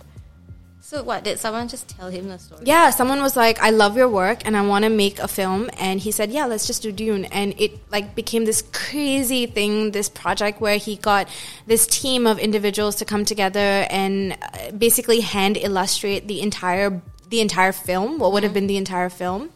So. 0.85 1.03
What 1.03 1.25
did 1.25 1.38
someone 1.38 1.68
just 1.68 1.88
tell 1.88 2.09
him 2.11 2.29
the 2.29 2.38
story? 2.38 2.62
Yeah, 2.64 2.90
someone 2.90 3.23
was 3.23 3.37
like, 3.37 3.61
"I 3.62 3.70
love 3.70 3.97
your 3.97 4.09
work, 4.09 4.42
and 4.44 4.57
I 4.57 4.62
want 4.62 4.85
to 4.85 4.90
make 4.90 5.18
a 5.18 5.29
film," 5.29 5.70
and 5.79 6.01
he 6.01 6.11
said, 6.11 6.31
"Yeah, 6.31 6.47
let's 6.47 6.66
just 6.66 6.83
do 6.83 6.92
Dune," 6.92 7.25
and 7.27 7.55
it 7.59 7.73
like 7.90 8.14
became 8.14 8.44
this 8.44 8.62
crazy 8.73 9.47
thing, 9.47 9.92
this 9.92 10.09
project 10.09 10.61
where 10.61 10.77
he 10.77 10.97
got 10.97 11.29
this 11.66 11.87
team 11.87 12.27
of 12.27 12.38
individuals 12.38 12.97
to 12.97 13.05
come 13.05 13.25
together 13.25 13.87
and 13.90 14.33
uh, 14.33 14.70
basically 14.73 15.20
hand 15.20 15.57
illustrate 15.57 16.29
the 16.29 16.40
entire 16.40 17.01
the 17.31 17.40
entire 17.40 17.73
film, 17.73 18.18
what 18.18 18.33
would 18.33 18.42
have 18.42 18.55
been 18.55 18.66
the 18.66 18.77
entire 18.77 19.09
film. 19.09 19.51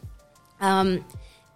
Um, 0.61 1.05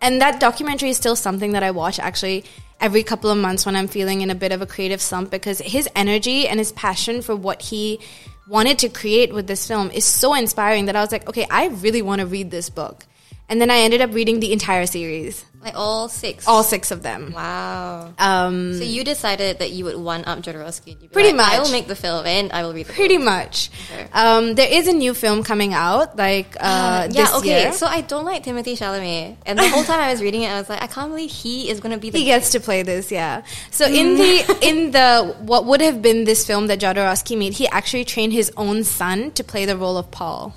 and 0.01 0.21
that 0.21 0.41
documentary 0.41 0.91
is 0.91 0.97
still 0.97 1.17
something 1.17 1.53
that 1.53 1.63
I 1.63 1.71
watch 1.71 1.99
actually 1.99 2.45
every 2.81 3.05
couple 3.05 3.31
of 3.31 3.39
months 3.39 3.65
when 3.65 3.77
I'm 3.77 3.87
feeling 3.87 4.21
in 4.21 4.31
a 4.31 4.35
bit 4.35 4.51
of 4.51 4.61
a 4.61 4.67
creative 4.67 5.01
slump 5.01 5.31
because 5.31 5.61
his 5.61 5.89
energy 5.95 6.49
and 6.49 6.59
his 6.59 6.73
passion 6.73 7.23
for 7.23 7.37
what 7.37 7.63
he 7.63 8.01
wanted 8.47 8.79
to 8.81 8.89
create 8.89 9.33
with 9.33 9.47
this 9.47 9.67
film 9.67 9.91
is 9.91 10.05
so 10.05 10.35
inspiring 10.35 10.87
that 10.87 10.97
I 10.97 11.01
was 11.01 11.13
like, 11.13 11.29
okay, 11.29 11.47
I 11.51 11.69
really 11.69 12.03
want 12.03 12.21
to 12.21 12.27
read 12.27 12.51
this 12.51 12.71
book. 12.71 13.07
And 13.49 13.61
then 13.61 13.71
I 13.71 13.79
ended 13.81 14.01
up 14.01 14.15
reading 14.15 14.41
the 14.41 14.51
entire 14.53 14.87
series, 14.87 15.45
Like 15.61 15.75
all 15.77 16.09
six. 16.09 16.49
all 16.49 16.63
six 16.63 16.91
of 16.91 17.03
them. 17.03 17.33
Wow. 17.35 18.15
Um, 18.19 18.73
So 18.79 18.83
you 18.85 19.05
decided 19.05 19.59
that 19.59 19.73
you 19.73 19.85
would 19.85 19.97
one 19.97 20.25
up 20.25 20.41
Jodorowsky. 20.41 21.13
Pretty 21.13 21.33
like, 21.37 21.53
I 21.53 21.61
will 21.61 21.71
make 21.71 21.87
the 21.87 21.95
film 21.95 22.25
and 22.25 22.51
I 22.51 22.63
will 22.63 22.73
read 22.73 22.87
the 22.87 22.95
pretty 22.95 23.19
book. 23.19 23.27
much. 23.27 23.69
Um, 24.15 24.55
there 24.55 24.69
is 24.73 24.89
a 24.89 24.93
new 24.95 25.13
film 25.13 25.43
coming 25.43 25.75
out, 25.75 26.17
like 26.17 26.57
uh, 26.59 27.09
yeah, 27.11 27.25
this 27.27 27.35
okay. 27.37 27.63
year. 27.65 27.73
So 27.73 27.87
I 27.87 28.01
don't 28.01 28.25
like 28.25 28.43
Timothée 28.45 28.73
Chalamet, 28.79 29.37
and 29.45 29.59
the 29.59 29.69
whole 29.69 29.85
time 29.85 30.01
I 30.01 30.11
was 30.11 30.23
reading 30.23 30.43
it, 30.43 30.49
I 30.49 30.59
was 30.59 30.71
like, 30.71 30.83
I 30.83 30.87
can't 30.87 31.11
believe 31.11 31.31
he 31.31 31.69
is 31.69 31.81
going 31.81 31.93
to 31.93 31.99
be 32.01 32.09
the 32.09 32.19
he 32.19 32.25
gets 32.25 32.51
to 32.51 32.61
play 32.61 32.83
this 32.83 33.11
yeah 33.13 33.43
so 33.71 33.85
in 33.87 34.17
the 34.17 34.59
in 34.63 34.91
the 34.93 35.35
what 35.41 35.67
would 35.67 35.81
have 35.83 36.01
been 36.01 36.25
this 36.25 36.47
film 36.47 36.69
that 36.69 36.79
jodorowsky 36.81 37.37
made 37.37 37.53
he 37.55 37.69
actually 37.69 38.05
trained 38.05 38.33
his 38.33 38.51
own 38.57 38.83
son 38.85 39.31
to 39.33 39.43
play 39.45 39.65
the 39.67 39.77
role 39.77 39.97
of 39.99 40.11
paul 40.11 40.55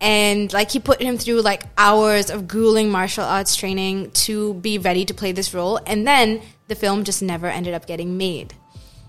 and 0.00 0.52
like 0.52 0.70
he 0.70 0.78
put 0.78 1.00
him 1.00 1.16
through 1.16 1.40
like 1.40 1.64
hours 1.78 2.30
of 2.30 2.46
grueling 2.46 2.90
martial 2.90 3.24
arts 3.24 3.56
training 3.56 4.10
to 4.12 4.54
be 4.54 4.78
ready 4.78 5.04
to 5.04 5.14
play 5.14 5.32
this 5.32 5.54
role 5.54 5.80
and 5.86 6.06
then 6.06 6.40
the 6.68 6.74
film 6.74 7.04
just 7.04 7.22
never 7.22 7.46
ended 7.46 7.72
up 7.72 7.86
getting 7.86 8.16
made 8.16 8.54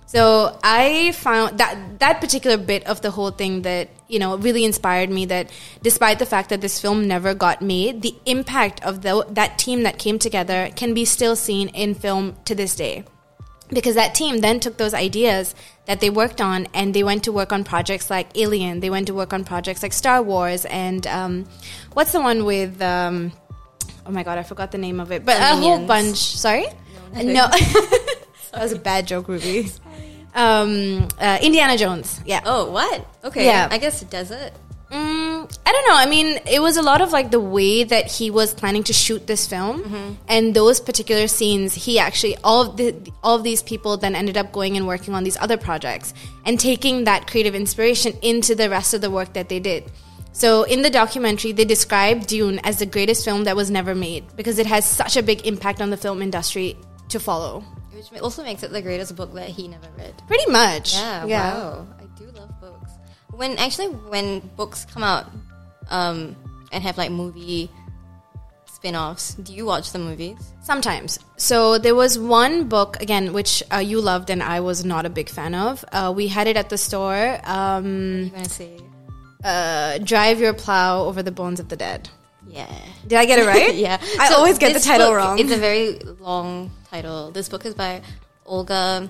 so 0.08 0.58
I 0.64 1.12
found 1.12 1.58
that 1.58 2.00
that 2.00 2.22
particular 2.22 2.56
bit 2.56 2.88
of 2.88 3.02
the 3.02 3.12
whole 3.12 3.32
thing 3.32 3.64
that 3.64 3.90
you 4.08 4.20
know 4.20 4.38
really 4.38 4.64
inspired 4.64 5.10
me. 5.10 5.26
That 5.26 5.52
despite 5.82 6.18
the 6.18 6.26
fact 6.26 6.50
that 6.50 6.62
this 6.62 6.80
film 6.80 7.10
never 7.10 7.34
got 7.34 7.62
made, 7.62 8.02
the 8.02 8.16
impact 8.26 8.82
of 8.86 9.02
the, 9.02 9.26
that 9.30 9.60
team 9.60 9.84
that 9.84 10.00
came 10.00 10.18
together 10.18 10.70
can 10.78 10.94
be 10.94 11.04
still 11.04 11.36
seen 11.36 11.68
in 11.70 11.94
film 11.94 12.38
to 12.46 12.56
this 12.56 12.74
day. 12.74 13.04
Because 13.70 13.96
that 13.96 14.16
team 14.16 14.40
then 14.40 14.60
took 14.60 14.78
those 14.78 14.94
ideas 14.94 15.54
that 15.86 16.00
they 16.00 16.10
worked 16.10 16.40
on 16.40 16.68
and 16.74 16.94
they 16.94 17.04
went 17.04 17.24
to 17.26 17.32
work 17.32 17.52
on 17.52 17.64
projects 17.64 18.10
like 18.10 18.28
Alien. 18.38 18.80
They 18.80 18.90
went 18.90 19.08
to 19.08 19.14
work 19.14 19.34
on 19.34 19.44
projects 19.44 19.84
like 19.84 19.94
Star 19.94 20.22
Wars 20.22 20.66
and 20.66 21.06
um, 21.08 21.46
what's 21.94 22.12
the 22.12 22.22
one 22.22 22.46
with 22.46 22.82
um, 22.82 23.32
oh 24.06 24.12
my 24.12 24.24
god 24.24 24.38
I 24.38 24.44
forgot 24.44 24.72
the 24.72 24.78
name 24.78 25.00
of 25.00 25.12
it, 25.12 25.26
but 25.26 25.38
a 25.40 25.56
whole 25.56 25.86
bunch. 25.86 26.18
Sorry, 26.18 26.68
nothing. 27.14 27.34
no, 27.34 27.48
that 28.52 28.62
was 28.62 28.72
a 28.72 28.80
bad 28.80 29.08
joke, 29.08 29.28
Ruby. 29.28 29.72
Um, 30.36 31.08
uh, 31.20 31.40
Indiana 31.42 31.78
Jones. 31.78 32.22
Yeah. 32.26 32.42
Oh, 32.46 32.70
what? 32.72 33.06
Okay. 33.24 33.46
Yeah. 33.46 33.68
I 33.72 33.80
guess 33.80 34.02
desert. 34.04 34.52
Mm, 34.92 35.58
I 35.66 35.72
don't 35.72 35.88
know. 35.88 35.96
I 35.96 36.06
mean, 36.06 36.40
it 36.50 36.62
was 36.62 36.78
a 36.78 36.82
lot 36.82 37.02
of 37.02 37.12
like 37.12 37.30
the 37.32 37.40
way 37.40 37.84
that 37.84 38.10
he 38.10 38.32
was 38.32 38.54
planning 38.54 38.84
to 38.84 38.94
shoot 38.94 39.28
this 39.28 39.46
film, 39.48 40.18
and 40.28 40.54
those 40.54 40.80
particular 40.80 41.28
scenes. 41.28 41.74
He 41.74 42.00
actually 42.00 42.38
all 42.44 42.70
of 42.70 42.78
the 42.78 42.96
all 43.22 43.36
of 43.36 43.44
these 43.44 43.62
people 43.62 43.98
then 43.98 44.16
ended 44.16 44.38
up 44.38 44.52
going 44.52 44.78
and 44.78 44.88
working 44.88 45.14
on 45.14 45.24
these 45.24 45.38
other 45.38 45.58
projects 45.58 46.14
and 46.46 46.60
taking 46.60 47.04
that 47.04 47.28
creative 47.28 47.54
inspiration 47.54 48.14
into 48.22 48.56
the 48.56 48.70
rest 48.70 48.94
of 48.94 49.02
the 49.02 49.12
work 49.12 49.34
that 49.34 49.50
they 49.50 49.60
did. 49.60 49.92
So 50.32 50.64
in 50.64 50.84
the 50.84 50.90
documentary, 50.90 51.52
they 51.52 51.66
describe 51.66 52.28
Dune 52.28 52.60
as 52.64 52.78
the 52.78 52.86
greatest 52.86 53.26
film 53.26 53.46
that 53.46 53.56
was 53.56 53.72
never 53.72 53.96
made 53.96 54.24
because 54.36 54.60
it 54.60 54.68
has 54.68 54.86
such 54.86 55.18
a 55.18 55.24
big 55.24 55.48
impact 55.48 55.82
on 55.82 55.90
the 55.90 55.98
film 55.98 56.22
industry 56.22 56.78
to 57.10 57.20
follow. 57.20 57.64
Which 57.92 58.22
also 58.22 58.44
makes 58.44 58.62
it 58.62 58.72
the 58.72 58.82
greatest 58.82 59.16
book 59.16 59.34
that 59.34 59.50
he 59.50 59.68
never 59.68 59.88
read. 59.98 60.14
Pretty 60.28 60.52
much. 60.52 60.94
Yeah, 60.94 61.26
wow. 61.26 61.88
I 62.00 62.04
do 62.20 62.26
love 62.36 62.52
books. 62.62 62.92
When 63.38 63.58
actually 63.58 63.88
when 64.10 64.40
books 64.58 64.86
come 64.94 65.04
out 65.04 65.26
um, 65.90 66.36
and 66.72 66.84
have 66.84 66.98
like 66.98 67.12
movie 67.12 67.70
spin-offs, 68.66 69.36
do 69.36 69.54
you 69.54 69.66
watch 69.66 69.92
the 69.92 70.00
movies? 70.00 70.38
Sometimes. 70.64 71.20
So 71.38 71.78
there 71.78 71.96
was 71.96 72.18
one 72.20 72.68
book 72.68 72.98
again, 73.02 73.34
which 73.34 73.64
uh, 73.72 73.78
you 73.78 74.02
loved 74.02 74.30
and 74.30 74.42
I 74.44 74.60
was 74.60 74.84
not 74.84 75.06
a 75.06 75.10
big 75.10 75.30
fan 75.30 75.56
of. 75.56 75.86
Uh, 75.92 76.12
we 76.16 76.28
had 76.28 76.48
it 76.48 76.58
at 76.58 76.70
the 76.70 76.78
store. 76.78 77.40
Um, 77.44 78.24
You 78.26 78.30
gonna 78.32 78.50
say 78.50 78.80
uh, 79.44 80.00
Drive 80.00 80.40
Your 80.40 80.54
Plow 80.54 81.04
Over 81.06 81.22
the 81.24 81.32
Bones 81.32 81.60
of 81.60 81.70
the 81.70 81.76
Dead. 81.78 82.10
yeah. 82.48 82.68
Did 83.08 83.18
I 83.20 83.26
get 83.26 83.40
it 83.40 83.46
right? 83.56 83.76
yeah. 83.76 83.98
I 84.20 84.34
always 84.34 84.58
get 84.58 84.74
the 84.74 84.80
title 84.80 85.08
book- 85.08 85.18
wrong. 85.18 85.40
It's 85.40 85.52
a 85.52 85.58
very 85.58 86.00
long 86.20 86.72
title. 86.90 87.32
This 87.32 87.48
book 87.50 87.66
is 87.66 87.74
by 87.76 88.02
Olga 88.46 89.10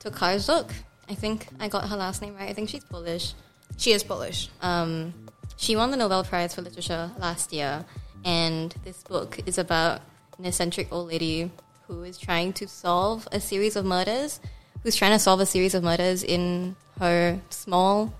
Tokarczuk. 0.00 0.70
I 1.08 1.14
think 1.14 1.46
I 1.60 1.68
got 1.68 1.88
her 1.88 1.96
last 1.96 2.22
name 2.22 2.34
right. 2.34 2.48
I 2.48 2.52
think 2.52 2.68
she's 2.68 2.84
Polish. 2.84 3.34
She 3.76 3.92
is 3.92 4.02
Polish. 4.02 4.48
Um, 4.60 5.14
she 5.56 5.76
won 5.76 5.90
the 5.90 5.96
Nobel 5.96 6.24
Prize 6.24 6.54
for 6.54 6.62
Literature 6.62 7.10
last 7.18 7.52
year, 7.52 7.84
and 8.24 8.74
this 8.84 9.02
book 9.02 9.38
is 9.46 9.58
about 9.58 10.00
an 10.38 10.44
eccentric 10.44 10.88
old 10.92 11.08
lady 11.08 11.50
who 11.86 12.02
is 12.02 12.18
trying 12.18 12.52
to 12.54 12.66
solve 12.68 13.28
a 13.32 13.40
series 13.40 13.76
of 13.76 13.84
murders. 13.84 14.40
Who's 14.82 14.96
trying 14.96 15.12
to 15.12 15.18
solve 15.18 15.40
a 15.40 15.46
series 15.46 15.74
of 15.74 15.82
murders 15.82 16.22
in 16.22 16.76
her 17.00 17.40
small 17.50 18.12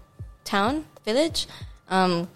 town 0.45 0.85
village. 1.05 1.47
Um, 1.89 2.29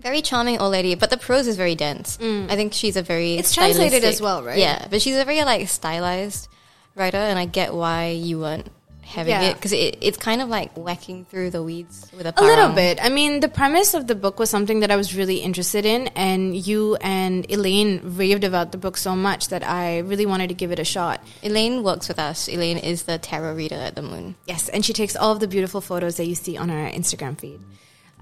very 0.00 0.22
charming 0.22 0.58
old 0.58 0.72
lady, 0.72 0.94
but 0.94 1.10
the 1.10 1.16
prose 1.16 1.46
is 1.46 1.56
very 1.56 1.74
dense. 1.74 2.18
I 2.20 2.56
think 2.56 2.72
she's 2.72 2.96
a 2.96 3.02
very 3.02 3.36
Mm. 3.36 3.38
It's 3.38 3.54
translated 3.54 4.04
as 4.04 4.20
well, 4.20 4.42
right? 4.42 4.58
Yeah, 4.58 4.86
but 4.90 5.00
she's 5.00 5.16
a 5.16 5.24
very 5.24 5.42
like 5.44 5.68
stylized 5.68 6.48
writer, 6.94 7.16
and 7.16 7.38
I 7.38 7.46
get 7.46 7.72
why 7.74 8.08
you 8.08 8.40
weren't 8.40 8.66
having 9.02 9.32
Yeah. 9.32 9.42
it 9.50 9.54
because 9.54 9.72
it, 9.72 9.98
it's 10.00 10.16
kind 10.16 10.40
of 10.40 10.48
like 10.48 10.72
whacking 10.76 11.24
through 11.26 11.50
the 11.50 11.62
weeds 11.62 12.06
with 12.16 12.26
a 12.26 12.32
A 12.36 12.42
little 12.42 12.70
bit. 12.70 12.98
I 13.02 13.08
mean, 13.08 13.40
the 13.40 13.48
premise 13.48 13.94
of 13.94 14.06
the 14.06 14.14
book 14.14 14.38
was 14.38 14.48
something 14.48 14.80
that 14.80 14.90
I 14.90 14.96
was 14.96 15.14
really 15.14 15.36
interested 15.38 15.84
in, 15.84 16.08
and 16.08 16.56
you 16.56 16.96
and 17.00 17.44
Elaine 17.50 18.00
raved 18.02 18.44
about 18.44 18.72
the 18.72 18.78
book 18.78 18.96
so 18.96 19.14
much 19.16 19.48
that 19.48 19.62
I 19.66 19.98
really 19.98 20.24
wanted 20.26 20.48
to 20.48 20.54
give 20.54 20.72
it 20.72 20.78
a 20.78 20.84
shot. 20.84 21.20
Elaine 21.42 21.82
works 21.82 22.08
with 22.08 22.18
us. 22.18 22.48
Elaine 22.48 22.78
is 22.78 23.02
the 23.04 23.18
tarot 23.18 23.54
reader 23.54 23.74
at 23.76 23.94
the 23.96 24.02
Moon. 24.02 24.34
Yes, 24.46 24.68
and 24.68 24.84
she 24.84 24.92
takes 24.92 25.14
all 25.16 25.32
of 25.32 25.40
the 25.40 25.48
beautiful 25.48 25.80
photos 25.80 26.16
that 26.16 26.26
you 26.26 26.34
see 26.34 26.56
on 26.56 26.70
our 26.70 26.88
Instagram 26.90 27.38
feed. 27.38 27.60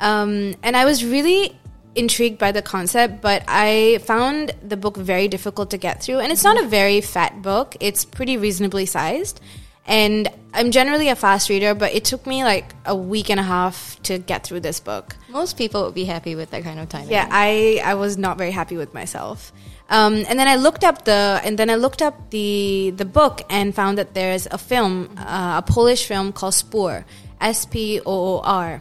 Um, 0.00 0.54
and 0.62 0.76
I 0.76 0.84
was 0.86 1.04
really 1.04 1.56
intrigued 1.94 2.38
by 2.38 2.52
the 2.52 2.62
concept, 2.62 3.20
but 3.20 3.42
I 3.48 3.98
found 4.04 4.52
the 4.62 4.76
book 4.76 4.96
very 4.96 5.28
difficult 5.28 5.70
to 5.70 5.76
get 5.76 6.02
through. 6.02 6.20
And 6.20 6.32
it's 6.32 6.44
not 6.44 6.62
a 6.62 6.66
very 6.66 7.00
fat 7.00 7.42
book, 7.42 7.76
it's 7.80 8.04
pretty 8.04 8.36
reasonably 8.36 8.86
sized. 8.86 9.40
And 9.86 10.28
I'm 10.52 10.70
generally 10.70 11.08
a 11.08 11.16
fast 11.16 11.48
reader, 11.48 11.74
but 11.74 11.94
it 11.94 12.04
took 12.04 12.26
me 12.26 12.42
like 12.44 12.74
a 12.84 12.94
week 12.94 13.30
and 13.30 13.38
a 13.38 13.42
half 13.42 14.00
to 14.04 14.18
get 14.18 14.44
through 14.44 14.60
this 14.60 14.80
book. 14.80 15.16
Most 15.28 15.56
people 15.56 15.84
would 15.84 15.94
be 15.94 16.04
happy 16.04 16.34
with 16.34 16.50
that 16.50 16.64
kind 16.64 16.80
of 16.80 16.88
time. 16.88 17.08
Yeah, 17.08 17.28
I, 17.30 17.80
I 17.84 17.94
was 17.94 18.18
not 18.18 18.36
very 18.36 18.50
happy 18.50 18.76
with 18.76 18.92
myself. 18.92 19.52
Um, 19.88 20.24
and 20.28 20.38
then 20.38 20.48
I 20.48 20.56
looked 20.56 20.84
up 20.84 21.04
the 21.04 21.40
and 21.44 21.58
then 21.58 21.68
I 21.68 21.74
looked 21.74 22.00
up 22.00 22.30
the 22.30 22.92
the 22.96 23.04
book 23.04 23.42
and 23.50 23.74
found 23.74 23.98
that 23.98 24.14
there's 24.14 24.46
a 24.46 24.58
film, 24.58 25.10
uh, 25.18 25.62
a 25.62 25.62
Polish 25.62 26.06
film 26.06 26.32
called 26.32 26.54
Spoor, 26.54 27.04
S 27.40 27.66
P 27.66 28.00
O 28.06 28.36
O 28.36 28.40
R, 28.40 28.80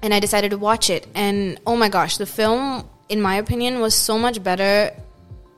and 0.00 0.14
I 0.14 0.20
decided 0.20 0.50
to 0.50 0.58
watch 0.58 0.90
it. 0.90 1.08
And 1.14 1.60
oh 1.66 1.74
my 1.74 1.88
gosh, 1.88 2.18
the 2.18 2.26
film, 2.26 2.88
in 3.08 3.20
my 3.20 3.36
opinion, 3.36 3.80
was 3.80 3.94
so 3.94 4.16
much 4.16 4.42
better 4.42 4.92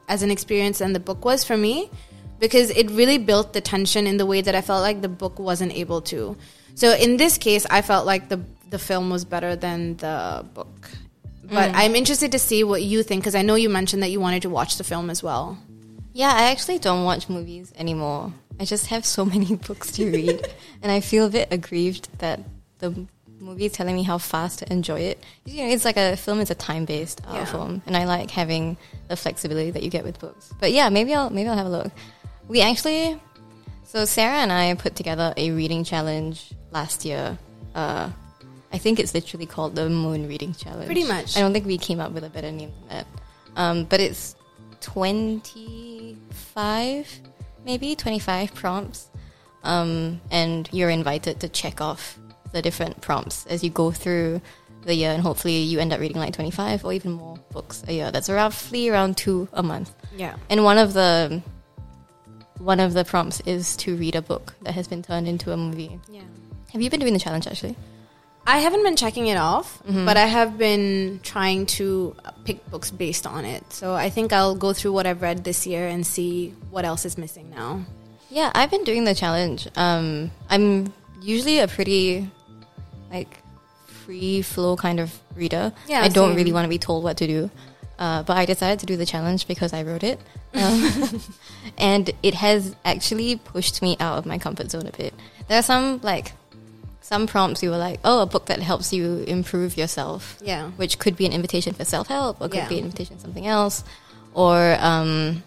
as 0.09 0.23
an 0.23 0.31
experience 0.31 0.79
than 0.79 0.95
the 0.95 1.01
book 1.01 1.25
was 1.25 1.45
for 1.45 1.57
me 1.57 1.91
because 2.41 2.71
it 2.71 2.91
really 2.91 3.19
built 3.19 3.53
the 3.53 3.61
tension 3.61 4.07
in 4.07 4.17
the 4.17 4.27
way 4.27 4.41
that 4.41 4.55
I 4.55 4.61
felt 4.63 4.83
like 4.83 5.01
the 5.03 5.09
book 5.09 5.39
wasn't 5.39 5.73
able 5.73 6.01
to. 6.03 6.37
So 6.75 6.93
in 6.95 7.17
this 7.17 7.39
case, 7.39 7.67
I 7.71 7.83
felt 7.83 8.07
like 8.07 8.29
the 8.29 8.41
the 8.71 8.79
film 8.79 9.11
was 9.11 9.25
better 9.25 9.57
than 9.57 9.97
the 9.97 10.47
book. 10.55 10.91
But 11.45 11.73
mm. 11.73 11.75
I'm 11.75 11.97
interested 11.97 12.33
to 12.33 12.39
see 12.39 12.63
what 12.63 12.83
you 12.83 13.03
think 13.03 13.23
because 13.23 13.35
I 13.35 13.43
know 13.43 13.57
you 13.57 13.69
mentioned 13.69 14.03
that 14.03 14.11
you 14.11 14.21
wanted 14.21 14.43
to 14.43 14.51
watch 14.51 14.79
the 14.79 14.85
film 14.85 15.11
as 15.11 15.23
well. 15.23 15.59
Yeah, 16.13 16.33
I 16.33 16.51
actually 16.51 16.79
don't 16.79 17.05
watch 17.05 17.29
movies 17.29 17.73
anymore. 17.77 18.33
I 18.61 18.65
just 18.65 18.87
have 18.87 19.05
so 19.05 19.25
many 19.35 19.57
books 19.57 19.93
to 19.93 20.11
read, 20.11 20.47
and 20.83 20.93
I 20.93 21.01
feel 21.01 21.27
a 21.27 21.31
bit 21.31 21.49
aggrieved 21.51 22.09
that 22.19 22.41
the 22.79 23.07
movie 23.41 23.67
is 23.67 23.73
telling 23.73 23.97
me 23.97 24.03
how 24.03 24.19
fast 24.19 24.61
to 24.61 24.73
enjoy 24.73 25.01
it. 25.01 25.25
You 25.45 25.65
know, 25.65 25.73
it's 25.73 25.85
like 25.85 25.97
a 25.97 26.17
film 26.17 26.41
is 26.41 26.51
a 26.51 26.55
time 26.55 26.85
based 26.85 27.21
art 27.27 27.35
uh, 27.35 27.39
Yeah. 27.39 27.45
form, 27.47 27.83
and 27.87 27.97
I 27.97 28.05
like 28.05 28.31
having 28.31 28.77
the 29.09 29.17
flexibility 29.17 29.71
that 29.73 29.83
you 29.83 29.91
get 29.91 30.05
with 30.05 30.21
books. 30.21 30.53
But 30.61 30.73
yeah, 30.73 30.89
maybe 30.89 31.15
I'll 31.15 31.31
maybe 31.31 31.49
I'll 31.49 31.57
have 31.57 31.67
a 31.67 31.71
look. 31.71 31.91
We 32.51 32.61
actually, 32.63 33.21
so 33.85 34.05
Sarah 34.05 34.39
and 34.39 34.51
I 34.51 34.75
put 34.75 34.97
together 34.97 35.33
a 35.37 35.53
reading 35.53 35.85
challenge 35.85 36.51
last 36.73 37.05
year. 37.05 37.39
Uh, 37.77 38.11
I 38.73 38.79
think 38.79 38.99
it's 38.99 39.15
literally 39.15 39.47
called 39.47 39.77
the 39.77 39.89
Moon 39.89 40.27
Reading 40.27 40.53
Challenge. 40.55 40.87
Pretty 40.87 41.05
much. 41.05 41.37
I 41.37 41.41
don't 41.43 41.53
think 41.53 41.65
we 41.65 41.79
came 41.79 42.01
up 42.01 42.11
with 42.11 42.25
a 42.25 42.29
better 42.29 42.51
name 42.51 42.73
than 42.73 42.89
that. 42.89 43.07
Um, 43.55 43.85
but 43.85 44.01
it's 44.01 44.35
25, 44.81 47.21
maybe 47.65 47.95
25 47.95 48.53
prompts. 48.53 49.09
Um, 49.63 50.21
and 50.33 50.69
you're 50.73 50.91
invited 50.91 51.39
to 51.43 51.49
check 51.49 51.81
off 51.81 52.19
the 52.51 52.63
different 52.63 53.01
prompts 53.01 53.47
as 53.47 53.63
you 53.63 53.71
go 53.71 53.93
through 53.93 54.41
the 54.83 54.97
year. 54.97 55.13
And 55.13 55.23
hopefully 55.23 55.59
you 55.59 55.79
end 55.79 55.93
up 55.93 56.01
reading 56.01 56.19
like 56.19 56.35
25 56.35 56.85
or 56.85 56.93
even 56.95 57.13
more 57.13 57.37
books 57.53 57.85
a 57.87 57.93
year. 57.93 58.11
That's 58.11 58.29
roughly 58.29 58.89
around 58.89 59.17
two 59.17 59.47
a 59.53 59.63
month. 59.63 59.95
Yeah. 60.17 60.35
And 60.49 60.65
one 60.65 60.79
of 60.79 60.95
the 60.95 61.45
one 62.61 62.79
of 62.79 62.93
the 62.93 63.05
prompts 63.05 63.41
is 63.41 63.77
to 63.79 63.97
read 63.97 64.15
a 64.15 64.23
book 64.23 64.55
that 64.63 64.75
has 64.75 64.87
been 64.87 65.03
turned 65.03 65.27
into 65.27 65.51
a 65.53 65.57
movie. 65.57 65.99
Yeah. 66.09 66.23
Have 66.73 66.81
you 66.81 66.91
been 66.91 67.01
doing 67.01 67.15
the 67.15 67.19
challenge 67.19 67.47
actually? 67.47 67.75
I 68.47 68.59
haven't 68.59 68.83
been 68.83 68.97
checking 68.97 69.27
it 69.27 69.37
off, 69.37 69.83
but 69.85 70.17
I 70.17 70.27
have 70.27 70.57
been 70.57 71.21
trying 71.23 71.67
to 71.67 72.17
uh, 72.25 72.31
pick 72.45 72.69
books 72.71 72.91
based 72.91 73.27
on 73.27 73.45
it. 73.45 73.71
So 73.73 73.95
I 73.95 74.09
think 74.11 74.33
I'll 74.33 74.55
go 74.55 74.73
through 74.73 74.93
what 74.93 75.07
I've 75.07 75.21
read 75.23 75.45
this 75.45 75.67
year 75.67 75.87
and 75.87 76.07
see 76.07 76.55
what 76.71 76.85
else 76.85 77.05
is 77.05 77.19
missing 77.19 77.51
now. 77.51 77.85
Yeah, 78.31 78.51
I've 78.55 78.71
been 78.71 78.85
doing 78.85 79.05
the 79.05 79.15
challenge. 79.15 79.69
Um, 79.77 80.31
I'm 80.49 80.93
usually 81.21 81.59
a 81.59 81.69
pretty 81.69 82.31
like 83.13 83.43
free 83.87 84.43
flow 84.43 84.77
kind 84.77 85.01
of 85.01 85.17
reader. 85.37 85.73
Yeah, 85.87 86.01
I 86.01 86.09
don't 86.09 86.31
same. 86.31 86.37
really 86.37 86.53
want 86.53 86.65
to 86.65 86.71
be 86.71 86.79
told 86.79 87.05
what 87.05 87.19
to 87.19 87.27
do. 87.27 87.51
Uh, 88.01 88.23
but 88.23 88.35
I 88.37 88.47
decided 88.47 88.81
to 88.81 88.87
do 88.87 88.97
the 88.97 89.05
challenge 89.05 89.47
because 89.47 89.75
I 89.75 89.83
wrote 89.83 90.03
it. 90.03 90.19
Um, 90.55 91.21
and 91.79 92.11
it 92.23 92.33
has 92.35 92.75
actually 92.83 93.37
pushed 93.37 93.83
me 93.83 93.97
out 94.01 94.17
of 94.19 94.25
my 94.25 94.39
comfort 94.39 94.71
zone 94.71 94.87
a 94.87 94.93
bit. 94.93 95.13
There 95.49 95.59
are 95.59 95.63
some 95.63 96.01
like 96.03 96.33
some 97.03 97.27
prompts 97.27 97.63
you 97.63 97.69
were 97.71 97.77
like, 97.77 98.01
oh, 98.03 98.23
a 98.23 98.27
book 98.27 98.47
that 98.47 98.61
helps 98.61 98.93
you 98.93 99.25
improve 99.29 99.77
yourself. 99.77 100.39
Yeah. 100.41 100.71
Which 100.73 100.99
could 100.99 101.15
be 101.17 101.27
an 101.27 101.33
invitation 101.33 101.75
for 101.75 101.85
self 101.85 102.09
help 102.09 102.41
or 102.41 102.49
could 102.49 102.55
Yeah. 102.59 102.69
be 102.69 102.79
an 102.79 102.85
invitation 102.87 103.17
for 103.17 103.23
something 103.23 103.47
else. 103.47 103.85
Or 104.33 104.77
um 104.81 105.43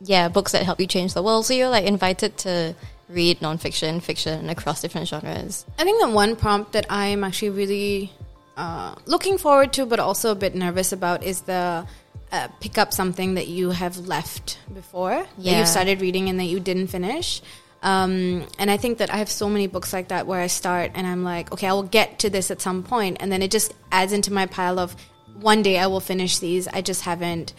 yeah, 0.00 0.28
books 0.28 0.52
that 0.52 0.62
help 0.64 0.80
you 0.80 0.86
change 0.86 1.14
the 1.14 1.22
world. 1.22 1.46
So 1.46 1.54
you're 1.54 1.70
like 1.70 1.84
invited 1.84 2.36
to 2.38 2.74
read 3.08 3.38
nonfiction, 3.40 4.02
fiction 4.02 4.48
across 4.50 4.82
different 4.82 5.08
genres. 5.08 5.64
I 5.78 5.84
think 5.84 6.00
the 6.02 6.10
one 6.10 6.34
prompt 6.36 6.72
that 6.72 6.86
I'm 6.90 7.22
actually 7.24 7.50
really 7.50 8.12
uh, 8.56 8.94
looking 9.06 9.38
forward 9.38 9.72
to, 9.74 9.86
but 9.86 10.00
also 10.00 10.30
a 10.30 10.34
bit 10.34 10.54
nervous 10.54 10.92
about, 10.92 11.22
is 11.22 11.42
the 11.42 11.86
uh, 12.32 12.48
pick 12.60 12.78
up 12.78 12.92
something 12.92 13.34
that 13.34 13.46
you 13.46 13.70
have 13.70 13.98
left 13.98 14.58
before 14.72 15.26
that 15.38 15.60
you 15.60 15.66
started 15.66 16.00
reading 16.00 16.28
and 16.28 16.40
that 16.40 16.44
you 16.44 16.58
didn't 16.60 16.88
finish. 16.88 17.42
Um, 17.82 18.46
and 18.58 18.70
I 18.70 18.78
think 18.78 18.98
that 18.98 19.12
I 19.12 19.18
have 19.18 19.28
so 19.28 19.48
many 19.48 19.66
books 19.66 19.92
like 19.92 20.08
that 20.08 20.26
where 20.26 20.40
I 20.40 20.48
start 20.48 20.92
and 20.94 21.06
I'm 21.06 21.22
like, 21.22 21.52
okay, 21.52 21.68
I 21.68 21.72
will 21.72 21.84
get 21.84 22.18
to 22.20 22.30
this 22.30 22.50
at 22.50 22.60
some 22.60 22.82
point, 22.82 23.18
and 23.20 23.30
then 23.30 23.42
it 23.42 23.50
just 23.50 23.74
adds 23.92 24.12
into 24.12 24.32
my 24.32 24.46
pile 24.46 24.78
of 24.78 24.96
one 25.38 25.62
day 25.62 25.78
I 25.78 25.86
will 25.86 26.00
finish 26.00 26.38
these. 26.38 26.66
I 26.66 26.80
just 26.80 27.02
haven't, 27.02 27.52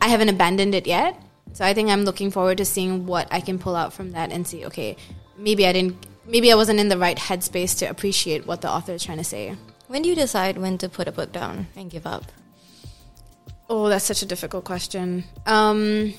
I 0.00 0.08
haven't 0.08 0.28
abandoned 0.28 0.74
it 0.74 0.86
yet. 0.86 1.20
So 1.52 1.64
I 1.64 1.74
think 1.74 1.90
I'm 1.90 2.04
looking 2.04 2.30
forward 2.30 2.58
to 2.58 2.64
seeing 2.64 3.06
what 3.06 3.26
I 3.32 3.40
can 3.40 3.58
pull 3.58 3.74
out 3.74 3.92
from 3.92 4.12
that 4.12 4.30
and 4.30 4.46
see, 4.46 4.66
okay, 4.66 4.96
maybe 5.36 5.66
I 5.66 5.72
didn't, 5.72 6.06
maybe 6.26 6.52
I 6.52 6.54
wasn't 6.54 6.78
in 6.78 6.88
the 6.88 6.98
right 6.98 7.16
headspace 7.16 7.78
to 7.78 7.86
appreciate 7.86 8.46
what 8.46 8.60
the 8.60 8.70
author 8.70 8.92
is 8.92 9.02
trying 9.02 9.18
to 9.18 9.24
say. 9.24 9.56
When 9.90 10.02
do 10.02 10.08
you 10.08 10.14
decide 10.14 10.56
when 10.56 10.78
to 10.78 10.88
put 10.88 11.08
a 11.08 11.12
book 11.12 11.32
down 11.32 11.66
and 11.74 11.90
give 11.90 12.06
up? 12.06 12.22
Oh, 13.68 13.88
that's 13.88 14.04
such 14.04 14.22
a 14.22 14.26
difficult 14.26 14.62
question. 14.62 15.24
Um, 15.46 16.14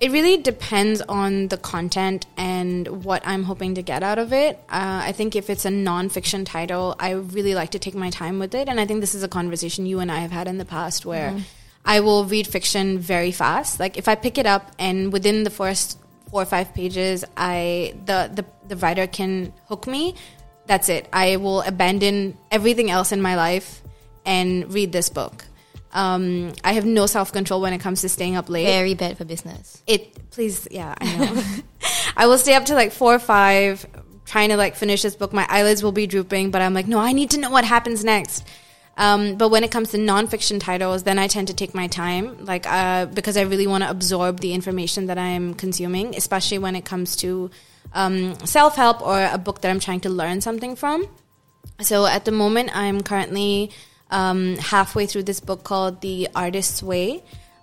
It 0.00 0.10
really 0.10 0.38
depends 0.38 1.02
on 1.02 1.48
the 1.48 1.58
content 1.58 2.26
and 2.38 3.04
what 3.04 3.22
I'm 3.26 3.44
hoping 3.44 3.74
to 3.74 3.82
get 3.82 4.02
out 4.02 4.18
of 4.18 4.32
it. 4.32 4.56
Uh, 4.68 5.02
I 5.04 5.12
think 5.12 5.36
if 5.36 5.50
it's 5.50 5.66
a 5.66 5.68
nonfiction 5.68 6.46
title, 6.46 6.96
I 6.98 7.10
really 7.10 7.54
like 7.54 7.70
to 7.72 7.78
take 7.78 7.94
my 7.94 8.08
time 8.08 8.38
with 8.38 8.54
it. 8.54 8.66
And 8.66 8.80
I 8.80 8.86
think 8.86 9.00
this 9.00 9.14
is 9.14 9.22
a 9.22 9.28
conversation 9.28 9.84
you 9.84 10.00
and 10.00 10.10
I 10.10 10.20
have 10.20 10.32
had 10.32 10.48
in 10.48 10.56
the 10.56 10.64
past 10.64 11.04
where 11.04 11.32
mm. 11.32 11.42
I 11.84 12.00
will 12.00 12.24
read 12.24 12.46
fiction 12.46 12.98
very 12.98 13.30
fast. 13.30 13.78
Like 13.78 13.98
if 13.98 14.08
I 14.08 14.14
pick 14.14 14.38
it 14.38 14.46
up 14.46 14.72
and 14.78 15.12
within 15.12 15.44
the 15.44 15.50
first 15.50 15.98
four 16.30 16.42
or 16.42 16.46
five 16.46 16.72
pages, 16.74 17.24
I 17.36 17.94
the, 18.06 18.30
the, 18.32 18.44
the 18.66 18.76
writer 18.76 19.06
can 19.06 19.52
hook 19.68 19.86
me, 19.86 20.16
that's 20.66 20.88
it. 20.88 21.08
I 21.12 21.36
will 21.36 21.62
abandon 21.62 22.36
everything 22.50 22.90
else 22.90 23.12
in 23.12 23.20
my 23.20 23.36
life 23.36 23.82
and 24.24 24.72
read 24.72 24.92
this 24.92 25.08
book. 25.08 25.44
Um, 25.92 26.52
I 26.64 26.72
have 26.72 26.86
no 26.86 27.06
self 27.06 27.32
control 27.32 27.60
when 27.60 27.72
it 27.72 27.78
comes 27.78 28.00
to 28.00 28.08
staying 28.08 28.36
up 28.36 28.48
late. 28.48 28.64
Very 28.64 28.94
bad 28.94 29.18
for 29.18 29.24
business. 29.24 29.82
It 29.86 30.30
please, 30.30 30.66
yeah, 30.70 30.94
I 30.98 31.16
know. 31.16 31.42
I 32.16 32.26
will 32.26 32.38
stay 32.38 32.54
up 32.54 32.66
to 32.66 32.74
like 32.74 32.92
four 32.92 33.14
or 33.14 33.18
five, 33.18 33.84
trying 34.24 34.48
to 34.48 34.56
like 34.56 34.74
finish 34.74 35.02
this 35.02 35.16
book. 35.16 35.32
My 35.32 35.46
eyelids 35.48 35.82
will 35.82 35.92
be 35.92 36.06
drooping, 36.06 36.50
but 36.50 36.62
I'm 36.62 36.72
like, 36.72 36.88
no, 36.88 36.98
I 36.98 37.12
need 37.12 37.30
to 37.30 37.38
know 37.38 37.50
what 37.50 37.64
happens 37.64 38.04
next. 38.04 38.46
Um, 38.96 39.36
but 39.36 39.48
when 39.48 39.64
it 39.64 39.70
comes 39.70 39.90
to 39.90 39.98
nonfiction 39.98 40.60
titles, 40.60 41.02
then 41.02 41.18
I 41.18 41.26
tend 41.26 41.48
to 41.48 41.54
take 41.54 41.74
my 41.74 41.86
time, 41.86 42.44
like 42.44 42.66
uh, 42.66 43.06
because 43.06 43.36
I 43.36 43.42
really 43.42 43.66
want 43.66 43.84
to 43.84 43.90
absorb 43.90 44.40
the 44.40 44.52
information 44.52 45.06
that 45.06 45.18
I'm 45.18 45.54
consuming, 45.54 46.14
especially 46.14 46.58
when 46.58 46.76
it 46.76 46.84
comes 46.84 47.16
to 47.16 47.50
um, 47.94 48.34
self 48.44 48.76
help 48.76 49.02
or 49.02 49.22
a 49.22 49.38
book 49.38 49.60
that 49.60 49.70
I'm 49.70 49.80
trying 49.80 50.00
to 50.00 50.10
learn 50.10 50.40
something 50.40 50.76
from. 50.76 51.06
So 51.80 52.06
at 52.06 52.24
the 52.24 52.32
moment, 52.32 52.70
I'm 52.74 53.02
currently 53.02 53.70
um, 54.10 54.56
halfway 54.56 55.06
through 55.06 55.24
this 55.24 55.40
book 55.40 55.64
called 55.64 56.00
The 56.00 56.28
Artist's 56.34 56.82
Way, 56.82 57.22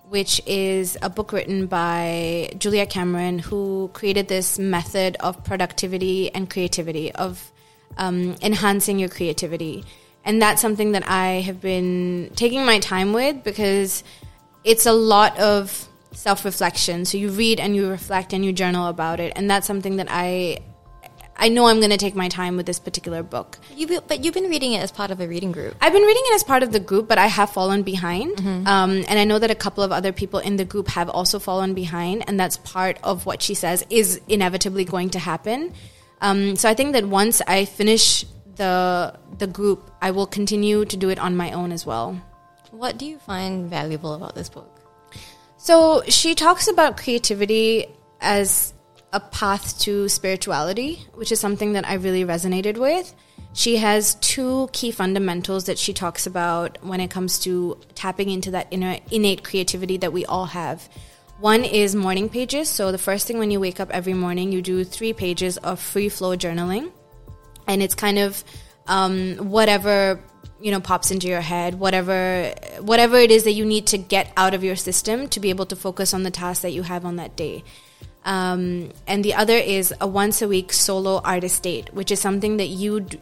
which 0.09 0.41
is 0.45 0.97
a 1.01 1.09
book 1.09 1.31
written 1.31 1.67
by 1.67 2.51
Julia 2.57 2.85
Cameron, 2.85 3.39
who 3.39 3.89
created 3.93 4.27
this 4.27 4.59
method 4.59 5.15
of 5.19 5.43
productivity 5.43 6.33
and 6.33 6.49
creativity, 6.49 7.11
of 7.11 7.51
um, 7.97 8.35
enhancing 8.41 8.99
your 8.99 9.09
creativity. 9.09 9.85
And 10.25 10.41
that's 10.41 10.61
something 10.61 10.91
that 10.93 11.07
I 11.07 11.41
have 11.41 11.61
been 11.61 12.31
taking 12.35 12.65
my 12.65 12.79
time 12.79 13.13
with 13.13 13.43
because 13.43 14.03
it's 14.63 14.85
a 14.85 14.91
lot 14.91 15.37
of 15.39 15.88
self 16.11 16.45
reflection. 16.45 17.05
So 17.05 17.17
you 17.17 17.29
read 17.29 17.59
and 17.59 17.75
you 17.75 17.89
reflect 17.89 18.33
and 18.33 18.43
you 18.43 18.51
journal 18.53 18.87
about 18.87 19.19
it. 19.19 19.33
And 19.35 19.49
that's 19.49 19.67
something 19.67 19.97
that 19.97 20.07
I 20.09 20.59
I 21.39 21.47
know 21.47 21.67
I'm 21.67 21.77
going 21.79 21.89
to 21.89 21.97
take 21.97 22.15
my 22.15 22.27
time 22.27 22.57
with 22.57 22.65
this 22.65 22.79
particular 22.79 23.23
book. 23.23 23.57
You, 23.73 24.01
but 24.01 24.25
you've 24.25 24.33
been 24.33 24.49
reading 24.49 24.73
it 24.73 24.83
as 24.83 24.91
part 24.91 25.09
of 25.09 25.21
a 25.21 25.27
reading 25.27 25.53
group. 25.53 25.73
I've 25.79 25.93
been 25.93 26.03
reading 26.03 26.23
it 26.25 26.35
as 26.35 26.43
part 26.43 26.63
of 26.63 26.73
the 26.73 26.81
group, 26.81 27.07
but 27.07 27.17
I 27.17 27.27
have 27.27 27.51
fallen 27.51 27.83
behind. 27.83 28.35
Mm-hmm. 28.35 28.67
Um, 28.67 29.05
and 29.07 29.17
I 29.17 29.23
know 29.23 29.39
that 29.39 29.49
a 29.49 29.55
couple 29.55 29.81
of 29.81 29.93
other 29.93 30.11
people 30.11 30.39
in 30.39 30.57
the 30.57 30.65
group 30.65 30.89
have 30.89 31.09
also 31.09 31.39
fallen 31.39 31.73
behind, 31.73 32.25
and 32.27 32.37
that's 32.37 32.57
part 32.57 32.99
of 33.03 33.25
what 33.25 33.41
she 33.41 33.53
says 33.53 33.85
is 33.89 34.19
inevitably 34.27 34.83
going 34.83 35.11
to 35.11 35.19
happen. 35.19 35.73
Um, 36.19 36.57
so 36.57 36.67
I 36.67 36.73
think 36.73 36.91
that 36.91 37.05
once 37.05 37.41
I 37.47 37.63
finish 37.63 38.25
the 38.57 39.17
the 39.37 39.47
group, 39.47 39.89
I 40.01 40.11
will 40.11 40.27
continue 40.27 40.83
to 40.83 40.97
do 40.97 41.07
it 41.07 41.19
on 41.19 41.37
my 41.37 41.53
own 41.53 41.71
as 41.71 41.85
well. 41.85 42.21
What 42.71 42.97
do 42.97 43.05
you 43.05 43.17
find 43.17 43.69
valuable 43.69 44.13
about 44.13 44.35
this 44.35 44.49
book? 44.49 44.78
So 45.59 46.03
she 46.07 46.35
talks 46.35 46.69
about 46.69 46.95
creativity 46.95 47.87
as 48.21 48.73
a 49.11 49.19
path 49.19 49.77
to 49.79 50.07
spirituality, 50.07 51.05
which 51.15 51.33
is 51.33 51.39
something 51.41 51.73
that 51.73 51.85
I 51.85 51.95
really 51.95 52.23
resonated 52.23 52.77
with. 52.77 53.13
She 53.51 53.75
has 53.75 54.15
two 54.15 54.69
key 54.71 54.91
fundamentals 54.91 55.65
that 55.65 55.77
she 55.77 55.91
talks 55.91 56.25
about 56.25 56.77
when 56.81 57.01
it 57.01 57.11
comes 57.11 57.39
to 57.39 57.77
tapping 57.93 58.29
into 58.29 58.51
that 58.51 58.67
inner 58.71 58.99
innate 59.11 59.43
creativity 59.43 59.97
that 59.97 60.13
we 60.13 60.25
all 60.25 60.45
have. 60.45 60.87
One 61.39 61.65
is 61.65 61.93
morning 61.93 62.29
pages. 62.29 62.69
So 62.69 62.93
the 62.93 62.97
first 62.97 63.27
thing 63.27 63.37
when 63.37 63.51
you 63.51 63.59
wake 63.59 63.81
up 63.81 63.89
every 63.91 64.13
morning, 64.13 64.53
you 64.53 64.61
do 64.61 64.85
three 64.85 65.11
pages 65.11 65.57
of 65.57 65.81
free 65.81 66.07
flow 66.07 66.37
journaling, 66.37 66.89
and 67.67 67.83
it's 67.83 67.95
kind 67.95 68.17
of 68.17 68.45
um, 68.87 69.35
whatever 69.37 70.21
you 70.61 70.71
know 70.71 70.79
pops 70.79 71.11
into 71.11 71.27
your 71.27 71.41
head, 71.41 71.79
whatever 71.79 72.53
whatever 72.79 73.17
it 73.17 73.31
is 73.31 73.43
that 73.43 73.53
you 73.53 73.65
need 73.65 73.87
to 73.87 73.97
get 73.97 74.31
out 74.35 74.53
of 74.53 74.63
your 74.63 74.75
system 74.75 75.27
to 75.29 75.39
be 75.39 75.49
able 75.49 75.65
to 75.67 75.75
focus 75.75 76.13
on 76.13 76.23
the 76.23 76.31
task 76.31 76.61
that 76.61 76.71
you 76.71 76.83
have 76.83 77.05
on 77.05 77.17
that 77.17 77.35
day. 77.35 77.63
Um, 78.25 78.91
and 79.07 79.23
the 79.23 79.35
other 79.35 79.55
is 79.55 79.93
a 80.01 80.07
once 80.07 80.41
a 80.41 80.47
week 80.47 80.73
solo 80.73 81.21
artist 81.23 81.63
date, 81.63 81.93
which 81.93 82.11
is 82.11 82.19
something 82.19 82.57
that 82.57 82.67
you 82.67 82.99
d- 83.01 83.19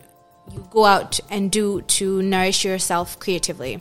you 0.52 0.68
go 0.72 0.86
out 0.86 1.20
and 1.30 1.52
do 1.52 1.82
to 1.82 2.22
nourish 2.22 2.66
yourself 2.66 3.20
creatively, 3.20 3.80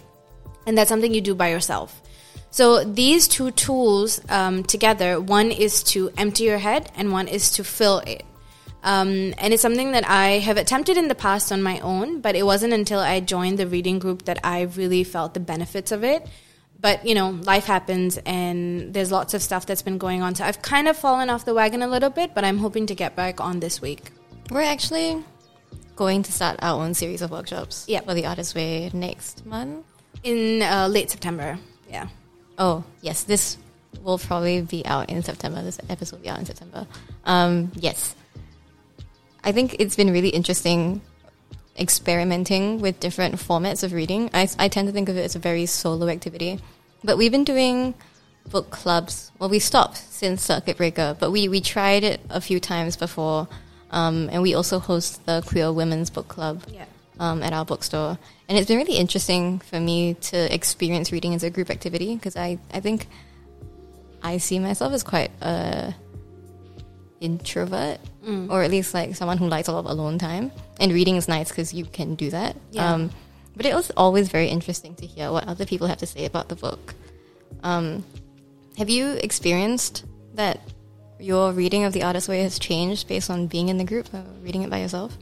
and 0.67 0.77
that's 0.77 0.89
something 0.89 1.15
you 1.15 1.21
do 1.21 1.35
by 1.35 1.51
yourself. 1.51 2.03
So 2.51 2.85
these 2.85 3.29
two 3.29 3.51
tools 3.51 4.21
um, 4.31 4.65
together, 4.65 5.21
one 5.21 5.51
is 5.51 5.83
to 5.85 6.11
empty 6.17 6.45
your 6.45 6.59
head, 6.59 6.91
and 6.97 7.13
one 7.13 7.29
is 7.29 7.51
to 7.53 7.65
fill 7.65 7.99
it. 8.01 8.25
Um, 8.83 9.35
and 9.39 9.53
it's 9.53 9.62
something 9.62 9.93
that 9.93 10.09
I 10.09 10.39
have 10.39 10.57
attempted 10.57 10.97
in 10.97 11.09
the 11.09 11.14
past 11.14 11.51
on 11.51 11.62
my 11.62 11.81
own, 11.81 12.20
but 12.20 12.37
it 12.37 12.45
wasn't 12.45 12.72
until 12.72 13.01
I 13.01 13.20
joined 13.20 13.59
the 13.59 13.66
reading 13.66 13.99
group 13.99 14.27
that 14.27 14.39
I 14.45 14.62
really 14.62 15.03
felt 15.03 15.35
the 15.35 15.41
benefits 15.41 15.91
of 15.91 16.05
it. 16.05 16.27
But 16.81 17.07
you 17.07 17.14
know 17.14 17.31
life 17.31 17.64
happens 17.64 18.18
and 18.27 18.93
there's 18.93 19.11
lots 19.11 19.35
of 19.35 19.43
stuff 19.43 19.66
that's 19.66 19.83
been 19.83 19.99
going 19.99 20.22
on. 20.22 20.35
So 20.35 20.45
i've 20.45 20.62
kind 20.62 20.89
of 20.89 20.97
fallen 20.97 21.31
off 21.31 21.45
the 21.45 21.55
wagon 21.55 21.83
a 21.83 21.89
little 21.89 22.11
bit 22.11 22.35
but 22.35 22.45
i'm 22.45 22.59
hoping 22.59 22.87
to 22.87 22.95
get 22.95 23.16
back 23.16 23.41
on 23.41 23.61
this 23.61 23.81
week. 23.81 24.11
We're 24.51 24.61
actually 24.61 25.24
going 25.97 26.22
to 26.22 26.33
start 26.33 26.59
our 26.62 26.81
own 26.81 26.95
series 26.95 27.22
of 27.22 27.31
workshops 27.31 27.87
yep. 27.89 28.05
for 28.05 28.14
the 28.14 28.27
artist 28.27 28.55
way 28.55 28.91
next 28.93 29.47
month. 29.47 29.85
In 30.22 30.62
uh, 30.62 30.89
late 30.89 31.11
september 31.11 31.59
yeah. 31.91 32.09
Oh 32.59 32.85
yes 33.01 33.24
this 33.24 33.57
will 34.03 34.18
probably 34.18 34.61
be 34.61 34.85
out 34.85 35.09
in 35.09 35.22
september. 35.22 35.62
This 35.62 35.81
episode 35.89 36.16
will 36.16 36.22
be 36.24 36.29
out 36.29 36.39
in 36.39 36.45
september. 36.45 36.87
Um, 37.24 37.72
yes 37.74 38.14
i 39.47 39.53
think 39.53 39.77
it's 39.79 39.97
been 39.97 40.13
really 40.13 40.29
interesting 40.29 41.01
experimenting 41.79 42.81
with 42.81 43.01
different 43.01 43.37
formats 43.37 43.83
of 43.83 43.93
reading. 43.93 44.31
I, 44.33 44.49
I 44.59 44.69
tend 44.69 44.89
to 44.89 44.93
think 44.93 45.09
of 45.09 45.17
it 45.17 45.23
as 45.23 45.37
a 45.37 45.39
very 45.39 45.67
solo 45.67 46.09
activity. 46.09 46.59
But 47.05 47.19
we've 47.19 47.33
been 47.33 47.45
doing 47.45 47.95
book 48.49 48.71
clubs. 48.71 49.31
Well, 49.39 49.49
we 49.49 49.59
stopped 49.59 49.97
since 49.97 50.43
Circuit 50.43 50.77
Breaker, 50.77 51.17
but 51.19 51.31
we, 51.31 51.49
we 51.49 51.61
tried 51.61 52.05
it 52.05 52.21
a 52.31 52.41
few 52.41 52.61
times 52.61 52.97
before. 52.97 53.49
Um, 53.91 54.29
and 54.33 54.43
we 54.43 54.55
also 54.55 54.79
host 54.79 55.25
the 55.27 55.43
Queer 55.47 55.73
Women's 55.73 56.11
Book 56.11 56.29
Club 56.29 56.63
yeah. 56.69 56.87
um, 57.21 57.43
at 57.43 57.53
our 57.53 57.65
bookstore. 57.65 58.19
And 58.49 58.59
it's 58.59 58.69
been 58.69 58.79
really 58.79 58.97
interesting 58.97 59.61
for 59.61 59.79
me 59.79 60.15
to 60.15 60.55
experience 60.55 61.13
reading 61.13 61.35
as 61.35 61.43
a 61.43 61.51
group 61.51 61.71
activity 61.71 62.15
because 62.15 62.37
I, 62.37 62.59
I 62.73 62.81
think 62.81 63.07
I 64.23 64.39
see 64.39 64.59
myself 64.59 64.93
as 64.93 65.03
quite 65.03 65.31
a 65.41 65.95
introvert 67.21 67.99
mm. 68.25 68.51
or 68.51 68.62
at 68.62 68.71
least 68.71 68.95
like 68.95 69.14
someone 69.17 69.39
who 69.39 69.49
likes 69.49 69.69
a 69.69 69.73
lot 69.73 69.81
of 69.81 69.87
alone 69.87 70.19
time. 70.19 70.53
And 70.81 70.93
reading 70.93 71.17
is 71.17 71.29
nice 71.29 71.49
because 71.49 71.73
you 71.73 71.85
can 71.85 72.14
do 72.14 72.31
that. 72.31 72.57
Yeah. 72.71 72.93
Um, 72.93 73.11
but 73.57 73.64
it 73.67 73.75
was 73.75 73.91
always 73.97 74.29
very 74.29 74.49
interesting 74.49 74.95
to 74.97 75.07
hear 75.07 75.33
what 75.33 75.49
other 75.49 75.64
people 75.64 75.87
have 75.87 75.99
to 75.99 76.07
say 76.07 76.27
about 76.27 76.49
the 76.49 76.57
book. 76.57 76.95
Um, 77.62 78.05
have 78.77 78.91
you 78.91 79.12
experienced 79.12 80.05
that 80.35 80.61
your 81.19 81.53
reading 81.53 81.85
of 81.85 81.95
The 81.95 82.03
artist 82.03 82.29
Way 82.29 82.43
has 82.43 82.59
changed 82.59 83.09
based 83.09 83.31
on 83.31 83.47
being 83.47 83.71
in 83.71 83.79
the 83.79 83.85
group 83.85 84.12
or 84.12 84.25
reading 84.43 84.62
it 84.62 84.71
by 84.71 84.81
yourself? 84.81 85.17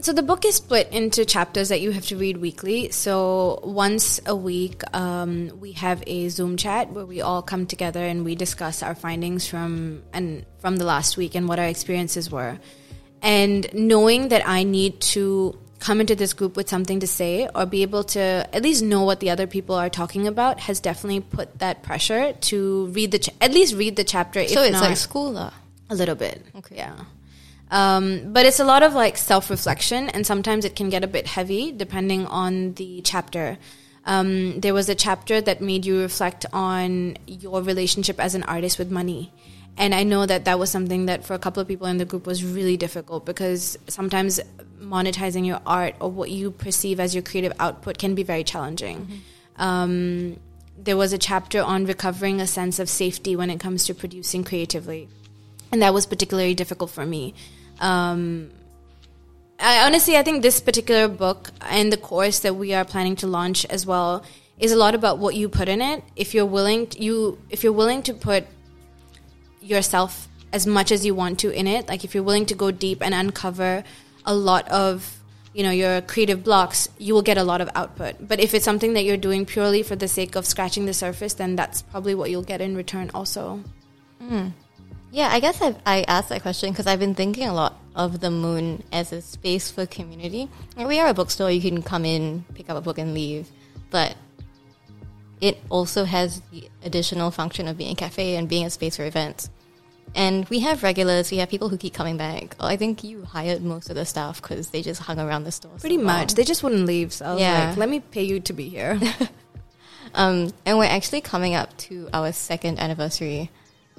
So 0.00 0.12
the 0.12 0.22
book 0.22 0.44
is 0.44 0.56
split 0.56 0.88
into 0.92 1.24
chapters 1.24 1.70
that 1.70 1.80
you 1.80 1.90
have 1.90 2.06
to 2.06 2.16
read 2.16 2.36
weekly. 2.36 2.90
So 2.92 3.60
once 3.64 4.20
a 4.26 4.36
week, 4.36 4.82
um, 4.94 5.50
we 5.58 5.72
have 5.72 6.02
a 6.06 6.28
Zoom 6.28 6.56
chat 6.56 6.92
where 6.92 7.04
we 7.04 7.20
all 7.20 7.42
come 7.42 7.66
together 7.66 8.00
and 8.00 8.24
we 8.24 8.36
discuss 8.36 8.82
our 8.82 8.94
findings 8.94 9.46
from 9.48 10.02
and 10.12 10.46
from 10.60 10.76
the 10.76 10.84
last 10.84 11.16
week 11.16 11.34
and 11.34 11.48
what 11.48 11.58
our 11.58 11.66
experiences 11.66 12.30
were. 12.30 12.58
And 13.22 13.66
knowing 13.74 14.28
that 14.28 14.48
I 14.48 14.62
need 14.62 15.00
to 15.00 15.58
come 15.80 16.00
into 16.00 16.14
this 16.14 16.32
group 16.32 16.56
with 16.56 16.68
something 16.68 17.00
to 17.00 17.06
say 17.06 17.48
or 17.54 17.66
be 17.66 17.82
able 17.82 18.04
to 18.04 18.20
at 18.20 18.62
least 18.62 18.82
know 18.82 19.02
what 19.04 19.20
the 19.20 19.30
other 19.30 19.46
people 19.46 19.74
are 19.74 19.90
talking 19.90 20.26
about 20.26 20.60
has 20.60 20.80
definitely 20.80 21.20
put 21.20 21.58
that 21.58 21.82
pressure 21.82 22.32
to 22.32 22.86
read 22.86 23.12
the 23.12 23.18
ch- 23.18 23.30
at 23.40 23.52
least 23.52 23.74
read 23.74 23.96
the 23.96 24.04
chapter. 24.04 24.46
So 24.46 24.62
it's 24.62 24.80
like 24.80 24.96
school, 24.96 25.32
though. 25.32 25.50
A 25.90 25.94
little 25.94 26.14
bit. 26.14 26.44
Okay. 26.56 26.76
Yeah. 26.76 26.96
Um, 27.70 28.32
but 28.32 28.46
it's 28.46 28.60
a 28.60 28.64
lot 28.64 28.82
of 28.82 28.94
like 28.94 29.16
self 29.16 29.50
reflection, 29.50 30.08
and 30.08 30.26
sometimes 30.26 30.64
it 30.64 30.74
can 30.74 30.88
get 30.88 31.04
a 31.04 31.06
bit 31.06 31.26
heavy 31.26 31.72
depending 31.72 32.26
on 32.26 32.74
the 32.74 33.02
chapter. 33.02 33.58
Um, 34.04 34.60
there 34.60 34.72
was 34.72 34.88
a 34.88 34.94
chapter 34.94 35.40
that 35.42 35.60
made 35.60 35.84
you 35.84 36.00
reflect 36.00 36.46
on 36.52 37.18
your 37.26 37.60
relationship 37.60 38.18
as 38.18 38.34
an 38.34 38.42
artist 38.44 38.78
with 38.78 38.90
money. 38.90 39.32
And 39.76 39.94
I 39.94 40.02
know 40.02 40.26
that 40.26 40.46
that 40.46 40.58
was 40.58 40.70
something 40.70 41.06
that 41.06 41.24
for 41.24 41.34
a 41.34 41.38
couple 41.38 41.60
of 41.60 41.68
people 41.68 41.86
in 41.86 41.98
the 41.98 42.04
group 42.04 42.26
was 42.26 42.42
really 42.42 42.76
difficult 42.76 43.24
because 43.24 43.78
sometimes 43.86 44.40
monetizing 44.80 45.46
your 45.46 45.60
art 45.66 45.94
or 46.00 46.10
what 46.10 46.30
you 46.30 46.50
perceive 46.50 46.98
as 46.98 47.14
your 47.14 47.22
creative 47.22 47.52
output 47.60 47.98
can 47.98 48.14
be 48.14 48.22
very 48.22 48.42
challenging. 48.42 48.98
Mm-hmm. 48.98 49.62
Um, 49.62 50.40
there 50.76 50.96
was 50.96 51.12
a 51.12 51.18
chapter 51.18 51.62
on 51.62 51.84
recovering 51.84 52.40
a 52.40 52.46
sense 52.46 52.78
of 52.78 52.88
safety 52.88 53.36
when 53.36 53.50
it 53.50 53.60
comes 53.60 53.84
to 53.86 53.94
producing 53.94 54.42
creatively. 54.42 55.08
And 55.70 55.82
that 55.82 55.92
was 55.92 56.06
particularly 56.06 56.54
difficult 56.54 56.90
for 56.90 57.04
me. 57.04 57.34
Um, 57.80 58.50
I 59.60 59.86
honestly, 59.86 60.16
I 60.16 60.22
think 60.22 60.42
this 60.42 60.60
particular 60.60 61.08
book 61.08 61.50
and 61.62 61.92
the 61.92 61.96
course 61.96 62.40
that 62.40 62.54
we 62.54 62.74
are 62.74 62.84
planning 62.84 63.16
to 63.16 63.26
launch 63.26 63.64
as 63.66 63.84
well 63.86 64.24
is 64.58 64.72
a 64.72 64.76
lot 64.76 64.94
about 64.94 65.18
what 65.18 65.34
you 65.34 65.48
put 65.48 65.68
in 65.68 65.80
it. 65.80 66.02
If 66.16 66.34
you're 66.34 66.46
willing, 66.46 66.86
to, 66.88 67.02
you 67.02 67.38
if 67.50 67.64
you're 67.64 67.72
willing 67.72 68.02
to 68.02 68.14
put 68.14 68.46
yourself 69.60 70.28
as 70.52 70.66
much 70.66 70.92
as 70.92 71.04
you 71.04 71.14
want 71.14 71.40
to 71.40 71.50
in 71.50 71.66
it. 71.66 71.88
Like 71.88 72.04
if 72.04 72.14
you're 72.14 72.24
willing 72.24 72.46
to 72.46 72.54
go 72.54 72.70
deep 72.70 73.02
and 73.02 73.14
uncover 73.14 73.84
a 74.24 74.34
lot 74.34 74.68
of 74.68 75.18
you 75.54 75.62
know 75.62 75.70
your 75.70 76.00
creative 76.02 76.44
blocks 76.44 76.88
you 76.98 77.14
will 77.14 77.22
get 77.22 77.38
a 77.38 77.42
lot 77.42 77.60
of 77.60 77.70
output 77.74 78.14
but 78.20 78.38
if 78.38 78.52
it's 78.52 78.64
something 78.64 78.92
that 78.92 79.04
you're 79.04 79.16
doing 79.16 79.46
purely 79.46 79.82
for 79.82 79.96
the 79.96 80.06
sake 80.06 80.36
of 80.36 80.46
scratching 80.46 80.84
the 80.84 80.92
surface 80.92 81.34
then 81.34 81.56
that's 81.56 81.80
probably 81.80 82.14
what 82.14 82.30
you'll 82.30 82.42
get 82.42 82.60
in 82.60 82.76
return 82.76 83.10
also 83.14 83.64
Yeah, 85.10 85.28
I 85.32 85.40
guess 85.40 85.60
I've, 85.62 85.76
I 85.86 86.02
asked 86.06 86.28
that 86.28 86.42
question 86.42 86.70
because 86.70 86.86
I've 86.86 86.98
been 86.98 87.14
thinking 87.14 87.48
a 87.48 87.54
lot 87.54 87.78
of 87.96 88.20
the 88.20 88.30
moon 88.30 88.82
as 88.92 89.12
a 89.12 89.22
space 89.22 89.70
for 89.70 89.86
community. 89.86 90.48
We 90.76 90.98
are 91.00 91.08
a 91.08 91.14
bookstore; 91.14 91.50
you 91.50 91.60
can 91.62 91.82
come 91.82 92.04
in, 92.04 92.44
pick 92.54 92.68
up 92.68 92.76
a 92.76 92.80
book, 92.80 92.98
and 92.98 93.14
leave. 93.14 93.48
But 93.90 94.16
it 95.40 95.58
also 95.70 96.04
has 96.04 96.42
the 96.52 96.68
additional 96.84 97.30
function 97.30 97.68
of 97.68 97.78
being 97.78 97.92
a 97.92 97.94
cafe 97.94 98.36
and 98.36 98.48
being 98.48 98.66
a 98.66 98.70
space 98.70 98.96
for 98.96 99.04
events. 99.04 99.48
And 100.14 100.48
we 100.48 100.60
have 100.60 100.82
regulars, 100.82 101.30
we 101.30 101.36
have 101.38 101.48
people 101.50 101.68
who 101.68 101.76
keep 101.76 101.94
coming 101.94 102.16
back. 102.16 102.56
I 102.58 102.76
think 102.76 103.04
you 103.04 103.24
hired 103.24 103.62
most 103.62 103.88
of 103.90 103.94
the 103.96 104.04
staff 104.06 104.40
because 104.42 104.70
they 104.70 104.82
just 104.82 105.02
hung 105.02 105.18
around 105.20 105.44
the 105.44 105.52
store. 105.52 105.72
pretty 105.78 105.96
long. 105.98 106.06
much 106.06 106.34
they 106.34 106.44
just 106.44 106.62
wouldn't 106.62 106.86
leave 106.86 107.12
so 107.12 107.26
I 107.26 107.32
was 107.34 107.40
Yeah. 107.42 107.68
like 107.68 107.76
let 107.76 107.88
me 107.90 108.00
pay 108.00 108.22
you 108.22 108.40
to 108.40 108.52
be 108.54 108.68
here 108.70 108.98
Um, 110.14 110.50
and 110.64 110.78
we're 110.78 110.84
actually 110.86 111.20
coming 111.20 111.54
up 111.54 111.76
to 111.88 112.08
our 112.14 112.32
second 112.32 112.78
anniversary, 112.80 113.50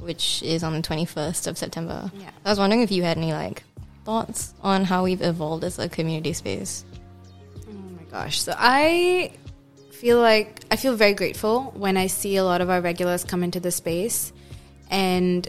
which 0.02 0.41
is 0.43 0.64
on 0.64 0.74
the 0.74 0.82
21st 0.82 1.47
of 1.47 1.58
September. 1.58 2.12
Yeah. 2.16 2.30
I 2.45 2.50
was 2.50 2.60
wondering 2.60 2.82
if 2.82 2.91
you 2.91 3.04
had 3.04 3.18
any 3.18 3.34
like 3.34 3.64
thoughts 4.06 4.54
on 4.62 4.86
how 4.86 5.04
we've 5.04 5.22
evolved 5.22 5.64
as 5.64 5.80
a 5.80 5.89
community 5.89 6.34
space. 6.34 6.86
Oh 7.68 7.74
my 7.74 8.04
gosh. 8.12 8.41
So 8.41 8.54
I 8.58 9.34
feel 9.91 10.20
like 10.20 10.62
I 10.72 10.78
feel 10.78 10.95
very 10.95 11.14
grateful 11.14 11.74
when 11.76 11.97
I 11.97 12.08
see 12.08 12.38
a 12.38 12.43
lot 12.43 12.62
of 12.62 12.70
our 12.70 12.82
regulars 12.82 13.24
come 13.24 13.43
into 13.43 13.60
the 13.60 13.72
space 13.72 14.32
and 14.89 15.47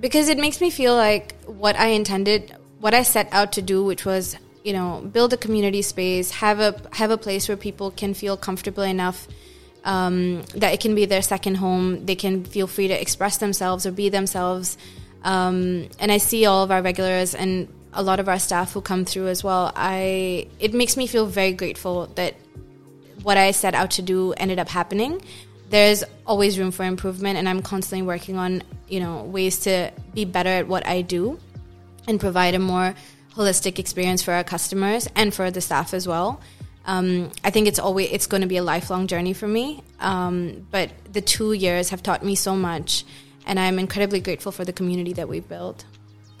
because 0.00 0.28
it 0.28 0.38
makes 0.38 0.60
me 0.60 0.70
feel 0.70 0.94
like 0.94 1.34
what 1.44 1.76
I 1.76 1.88
intended, 1.88 2.54
what 2.78 2.94
I 2.94 3.02
set 3.02 3.28
out 3.32 3.52
to 3.52 3.62
do, 3.62 3.84
which 3.84 4.04
was, 4.04 4.36
you 4.64 4.72
know, 4.72 5.06
build 5.12 5.32
a 5.32 5.36
community 5.36 5.82
space, 5.82 6.30
have 6.30 6.60
a 6.60 6.80
have 6.92 7.10
a 7.10 7.18
place 7.18 7.48
where 7.48 7.56
people 7.56 7.90
can 7.90 8.14
feel 8.14 8.36
comfortable 8.36 8.82
enough 8.82 9.28
um, 9.84 10.42
that 10.54 10.74
it 10.74 10.80
can 10.80 10.94
be 10.94 11.06
their 11.06 11.22
second 11.22 11.56
home. 11.56 12.06
They 12.06 12.14
can 12.14 12.44
feel 12.44 12.66
free 12.66 12.88
to 12.88 13.00
express 13.00 13.38
themselves 13.38 13.86
or 13.86 13.92
be 13.92 14.08
themselves. 14.08 14.76
Um, 15.22 15.88
and 15.98 16.10
I 16.10 16.18
see 16.18 16.46
all 16.46 16.62
of 16.64 16.70
our 16.70 16.82
regulars 16.82 17.34
and 17.34 17.68
a 17.92 18.02
lot 18.02 18.20
of 18.20 18.28
our 18.28 18.38
staff 18.38 18.72
who 18.72 18.80
come 18.80 19.04
through 19.04 19.28
as 19.28 19.42
well. 19.42 19.72
I 19.74 20.48
it 20.58 20.74
makes 20.74 20.96
me 20.96 21.06
feel 21.06 21.26
very 21.26 21.52
grateful 21.52 22.06
that 22.14 22.34
what 23.22 23.36
I 23.36 23.50
set 23.50 23.74
out 23.74 23.92
to 23.92 24.02
do 24.02 24.32
ended 24.34 24.58
up 24.58 24.68
happening. 24.68 25.20
There's 25.68 26.02
always 26.26 26.58
room 26.58 26.70
for 26.70 26.84
improvement, 26.84 27.38
and 27.38 27.48
I'm 27.48 27.62
constantly 27.62 28.06
working 28.06 28.36
on 28.36 28.62
you 28.88 29.00
know 29.00 29.24
ways 29.24 29.60
to 29.60 29.92
be 30.14 30.24
better 30.24 30.50
at 30.50 30.68
what 30.68 30.86
I 30.86 31.02
do 31.02 31.38
and 32.06 32.18
provide 32.18 32.54
a 32.54 32.58
more 32.58 32.94
holistic 33.34 33.78
experience 33.78 34.22
for 34.22 34.32
our 34.32 34.44
customers 34.44 35.08
and 35.14 35.32
for 35.32 35.50
the 35.50 35.60
staff 35.60 35.94
as 35.94 36.06
well. 36.06 36.40
Um, 36.86 37.30
I 37.44 37.50
think 37.50 37.68
it's 37.68 37.78
always 37.78 38.10
it's 38.10 38.26
going 38.26 38.40
to 38.40 38.48
be 38.48 38.56
a 38.56 38.62
lifelong 38.62 39.06
journey 39.06 39.32
for 39.34 39.46
me, 39.46 39.82
um, 40.00 40.66
but 40.70 40.90
the 41.12 41.20
two 41.20 41.52
years 41.52 41.90
have 41.90 42.02
taught 42.02 42.24
me 42.24 42.34
so 42.34 42.56
much, 42.56 43.04
and 43.46 43.60
I'm 43.60 43.78
incredibly 43.78 44.20
grateful 44.20 44.50
for 44.50 44.64
the 44.64 44.72
community 44.72 45.12
that 45.14 45.28
we've 45.28 45.46
built. 45.48 45.84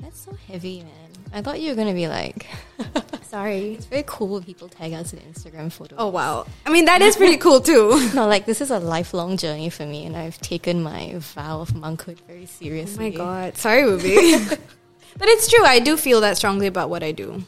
That's 0.00 0.18
so 0.20 0.32
heavy, 0.48 0.78
man. 0.78 0.88
I 1.32 1.42
thought 1.42 1.60
you 1.60 1.68
were 1.70 1.76
gonna 1.76 1.92
be 1.94 2.08
like, 2.08 2.46
Sorry. 3.22 3.74
it's 3.74 3.84
very 3.84 4.02
cool 4.06 4.28
when 4.28 4.42
people 4.42 4.68
tag 4.68 4.92
us 4.94 5.12
in 5.12 5.20
Instagram 5.20 5.70
photos. 5.70 5.96
Oh 6.00 6.08
wow! 6.08 6.46
I 6.66 6.70
mean 6.70 6.86
that 6.86 7.02
is 7.02 7.16
pretty 7.16 7.36
cool 7.36 7.60
too. 7.60 8.10
no, 8.14 8.26
like 8.26 8.46
this 8.46 8.60
is 8.60 8.70
a 8.70 8.80
lifelong 8.80 9.36
journey 9.36 9.68
for 9.68 9.84
me, 9.86 10.06
and 10.06 10.16
I've 10.16 10.38
taken 10.40 10.82
my 10.82 11.14
vow 11.18 11.60
of 11.60 11.68
monkhood 11.74 12.18
very 12.26 12.44
Oh 12.44 12.46
seriously. 12.46 13.10
my 13.10 13.16
god! 13.16 13.56
Sorry, 13.58 13.84
Ruby. 13.84 14.36
but 15.18 15.28
it's 15.28 15.48
true. 15.48 15.64
I 15.64 15.78
do 15.80 15.96
feel 15.98 16.22
that 16.22 16.38
strongly 16.38 16.66
about 16.66 16.88
what 16.90 17.02
I 17.04 17.12
do. 17.12 17.44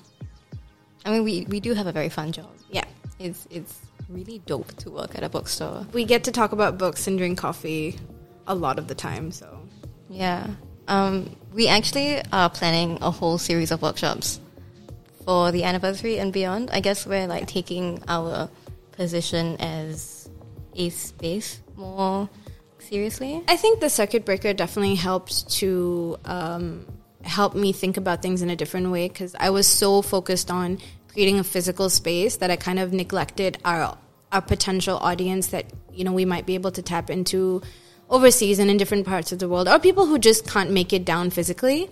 I 1.05 1.11
mean, 1.11 1.24
we 1.24 1.46
we 1.48 1.61
do 1.61 1.74
have 1.74 1.86
a 1.86 1.92
very 1.92 2.09
fun 2.09 2.32
job. 2.32 2.50
Yeah, 2.70 2.84
It's 3.18 3.46
it's 3.50 3.80
really 4.09 4.40
dope 4.46 4.76
to 4.78 4.90
work 4.90 5.14
at 5.16 5.22
a 5.22 5.28
bookstore. 5.28 5.86
we 5.92 6.05
get 6.05 6.24
to 6.24 6.32
talk 6.32 6.53
about 6.53 6.76
books 6.78 7.07
and 7.07 7.16
drink 7.18 7.38
coffee 7.38 7.98
a 8.46 8.55
lot 8.55 8.78
of 8.78 8.86
the 8.88 8.94
time. 8.94 9.30
So 9.32 9.46
Yeah. 10.11 10.46
Um, 10.88 11.36
we 11.55 11.68
actually 11.68 12.20
are 12.32 12.50
planning 12.50 12.98
a 13.00 13.11
whole 13.11 13.38
series 13.38 13.70
of 13.70 13.80
workshops 13.82 14.40
for 15.24 15.53
the 15.53 15.62
anniversary 15.64 16.18
and 16.18 16.32
beyond. 16.32 16.70
I 16.72 16.80
guess 16.80 17.07
we're 17.07 17.26
like 17.28 17.46
taking 17.46 18.03
our 18.09 18.50
position 18.90 19.57
as 19.61 20.28
a 20.74 20.90
space 20.90 21.61
more 21.76 22.28
seriously. 22.80 23.42
I 23.48 23.57
think 23.57 23.80
the 23.80 23.88
circuit 23.88 24.24
breaker 24.24 24.53
definitely 24.53 24.96
helped 24.96 25.48
to 25.61 26.18
um, 26.24 26.84
help 27.24 27.54
me 27.54 27.72
think 27.72 27.96
about 27.96 28.22
things 28.22 28.42
in 28.42 28.50
a 28.50 28.56
different 28.56 28.90
way 28.90 29.08
because 29.08 29.34
I 29.38 29.50
was 29.50 29.66
so 29.66 30.02
focused 30.02 30.50
on 30.50 30.78
creating 31.12 31.38
a 31.38 31.44
physical 31.44 31.90
space 31.90 32.36
that 32.36 32.50
I 32.50 32.56
kind 32.56 32.78
of 32.78 32.92
neglected 32.92 33.58
our 33.64 33.96
our 34.30 34.40
potential 34.40 34.96
audience 34.96 35.48
that 35.48 35.66
you 35.92 36.04
know 36.04 36.12
we 36.12 36.24
might 36.24 36.46
be 36.46 36.54
able 36.54 36.72
to 36.72 36.82
tap 36.82 37.10
into 37.10 37.62
overseas 38.08 38.58
and 38.58 38.70
in 38.70 38.76
different 38.76 39.06
parts 39.06 39.32
of 39.32 39.38
the 39.38 39.48
world 39.48 39.68
or 39.68 39.78
people 39.78 40.06
who 40.06 40.18
just 40.18 40.46
can't 40.46 40.70
make 40.70 40.92
it 40.92 41.04
down 41.04 41.30
physically. 41.30 41.88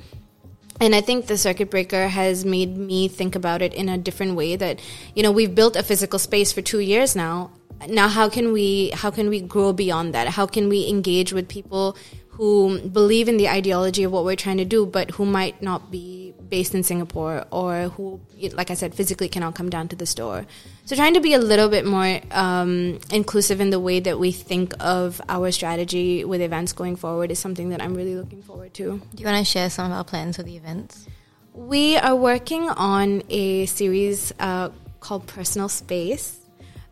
And 0.80 0.94
I 0.94 1.02
think 1.02 1.26
the 1.26 1.36
circuit 1.36 1.70
breaker 1.70 2.08
has 2.08 2.44
made 2.44 2.76
me 2.76 3.08
think 3.08 3.34
about 3.34 3.60
it 3.60 3.74
in 3.74 3.90
a 3.90 3.98
different 3.98 4.34
way 4.34 4.56
that, 4.56 4.80
you 5.14 5.22
know, 5.22 5.30
we've 5.30 5.54
built 5.54 5.76
a 5.76 5.82
physical 5.82 6.18
space 6.18 6.52
for 6.52 6.62
two 6.62 6.78
years 6.78 7.14
now. 7.14 7.50
Now, 7.86 8.08
how 8.08 8.30
can 8.30 8.52
we, 8.52 8.90
how 8.94 9.10
can 9.10 9.28
we 9.28 9.40
grow 9.40 9.74
beyond 9.74 10.14
that? 10.14 10.28
How 10.28 10.46
can 10.46 10.70
we 10.70 10.88
engage 10.88 11.34
with 11.34 11.48
people 11.48 11.96
who 12.40 12.78
believe 12.88 13.28
in 13.28 13.36
the 13.36 13.50
ideology 13.50 14.02
of 14.02 14.10
what 14.10 14.24
we're 14.24 14.34
trying 14.34 14.56
to 14.56 14.64
do, 14.64 14.86
but 14.86 15.10
who 15.10 15.26
might 15.26 15.60
not 15.60 15.90
be 15.90 16.32
based 16.48 16.74
in 16.74 16.82
Singapore 16.82 17.44
or 17.50 17.90
who, 17.90 18.18
like 18.54 18.70
I 18.70 18.74
said, 18.74 18.94
physically 18.94 19.28
cannot 19.28 19.54
come 19.54 19.68
down 19.68 19.88
to 19.88 19.96
the 19.96 20.06
store? 20.06 20.46
So 20.86 20.96
trying 20.96 21.12
to 21.12 21.20
be 21.20 21.34
a 21.34 21.38
little 21.38 21.68
bit 21.68 21.84
more 21.84 22.18
um, 22.30 22.98
inclusive 23.12 23.60
in 23.60 23.68
the 23.68 23.78
way 23.78 24.00
that 24.00 24.18
we 24.18 24.32
think 24.32 24.72
of 24.80 25.20
our 25.28 25.50
strategy 25.50 26.24
with 26.24 26.40
events 26.40 26.72
going 26.72 26.96
forward 26.96 27.30
is 27.30 27.38
something 27.38 27.68
that 27.68 27.82
I'm 27.82 27.94
really 27.94 28.16
looking 28.16 28.40
forward 28.40 28.72
to. 28.72 29.02
Do 29.14 29.22
you 29.22 29.26
want 29.26 29.36
to 29.36 29.44
share 29.44 29.68
some 29.68 29.92
of 29.92 29.92
our 29.92 30.04
plans 30.04 30.36
for 30.36 30.42
the 30.42 30.56
events? 30.56 31.06
We 31.52 31.98
are 31.98 32.16
working 32.16 32.70
on 32.70 33.22
a 33.28 33.66
series 33.66 34.32
uh, 34.40 34.70
called 35.00 35.26
Personal 35.26 35.68
Space, 35.68 36.38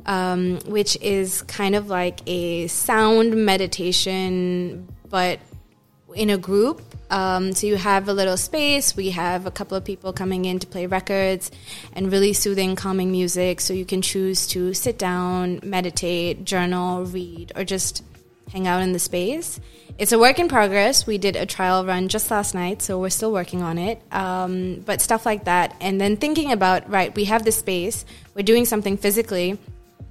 um, 0.04 0.58
which 0.66 0.98
is 1.00 1.40
kind 1.40 1.74
of 1.74 1.88
like 1.88 2.20
a 2.26 2.66
sound 2.66 3.34
meditation, 3.46 4.88
but 5.08 5.40
in 6.14 6.30
a 6.30 6.38
group. 6.38 6.82
Um, 7.10 7.52
so 7.52 7.66
you 7.66 7.76
have 7.76 8.08
a 8.08 8.12
little 8.12 8.36
space. 8.36 8.96
We 8.96 9.10
have 9.10 9.46
a 9.46 9.50
couple 9.50 9.76
of 9.76 9.84
people 9.84 10.12
coming 10.12 10.44
in 10.44 10.58
to 10.58 10.66
play 10.66 10.86
records 10.86 11.50
and 11.92 12.12
really 12.12 12.32
soothing, 12.32 12.76
calming 12.76 13.10
music. 13.10 13.60
So 13.60 13.74
you 13.74 13.84
can 13.84 14.02
choose 14.02 14.46
to 14.48 14.74
sit 14.74 14.98
down, 14.98 15.60
meditate, 15.62 16.44
journal, 16.44 17.04
read, 17.04 17.52
or 17.56 17.64
just 17.64 18.02
hang 18.52 18.66
out 18.66 18.82
in 18.82 18.92
the 18.92 18.98
space. 18.98 19.60
It's 19.98 20.12
a 20.12 20.18
work 20.18 20.38
in 20.38 20.48
progress. 20.48 21.06
We 21.06 21.18
did 21.18 21.34
a 21.34 21.44
trial 21.44 21.84
run 21.84 22.08
just 22.08 22.30
last 22.30 22.54
night, 22.54 22.82
so 22.82 23.00
we're 23.00 23.10
still 23.10 23.32
working 23.32 23.62
on 23.62 23.78
it. 23.78 24.00
Um, 24.12 24.80
but 24.86 25.00
stuff 25.00 25.26
like 25.26 25.44
that. 25.44 25.74
And 25.80 26.00
then 26.00 26.16
thinking 26.16 26.52
about, 26.52 26.88
right, 26.88 27.14
we 27.14 27.24
have 27.24 27.44
this 27.44 27.56
space, 27.56 28.04
we're 28.34 28.42
doing 28.42 28.64
something 28.64 28.96
physically. 28.96 29.58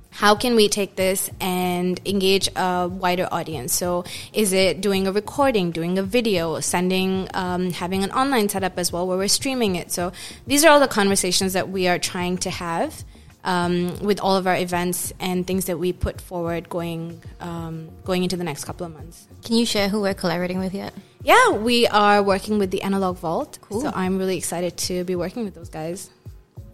How 0.10 0.36
can 0.36 0.56
we 0.56 0.68
take 0.68 0.96
this 0.96 1.30
and 1.40 2.00
engage 2.06 2.50
a 2.56 2.88
wider 2.88 3.28
audience? 3.32 3.74
So, 3.74 4.04
is 4.34 4.54
it 4.54 4.82
doing 4.82 5.08
a 5.08 5.12
recording, 5.12 5.72
doing 5.72 5.98
a 6.00 6.04
video, 6.04 6.60
sending, 6.60 7.28
um, 7.34 7.72
having 7.72 8.04
an 8.04 8.12
online 8.12 8.50
setup 8.50 8.78
as 8.78 8.92
well 8.92 9.08
where 9.08 9.18
we're 9.18 9.28
streaming 9.28 9.76
it? 9.76 9.92
So, 9.92 10.12
these 10.48 10.66
are 10.66 10.72
all 10.72 10.80
the 10.80 10.88
conversations 10.88 11.54
that 11.54 11.70
we 11.70 11.88
are 11.88 12.00
trying 12.00 12.38
to 12.40 12.50
have 12.50 13.04
um, 13.44 13.98
with 14.00 14.20
all 14.20 14.36
of 14.36 14.46
our 14.46 14.58
events 14.58 15.14
and 15.20 15.48
things 15.48 15.66
that 15.66 15.80
we 15.80 15.94
put 15.94 16.20
forward 16.20 16.70
going 16.70 17.22
um, 17.40 17.90
going 18.04 18.24
into 18.24 18.38
the 18.38 18.44
next 18.44 18.66
couple 18.66 18.86
of 18.86 18.94
months. 18.94 19.28
Can 19.44 19.56
you 19.56 19.66
share 19.66 19.88
who 19.90 20.02
we're 20.02 20.14
collaborating 20.14 20.60
with 20.60 20.74
yet? 20.74 20.94
Yeah, 21.24 21.52
we 21.52 21.88
are 21.88 22.22
working 22.22 22.60
with 22.60 22.72
the 22.72 22.82
Analog 22.84 23.18
Vault. 23.18 23.58
Cool. 23.62 23.82
So 23.82 23.92
I'm 23.94 24.18
really 24.18 24.38
excited 24.38 24.78
to 24.78 25.04
be 25.06 25.16
working 25.16 25.46
with 25.46 25.56
those 25.56 25.70
guys. 25.70 26.10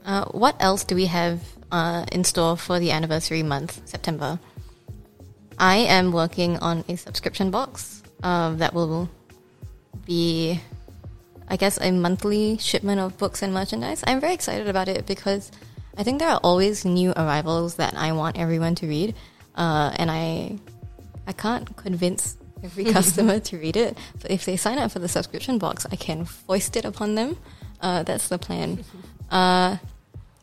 Uh, 0.06 0.26
what 0.26 0.56
else 0.60 0.84
do 0.84 0.96
we 0.96 1.06
have 1.06 1.42
uh, 1.74 2.06
in 2.12 2.24
store 2.24 2.56
for 2.56 2.80
the 2.80 2.92
anniversary 2.92 3.44
month, 3.44 3.82
September? 3.86 4.40
I 5.58 5.78
am 5.78 6.12
working 6.12 6.58
on 6.60 6.86
a 6.88 6.96
subscription 6.96 7.50
box 7.52 8.04
uh, 8.22 8.54
that 8.56 8.74
will 8.74 9.10
be, 10.06 10.62
I 11.50 11.58
guess, 11.58 11.80
a 11.82 11.92
monthly 11.92 12.58
shipment 12.60 13.02
of 13.02 13.18
books 13.18 13.42
and 13.42 13.54
merchandise. 13.54 14.04
I'm 14.06 14.22
very 14.22 14.34
excited 14.34 14.70
about 14.70 14.88
it 14.88 15.06
because 15.08 15.52
I 15.98 16.04
think 16.04 16.20
there 16.20 16.30
are 16.30 16.40
always 16.44 16.86
new 16.86 17.12
arrivals 17.12 17.76
that 17.76 17.96
I 17.98 18.12
want 18.12 18.38
everyone 18.38 18.76
to 18.76 18.88
read, 18.88 19.16
uh, 19.56 19.94
and 19.96 20.12
I, 20.12 20.60
I 21.28 21.34
can't 21.34 21.76
convince 21.76 22.38
every 22.64 22.86
customer 22.98 23.40
to 23.40 23.58
read 23.58 23.78
it. 23.78 23.98
But 24.22 24.30
if 24.30 24.46
they 24.46 24.58
sign 24.58 24.78
up 24.78 24.92
for 24.92 25.00
the 25.00 25.10
subscription 25.10 25.58
box, 25.58 25.88
I 25.92 25.96
can 25.96 26.26
foist 26.26 26.76
it 26.76 26.86
upon 26.86 27.16
them. 27.16 27.38
Uh, 27.82 28.04
that's 28.04 28.28
the 28.28 28.38
plan. 28.38 28.86
Uh, 29.32 29.78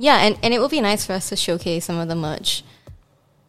yeah, 0.00 0.16
and, 0.24 0.38
and 0.42 0.54
it 0.54 0.60
will 0.60 0.70
be 0.70 0.80
nice 0.80 1.04
for 1.04 1.12
us 1.12 1.28
to 1.28 1.36
showcase 1.36 1.84
some 1.84 1.98
of 1.98 2.08
the 2.08 2.14
merch 2.16 2.64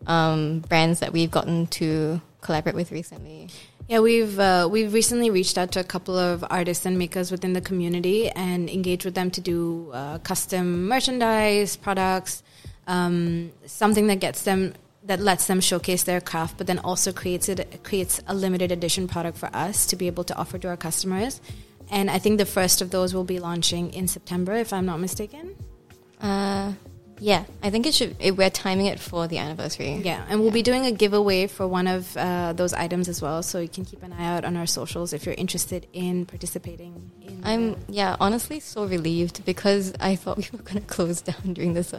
um, 0.05 0.59
brands 0.59 0.99
that 0.99 1.13
we've 1.13 1.31
gotten 1.31 1.65
to 1.67 2.19
collaborate 2.41 2.75
with 2.75 2.91
recently. 2.91 3.47
Yeah, 3.87 3.99
we've 3.99 4.37
uh, 4.37 4.67
we've 4.69 4.93
recently 4.93 5.29
reached 5.29 5.57
out 5.57 5.71
to 5.71 5.79
a 5.79 5.83
couple 5.85 6.17
of 6.17 6.43
artists 6.49 6.85
and 6.85 6.97
makers 6.97 7.31
within 7.31 7.53
the 7.53 7.61
community 7.61 8.29
and 8.29 8.69
engaged 8.69 9.05
with 9.05 9.15
them 9.15 9.31
to 9.31 9.39
do 9.39 9.91
uh, 9.93 10.17
custom 10.19 10.89
merchandise, 10.89 11.77
products, 11.77 12.43
um, 12.85 13.53
something 13.65 14.07
that 14.07 14.19
gets 14.19 14.43
them 14.43 14.73
that 15.05 15.21
lets 15.21 15.47
them 15.47 15.61
showcase 15.61 16.03
their 16.03 16.19
craft, 16.19 16.57
but 16.57 16.67
then 16.67 16.79
also 16.79 17.13
creates 17.13 17.47
it 17.47 17.81
creates 17.83 18.19
a 18.27 18.35
limited 18.35 18.73
edition 18.73 19.07
product 19.07 19.37
for 19.37 19.49
us 19.53 19.85
to 19.85 19.95
be 19.95 20.07
able 20.07 20.25
to 20.25 20.35
offer 20.35 20.57
to 20.57 20.67
our 20.67 20.77
customers. 20.77 21.39
And 21.89 22.11
I 22.11 22.19
think 22.19 22.39
the 22.39 22.45
first 22.45 22.81
of 22.81 22.91
those 22.91 23.13
will 23.13 23.23
be 23.23 23.39
launching 23.39 23.93
in 23.93 24.09
September, 24.09 24.53
if 24.53 24.73
I'm 24.73 24.85
not 24.85 24.99
mistaken. 24.99 25.55
Uh, 26.21 26.73
yeah, 27.23 27.45
I 27.61 27.69
think 27.69 27.85
it 27.85 27.93
should. 27.93 28.15
It, 28.19 28.35
we're 28.35 28.49
timing 28.49 28.87
it 28.87 28.99
for 28.99 29.27
the 29.27 29.37
anniversary. 29.37 29.93
Yeah, 30.03 30.25
and 30.27 30.41
we'll 30.41 30.49
be 30.49 30.63
doing 30.63 30.87
a 30.87 30.91
giveaway 30.91 31.45
for 31.45 31.67
one 31.67 31.85
of 31.85 32.17
uh, 32.17 32.53
those 32.53 32.73
items 32.73 33.07
as 33.07 33.21
well. 33.21 33.43
So 33.43 33.59
you 33.59 33.69
can 33.69 33.85
keep 33.85 34.01
an 34.01 34.11
eye 34.11 34.25
out 34.25 34.43
on 34.43 34.57
our 34.57 34.65
socials 34.65 35.13
if 35.13 35.27
you're 35.27 35.35
interested 35.35 35.85
in 35.93 36.25
participating. 36.25 37.11
In 37.21 37.41
I'm 37.43 37.75
yeah, 37.87 38.15
honestly 38.19 38.59
so 38.59 38.85
relieved 38.85 39.45
because 39.45 39.93
I 39.99 40.15
thought 40.15 40.37
we 40.37 40.47
were 40.51 40.63
going 40.63 40.81
to 40.81 40.87
close 40.87 41.21
down 41.21 41.53
during 41.53 41.75
this. 41.75 41.93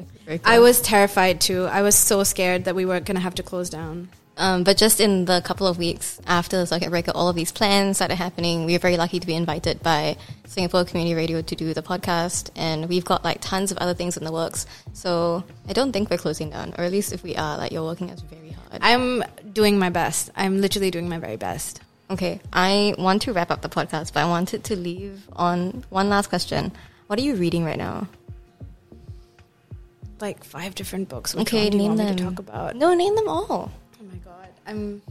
I 0.44 0.58
was 0.58 0.80
terrified 0.80 1.40
too. 1.40 1.66
I 1.66 1.82
was 1.82 1.94
so 1.94 2.24
scared 2.24 2.64
that 2.64 2.74
we 2.74 2.84
weren't 2.84 3.06
going 3.06 3.16
to 3.16 3.22
have 3.22 3.36
to 3.36 3.44
close 3.44 3.70
down. 3.70 4.08
Um, 4.43 4.64
but 4.64 4.76
just 4.76 5.01
in 5.01 5.26
the 5.26 5.40
couple 5.40 5.68
of 5.68 5.78
weeks 5.78 6.20
after 6.26 6.57
the 6.57 6.66
circuit 6.66 6.90
breaker, 6.90 7.12
all 7.14 7.28
of 7.28 7.36
these 7.36 7.53
plans 7.53 7.99
started 7.99 8.16
happening. 8.16 8.64
We 8.64 8.72
were 8.72 8.80
very 8.80 8.97
lucky 8.97 9.20
to 9.20 9.26
be 9.26 9.36
invited 9.36 9.80
by 9.84 10.16
Singapore 10.47 10.84
Community 10.84 11.14
Radio 11.14 11.43
to 11.43 11.55
do 11.55 11.72
the 11.72 11.80
podcast, 11.80 12.51
and 12.57 12.88
we've 12.88 13.05
got 13.05 13.22
like 13.22 13.38
tons 13.40 13.70
of 13.70 13.78
other 13.78 13.95
things 13.95 14.16
in 14.16 14.24
the 14.24 14.32
works. 14.32 14.66
So 14.95 15.45
I 15.68 15.72
don't 15.72 15.93
think 15.93 16.11
we're 16.11 16.18
closing 16.18 16.51
down, 16.51 16.74
or 16.76 16.82
at 16.82 16.90
least 16.90 17.12
if 17.12 17.22
we 17.22 17.36
are, 17.36 17.57
like 17.57 17.70
you're 17.70 17.84
working 17.84 18.11
us 18.11 18.20
very 18.22 18.51
hard. 18.51 18.80
I'm 18.82 19.22
doing 19.53 19.78
my 19.78 19.90
best. 19.90 20.32
I'm 20.34 20.61
literally 20.61 20.90
doing 20.90 21.09
my 21.09 21.18
very 21.18 21.36
best. 21.36 21.80
Okay, 22.11 22.40
I 22.53 22.97
want 22.99 23.22
to 23.22 23.32
wrap 23.32 23.53
up 23.53 23.62
the 23.62 23.68
podcast, 23.68 24.12
but 24.12 24.24
I 24.24 24.28
wanted 24.28 24.64
to 24.64 24.74
leave 24.74 25.22
on 25.34 25.84
one 25.88 26.09
last 26.09 26.26
question. 26.26 26.72
What 27.07 27.16
are 27.20 27.22
you 27.22 27.36
reading 27.36 27.64
right 27.64 27.78
now? 27.78 28.09
Like 30.20 30.43
five 30.43 30.74
different 30.74 31.09
books. 31.09 31.32
Which 31.32 31.47
okay, 31.47 31.66
one 31.66 31.70
do 31.70 31.76
you 31.76 31.82
name 31.82 31.97
want 31.97 32.01
me 32.01 32.07
them. 32.07 32.16
to 32.16 32.24
talk 32.24 32.38
about. 32.40 32.74
No, 32.74 32.93
name 32.93 33.14
them 33.14 33.28
all. 33.28 33.70
Oh 34.03 34.05
my 34.11 34.18
god, 34.18 34.48
I'm. 34.66 35.03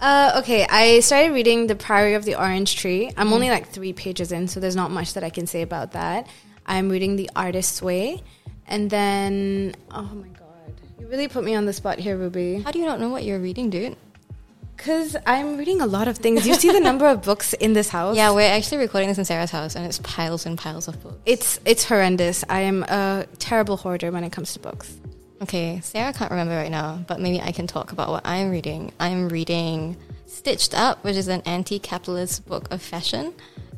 Uh, 0.00 0.40
okay, 0.42 0.66
I 0.68 0.98
started 1.00 1.32
reading 1.32 1.68
The 1.68 1.76
Priory 1.76 2.14
of 2.14 2.24
the 2.24 2.34
Orange 2.34 2.74
Tree. 2.74 3.12
I'm 3.16 3.32
only 3.32 3.50
like 3.50 3.68
three 3.68 3.92
pages 3.92 4.32
in, 4.32 4.48
so 4.48 4.58
there's 4.58 4.74
not 4.74 4.90
much 4.90 5.12
that 5.14 5.22
I 5.22 5.30
can 5.30 5.46
say 5.46 5.62
about 5.62 5.92
that. 5.92 6.26
I'm 6.66 6.88
reading 6.88 7.14
The 7.14 7.30
Artist's 7.36 7.80
Way, 7.80 8.22
and 8.66 8.90
then 8.90 9.76
oh 9.92 10.02
my 10.02 10.26
god, 10.28 10.74
you 10.98 11.06
really 11.06 11.28
put 11.28 11.44
me 11.44 11.54
on 11.54 11.66
the 11.66 11.72
spot 11.72 12.00
here, 12.00 12.16
Ruby. 12.16 12.62
How 12.62 12.72
do 12.72 12.80
you 12.80 12.86
not 12.86 12.98
know 12.98 13.10
what 13.10 13.22
you're 13.22 13.38
reading, 13.38 13.70
dude? 13.70 13.96
Because 14.76 15.14
I'm 15.24 15.56
reading 15.56 15.80
a 15.82 15.86
lot 15.86 16.08
of 16.08 16.16
things. 16.16 16.44
You 16.48 16.54
see 16.54 16.72
the 16.72 16.80
number 16.80 17.06
of 17.06 17.22
books 17.22 17.52
in 17.52 17.74
this 17.74 17.90
house? 17.90 18.16
Yeah, 18.16 18.32
we're 18.32 18.50
actually 18.50 18.78
recording 18.78 19.08
this 19.08 19.18
in 19.18 19.24
Sarah's 19.24 19.52
house, 19.52 19.76
and 19.76 19.86
it's 19.86 19.98
piles 19.98 20.46
and 20.46 20.58
piles 20.58 20.88
of 20.88 21.00
books. 21.00 21.18
It's 21.26 21.60
it's 21.64 21.84
horrendous. 21.84 22.44
I 22.48 22.62
am 22.62 22.82
a 22.84 23.26
terrible 23.38 23.76
hoarder 23.76 24.10
when 24.10 24.24
it 24.24 24.32
comes 24.32 24.54
to 24.54 24.58
books. 24.58 24.98
Okay, 25.42 25.80
Sarah 25.80 26.12
can't 26.12 26.30
remember 26.30 26.54
right 26.54 26.70
now, 26.70 27.02
but 27.08 27.18
maybe 27.18 27.40
I 27.40 27.50
can 27.50 27.66
talk 27.66 27.92
about 27.92 28.10
what 28.10 28.26
I'm 28.26 28.50
reading. 28.50 28.92
I'm 29.00 29.30
reading 29.30 29.96
Stitched 30.26 30.74
Up, 30.74 31.02
which 31.02 31.16
is 31.16 31.28
an 31.28 31.40
anti-capitalist 31.46 32.46
book 32.46 32.70
of 32.70 32.82
fashion. 32.82 33.32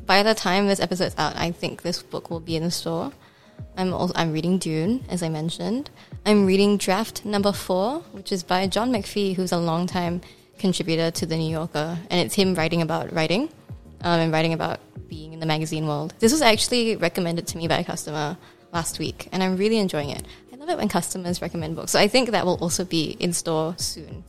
By 0.05 0.23
the 0.23 0.33
time 0.35 0.67
this 0.67 0.81
episode's 0.81 1.15
out, 1.17 1.37
I 1.37 1.51
think 1.51 1.81
this 1.81 2.03
book 2.03 2.29
will 2.29 2.41
be 2.41 2.57
in 2.57 2.63
the 2.63 2.71
store. 2.71 3.13
I'm 3.77 3.93
also 3.93 4.13
I'm 4.17 4.33
reading 4.33 4.57
Dune, 4.57 5.05
as 5.07 5.23
I 5.23 5.29
mentioned. 5.29 5.89
I'm 6.25 6.45
reading 6.45 6.75
Draft 6.75 7.23
Number 7.23 7.53
Four, 7.53 7.99
which 8.11 8.33
is 8.33 8.43
by 8.43 8.67
John 8.67 8.91
McPhee, 8.91 9.33
who's 9.33 9.53
a 9.53 9.57
longtime 9.57 10.19
contributor 10.59 11.11
to 11.11 11.25
the 11.25 11.37
New 11.37 11.49
Yorker, 11.49 11.97
and 12.09 12.19
it's 12.19 12.35
him 12.35 12.55
writing 12.55 12.81
about 12.81 13.13
writing 13.13 13.43
um, 14.01 14.19
and 14.19 14.33
writing 14.33 14.51
about 14.51 14.81
being 15.07 15.31
in 15.31 15.39
the 15.39 15.45
magazine 15.45 15.87
world. 15.87 16.13
This 16.19 16.33
was 16.33 16.41
actually 16.41 16.97
recommended 16.97 17.47
to 17.47 17.57
me 17.57 17.69
by 17.69 17.77
a 17.77 17.83
customer 17.85 18.35
last 18.73 18.99
week, 18.99 19.29
and 19.31 19.41
I'm 19.41 19.55
really 19.55 19.77
enjoying 19.77 20.09
it. 20.09 20.25
I 20.63 20.65
love 20.65 20.77
it 20.77 20.77
when 20.77 20.87
customers 20.87 21.41
recommend 21.41 21.75
books. 21.75 21.91
So 21.91 21.99
I 21.99 22.07
think 22.07 22.31
that 22.31 22.45
will 22.45 22.57
also 22.61 22.85
be 22.85 23.17
in 23.19 23.33
store 23.33 23.75
soon. 23.77 24.23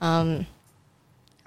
Um, 0.00 0.46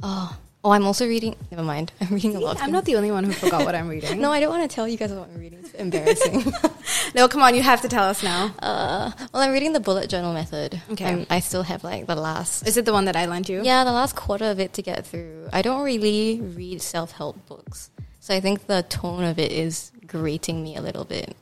oh, 0.04 0.38
oh, 0.64 0.70
I'm 0.70 0.86
also 0.86 1.08
reading. 1.08 1.36
Never 1.50 1.64
mind. 1.64 1.92
I'm 2.02 2.10
reading 2.10 2.36
a 2.36 2.40
lot. 2.40 2.62
I'm 2.62 2.72
not 2.72 2.86
the 2.86 2.96
only 2.96 3.10
one 3.12 3.24
who 3.24 3.32
forgot 3.32 3.66
what 3.66 3.74
I'm 3.74 3.88
reading. 3.96 4.22
No, 4.22 4.32
I 4.32 4.40
don't 4.40 4.52
want 4.52 4.70
to 4.70 4.74
tell 4.74 4.88
you 4.88 4.98
guys 4.98 5.12
what 5.12 5.30
I'm 5.30 5.40
reading. 5.40 5.58
It's 5.64 5.74
embarrassing. 5.74 6.54
no, 7.16 7.28
come 7.28 7.42
on, 7.42 7.56
you 7.56 7.64
have 7.64 7.82
to 7.82 7.88
tell 7.88 8.04
us 8.04 8.22
now. 8.22 8.54
uh, 8.60 9.12
well, 9.34 9.42
I'm 9.42 9.52
reading 9.52 9.74
the 9.74 9.80
bullet 9.80 10.12
journal 10.12 10.32
method. 10.32 10.80
Okay. 10.92 11.06
I'm, 11.06 11.26
I 11.32 11.40
still 11.40 11.64
have 11.64 11.84
like 11.84 12.06
the 12.06 12.16
last. 12.16 12.68
Is 12.68 12.78
it 12.78 12.86
the 12.86 12.94
one 12.94 13.06
that 13.06 13.16
I 13.16 13.26
lent 13.26 13.50
you? 13.50 13.64
Yeah, 13.64 13.84
the 13.84 13.92
last 13.92 14.16
quarter 14.16 14.46
of 14.46 14.60
it 14.60 14.74
to 14.74 14.84
get 14.84 15.08
through. 15.08 15.50
I 15.52 15.64
don't 15.64 15.84
really 15.84 16.40
read 16.40 16.84
self 16.84 17.14
help 17.14 17.48
books, 17.48 17.90
so 18.20 18.36
I 18.36 18.42
think 18.42 18.68
the 18.68 18.84
tone 18.84 19.24
of 19.24 19.40
it 19.40 19.52
is 19.52 19.92
grating 20.06 20.62
me 20.64 20.76
a 20.76 20.82
little 20.84 21.04
bit. 21.06 21.36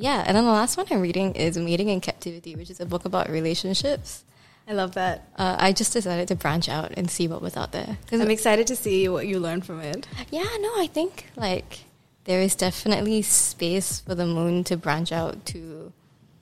Yeah, 0.00 0.22
and 0.24 0.36
then 0.36 0.44
the 0.44 0.52
last 0.52 0.76
one 0.76 0.86
I'm 0.92 1.00
reading 1.00 1.34
is 1.34 1.58
Mating 1.58 1.88
in 1.88 2.00
Captivity, 2.00 2.54
which 2.54 2.70
is 2.70 2.78
a 2.78 2.86
book 2.86 3.04
about 3.04 3.28
relationships. 3.28 4.22
I 4.68 4.72
love 4.72 4.94
that. 4.94 5.28
Uh, 5.36 5.56
I 5.58 5.72
just 5.72 5.92
decided 5.92 6.28
to 6.28 6.36
branch 6.36 6.68
out 6.68 6.92
and 6.96 7.10
see 7.10 7.26
what 7.26 7.42
was 7.42 7.56
out 7.56 7.72
there. 7.72 7.98
I'm 8.12 8.30
excited 8.30 8.68
to 8.68 8.76
see 8.76 9.08
what 9.08 9.26
you 9.26 9.40
learn 9.40 9.60
from 9.60 9.80
it. 9.80 10.06
Yeah, 10.30 10.46
no, 10.60 10.68
I 10.76 10.88
think 10.92 11.26
like 11.34 11.80
there 12.24 12.40
is 12.40 12.54
definitely 12.54 13.22
space 13.22 13.98
for 13.98 14.14
the 14.14 14.24
moon 14.26 14.62
to 14.64 14.76
branch 14.76 15.10
out 15.10 15.44
to 15.46 15.92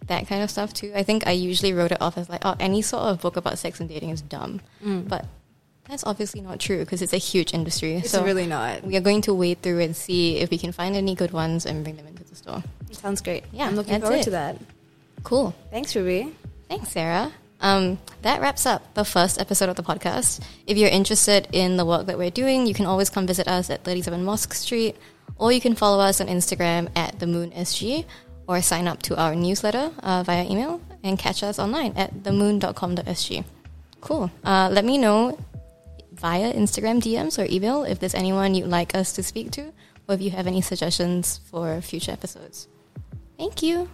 that 0.06 0.28
kind 0.28 0.42
of 0.42 0.50
stuff 0.50 0.74
too. 0.74 0.92
I 0.94 1.02
think 1.02 1.26
I 1.26 1.30
usually 1.30 1.72
wrote 1.72 1.92
it 1.92 2.02
off 2.02 2.18
as 2.18 2.28
like, 2.28 2.44
oh, 2.44 2.56
any 2.60 2.82
sort 2.82 3.04
of 3.04 3.22
book 3.22 3.38
about 3.38 3.58
sex 3.58 3.80
and 3.80 3.88
dating 3.88 4.10
is 4.10 4.20
dumb, 4.20 4.60
but 4.82 5.24
that's 5.88 6.04
obviously 6.04 6.42
not 6.42 6.58
true 6.60 6.80
because 6.80 7.00
it's 7.00 7.12
a 7.14 7.18
huge 7.18 7.54
industry. 7.54 7.94
It's 7.94 8.10
so 8.10 8.22
really 8.24 8.46
not. 8.46 8.82
we 8.82 8.96
are 8.96 9.00
going 9.00 9.22
to 9.22 9.32
wade 9.32 9.62
through 9.62 9.80
and 9.80 9.96
see 9.96 10.38
if 10.38 10.50
we 10.50 10.58
can 10.58 10.72
find 10.72 10.94
any 10.94 11.14
good 11.14 11.30
ones 11.30 11.64
and 11.64 11.84
bring 11.84 11.96
them 11.96 12.06
into 12.06 12.24
the 12.24 12.34
store. 12.34 12.62
Sounds 12.92 13.20
great. 13.20 13.44
Yeah, 13.52 13.66
I'm 13.66 13.76
looking 13.76 14.00
forward 14.00 14.20
it. 14.20 14.24
to 14.24 14.30
that. 14.30 14.56
Cool. 15.22 15.54
Thanks, 15.70 15.94
Ruby. 15.94 16.34
Thanks, 16.68 16.90
Sarah. 16.90 17.32
Um, 17.60 17.98
that 18.22 18.40
wraps 18.40 18.66
up 18.66 18.94
the 18.94 19.04
first 19.04 19.40
episode 19.40 19.68
of 19.68 19.76
the 19.76 19.82
podcast. 19.82 20.42
If 20.66 20.76
you're 20.76 20.90
interested 20.90 21.48
in 21.52 21.76
the 21.76 21.84
work 21.84 22.06
that 22.06 22.18
we're 22.18 22.30
doing, 22.30 22.66
you 22.66 22.74
can 22.74 22.86
always 22.86 23.10
come 23.10 23.26
visit 23.26 23.48
us 23.48 23.70
at 23.70 23.82
37 23.84 24.24
Mosque 24.24 24.54
Street, 24.54 24.96
or 25.38 25.52
you 25.52 25.60
can 25.60 25.74
follow 25.74 26.02
us 26.02 26.20
on 26.20 26.26
Instagram 26.28 26.90
at 26.96 27.18
the 27.18 27.26
Moon 27.26 27.50
SG, 27.52 28.04
or 28.46 28.60
sign 28.62 28.86
up 28.86 29.02
to 29.02 29.16
our 29.16 29.34
newsletter 29.34 29.90
uh, 30.00 30.22
via 30.22 30.44
email 30.44 30.80
and 31.02 31.18
catch 31.18 31.42
us 31.42 31.58
online 31.58 31.92
at 31.96 32.14
themoon.com.sg. 32.22 33.44
Cool. 34.00 34.30
Uh, 34.44 34.68
let 34.70 34.84
me 34.84 34.98
know 34.98 35.38
via 36.12 36.52
Instagram 36.52 37.00
DMs 37.00 37.42
or 37.42 37.50
email 37.50 37.84
if 37.84 37.98
there's 37.98 38.14
anyone 38.14 38.54
you'd 38.54 38.68
like 38.68 38.94
us 38.94 39.12
to 39.14 39.22
speak 39.22 39.50
to, 39.52 39.72
or 40.08 40.14
if 40.14 40.22
you 40.22 40.30
have 40.30 40.46
any 40.46 40.60
suggestions 40.60 41.40
for 41.50 41.80
future 41.80 42.12
episodes. 42.12 42.68
Thank 43.38 43.62
you. 43.62 43.88